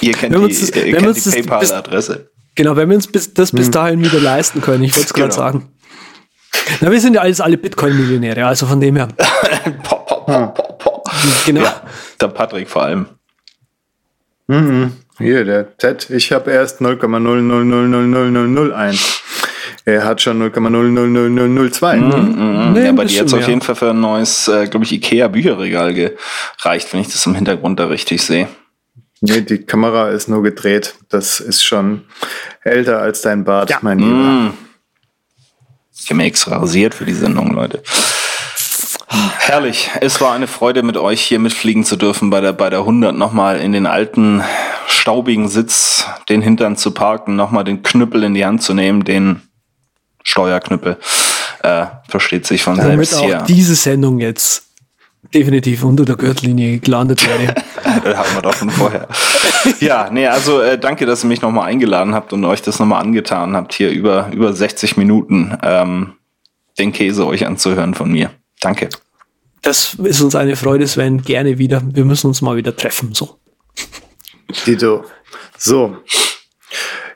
[0.00, 2.30] Ihr kennt Wenn wir die, das- ihr kennt die das bis- PayPal-Adresse.
[2.54, 5.28] Genau, wenn wir uns bis, das bis dahin wieder leisten können, ich wollte es gerade
[5.28, 5.38] Genau.
[5.42, 5.68] sagen.
[6.80, 9.08] Na, wir sind ja alles alle Bitcoin-Millionäre, also von dem her.
[9.82, 11.04] Pop, pop, pop, pop, pop.
[11.46, 11.62] Genau.
[11.62, 11.82] Ja,
[12.20, 13.06] der Patrick vor allem.
[14.46, 14.92] Mhm.
[15.18, 19.20] Hier, der Ted, ich habe erst 0,0000001.
[19.84, 21.96] Er hat schon 0,00002.
[21.96, 24.84] Mhm, Nee, ja, bei dir bisschen jetzt auf jeden Fall für ein neues, äh, glaube
[24.84, 28.48] ich, Ikea-Bücherregal gereicht, wenn ich das im Hintergrund da richtig sehe.
[29.20, 30.94] Nee, die Kamera ist nur gedreht.
[31.10, 32.02] Das ist schon
[32.64, 34.14] älter als dein Bart, mein Lieber.
[34.14, 34.52] Mm.
[36.10, 37.84] Ich habe mir extra rasiert für die Sendung, Leute.
[39.38, 39.90] Herrlich.
[40.00, 43.14] Es war eine Freude, mit euch hier mitfliegen zu dürfen bei der, bei der 100
[43.14, 44.42] nochmal in den alten,
[44.88, 49.42] staubigen Sitz, den Hintern zu parken, nochmal den Knüppel in die Hand zu nehmen, den
[50.24, 50.96] Steuerknüppel.
[51.62, 53.44] Äh, versteht sich von Damit selbst auch hier.
[53.46, 54.69] diese Sendung jetzt
[55.34, 57.54] definitiv unter der Gürtellinie gelandet wäre.
[58.04, 59.08] Das hatten wir doch schon vorher.
[59.80, 63.02] ja, nee, also äh, danke, dass ihr mich nochmal eingeladen habt und euch das nochmal
[63.02, 66.12] angetan habt, hier über, über 60 Minuten ähm,
[66.78, 68.30] den Käse euch anzuhören von mir.
[68.60, 68.90] Danke.
[69.62, 71.22] Das ist uns eine Freude, Sven.
[71.22, 71.82] Gerne wieder.
[71.84, 73.12] Wir müssen uns mal wieder treffen.
[73.12, 73.38] So.
[74.66, 75.04] Dito.
[75.58, 75.96] So.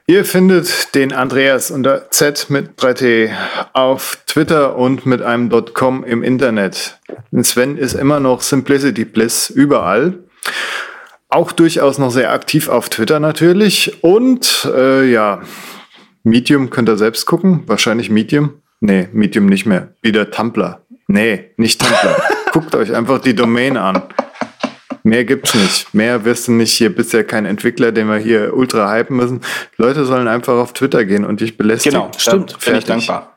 [0.06, 3.30] Ihr findet den Andreas unter Z mit 3T
[3.72, 7.00] auf Twitter und mit einem .com im Internet.
[7.30, 10.18] Und Sven ist immer noch Simplicity Bliss überall.
[11.30, 14.04] Auch durchaus noch sehr aktiv auf Twitter natürlich.
[14.04, 15.40] Und äh, ja,
[16.22, 17.62] Medium könnt ihr selbst gucken.
[17.66, 18.60] Wahrscheinlich Medium.
[18.80, 19.94] Nee, Medium nicht mehr.
[20.02, 20.82] Wieder Tumblr.
[21.08, 22.22] Nee, nicht Tumblr.
[22.52, 24.02] Guckt euch einfach die Domain an.
[25.06, 25.92] Mehr gibt's nicht.
[25.92, 29.42] Mehr wirst du nicht hier bisher kein Entwickler, den wir hier ultra hypen müssen.
[29.76, 32.00] Leute sollen einfach auf Twitter gehen und dich belästigen.
[32.00, 32.56] Genau, stimmt.
[32.58, 33.36] Finde ich dankbar.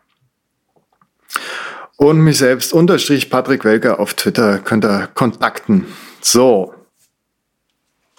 [1.98, 5.86] Und mich selbst unterstrich Patrick Welker auf Twitter könnt ihr kontakten.
[6.22, 6.74] So.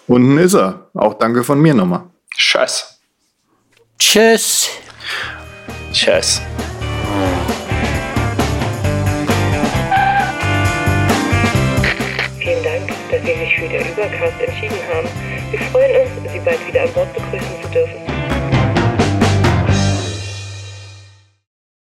[0.05, 0.91] Unten ist er.
[0.93, 2.03] Auch danke von mir nochmal.
[2.35, 2.99] Scheiß.
[3.97, 4.69] Tschüss.
[5.91, 6.39] Tschüss.
[13.87, 15.07] Übercast entschieden haben.
[15.51, 18.08] Wir freuen uns, Sie bald wieder an Bord begrüßen zu dürfen.